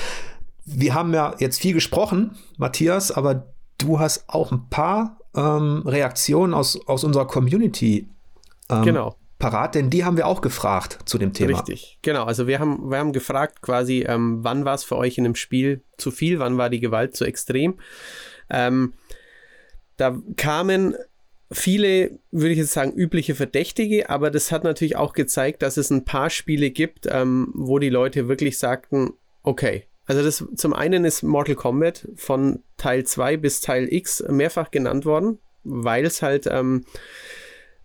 [0.65, 3.47] wir haben ja jetzt viel gesprochen, Matthias, aber
[3.79, 8.09] du hast auch ein paar ähm, Reaktionen aus, aus unserer Community
[8.69, 11.59] ähm, genau parat, denn die haben wir auch gefragt zu dem Thema.
[11.59, 12.25] Richtig, genau.
[12.25, 15.37] Also wir haben, wir haben gefragt quasi, ähm, wann war es für euch in einem
[15.37, 17.79] Spiel zu viel, wann war die Gewalt zu extrem.
[18.51, 18.95] Ähm,
[19.97, 20.95] da kamen
[21.51, 25.91] viele, würde ich jetzt sagen, übliche Verdächtige, aber das hat natürlich auch gezeigt, dass es
[25.91, 29.13] ein paar Spiele gibt, ähm, wo die Leute wirklich sagten,
[29.43, 34.71] okay, also das zum einen ist Mortal Kombat von Teil 2 bis Teil X mehrfach
[34.71, 36.85] genannt worden, weil es halt ähm,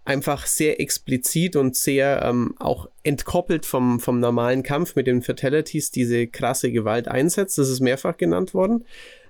[0.06, 5.92] einfach sehr explizit und sehr ähm, auch entkoppelt vom, vom normalen Kampf mit den Fatalities
[5.92, 7.58] diese krasse Gewalt einsetzt.
[7.58, 8.86] Das ist mehrfach genannt worden.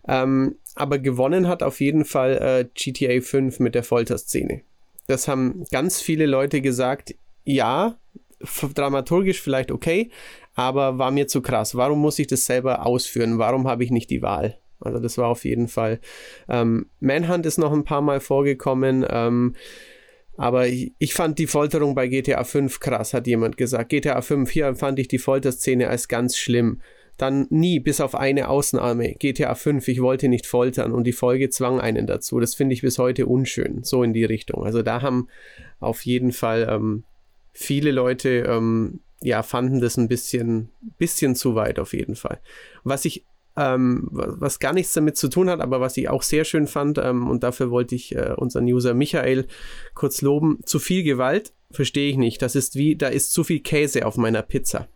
[0.08, 4.62] Ähm, aber gewonnen hat auf jeden Fall äh, GTA 5 mit der Folterszene.
[5.08, 7.98] Das haben ganz viele Leute gesagt, ja,
[8.74, 10.10] dramaturgisch vielleicht okay,
[10.56, 11.76] aber war mir zu krass.
[11.76, 13.38] Warum muss ich das selber ausführen?
[13.38, 14.58] Warum habe ich nicht die Wahl?
[14.80, 16.00] Also das war auf jeden Fall.
[16.50, 19.06] Ähm, Manhunt ist noch ein paar Mal vorgekommen.
[19.10, 19.56] Ähm,
[20.38, 23.90] aber ich, ich, fand die Folterung bei GTA 5 krass, hat jemand gesagt.
[23.90, 26.82] GTA 5, hier fand ich die Folterszene als ganz schlimm.
[27.18, 29.14] Dann nie, bis auf eine Ausnahme.
[29.14, 32.40] GTA 5, ich wollte nicht foltern und die Folge zwang einen dazu.
[32.40, 34.66] Das finde ich bis heute unschön, so in die Richtung.
[34.66, 35.28] Also da haben
[35.80, 37.04] auf jeden Fall ähm,
[37.52, 42.40] viele Leute, ähm, ja, fanden das ein bisschen, bisschen zu weit auf jeden Fall.
[42.84, 46.44] Was ich ähm, was gar nichts damit zu tun hat, aber was ich auch sehr
[46.44, 49.48] schön fand, ähm, und dafür wollte ich äh, unseren User Michael
[49.94, 50.60] kurz loben.
[50.66, 52.42] Zu viel Gewalt verstehe ich nicht.
[52.42, 54.88] Das ist wie, da ist zu viel Käse auf meiner Pizza.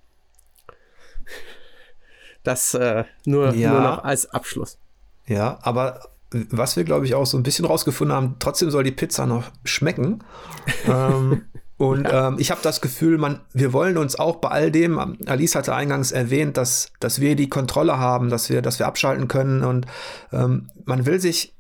[2.43, 3.71] Das äh, nur, ja.
[3.71, 4.79] nur noch als Abschluss.
[5.27, 8.91] Ja, aber was wir, glaube ich, auch so ein bisschen rausgefunden haben, trotzdem soll die
[8.91, 10.23] Pizza noch schmecken.
[10.87, 11.43] ähm,
[11.77, 12.29] und ja.
[12.29, 15.75] ähm, ich habe das Gefühl, man, wir wollen uns auch bei all dem, Alice hatte
[15.75, 19.85] eingangs erwähnt, dass, dass wir die Kontrolle haben, dass wir, dass wir abschalten können und
[20.33, 21.55] ähm, man will sich,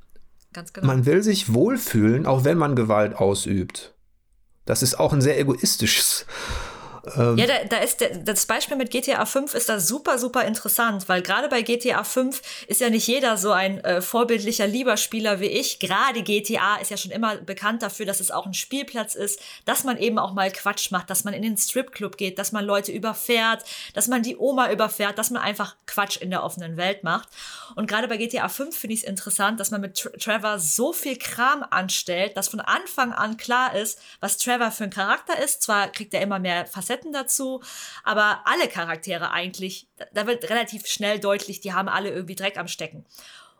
[0.53, 0.87] genau.
[0.87, 3.93] man will sich wohlfühlen, auch wenn man Gewalt ausübt.
[4.65, 6.25] Das ist auch ein sehr egoistisches
[7.15, 10.43] ähm, ja, da, da ist der, das Beispiel mit GTA 5 ist da super, super
[10.45, 15.39] interessant, weil gerade bei GTA 5 ist ja nicht jeder so ein äh, vorbildlicher Lieberspieler
[15.39, 15.79] wie ich.
[15.79, 19.83] Gerade GTA ist ja schon immer bekannt dafür, dass es auch ein Spielplatz ist, dass
[19.83, 22.91] man eben auch mal Quatsch macht, dass man in den Stripclub geht, dass man Leute
[22.91, 23.63] überfährt,
[23.93, 27.29] dass man die Oma überfährt, dass man einfach Quatsch in der offenen Welt macht.
[27.75, 30.93] Und gerade bei GTA 5 finde ich es interessant, dass man mit Tra Trevor so
[30.93, 35.61] viel Kram anstellt, dass von Anfang an klar ist, was Trevor für ein Charakter ist.
[35.61, 37.61] Zwar kriegt er immer mehr Facetten, Facetten dazu,
[38.03, 42.67] aber alle Charaktere eigentlich, da wird relativ schnell deutlich, die haben alle irgendwie Dreck am
[42.67, 43.05] Stecken.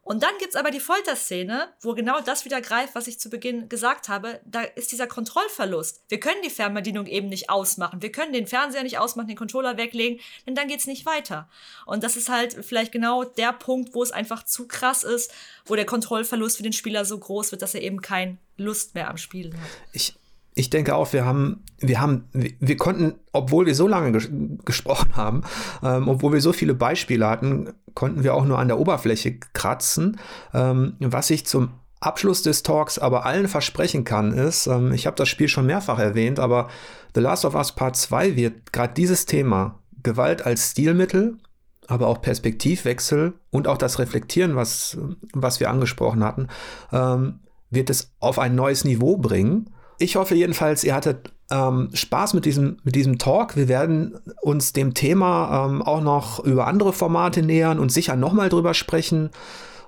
[0.03, 3.67] Und dann gibt's aber die Folterszene, wo genau das wieder greift, was ich zu Beginn
[3.67, 4.39] gesagt habe.
[4.45, 6.01] Da ist dieser Kontrollverlust.
[6.07, 8.01] Wir können die Fernbedienung eben nicht ausmachen.
[8.01, 11.49] Wir können den Fernseher nicht ausmachen, den Controller weglegen, denn dann geht's nicht weiter.
[11.85, 15.33] Und das ist halt vielleicht genau der Punkt, wo es einfach zu krass ist,
[15.65, 19.09] wo der Kontrollverlust für den Spieler so groß wird, dass er eben keine Lust mehr
[19.09, 19.69] am Spielen hat.
[19.91, 20.15] Ich,
[20.57, 24.29] ich denke auch, wir haben, wir haben, wir konnten, obwohl wir so lange ges
[24.65, 25.43] gesprochen haben,
[25.83, 30.19] ähm, obwohl wir so viele Beispiele hatten, konnten wir auch nur an der Oberfläche kratzen.
[30.53, 35.15] Ähm, was ich zum Abschluss des Talks aber allen versprechen kann, ist, ähm, ich habe
[35.15, 36.69] das Spiel schon mehrfach erwähnt, aber
[37.13, 41.37] The Last of Us Part 2 wird gerade dieses Thema Gewalt als Stilmittel,
[41.87, 44.97] aber auch Perspektivwechsel und auch das Reflektieren, was,
[45.33, 46.47] was wir angesprochen hatten,
[46.91, 49.69] ähm, wird es auf ein neues Niveau bringen.
[49.99, 53.55] Ich hoffe jedenfalls, ihr hattet ähm, Spaß mit diesem, mit diesem Talk.
[53.55, 58.49] Wir werden uns dem Thema ähm, auch noch über andere Formate nähern und sicher nochmal
[58.49, 59.31] drüber sprechen.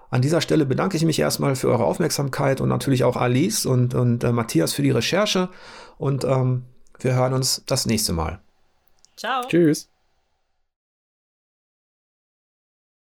[0.09, 3.93] An dieser Stelle bedanke ich mich erstmal für eure Aufmerksamkeit und natürlich auch Alice und,
[3.93, 5.49] und äh, Matthias für die Recherche.
[5.97, 6.63] Und ähm,
[6.99, 8.39] wir hören uns das nächste Mal.
[9.15, 9.43] Ciao.
[9.47, 9.89] Tschüss.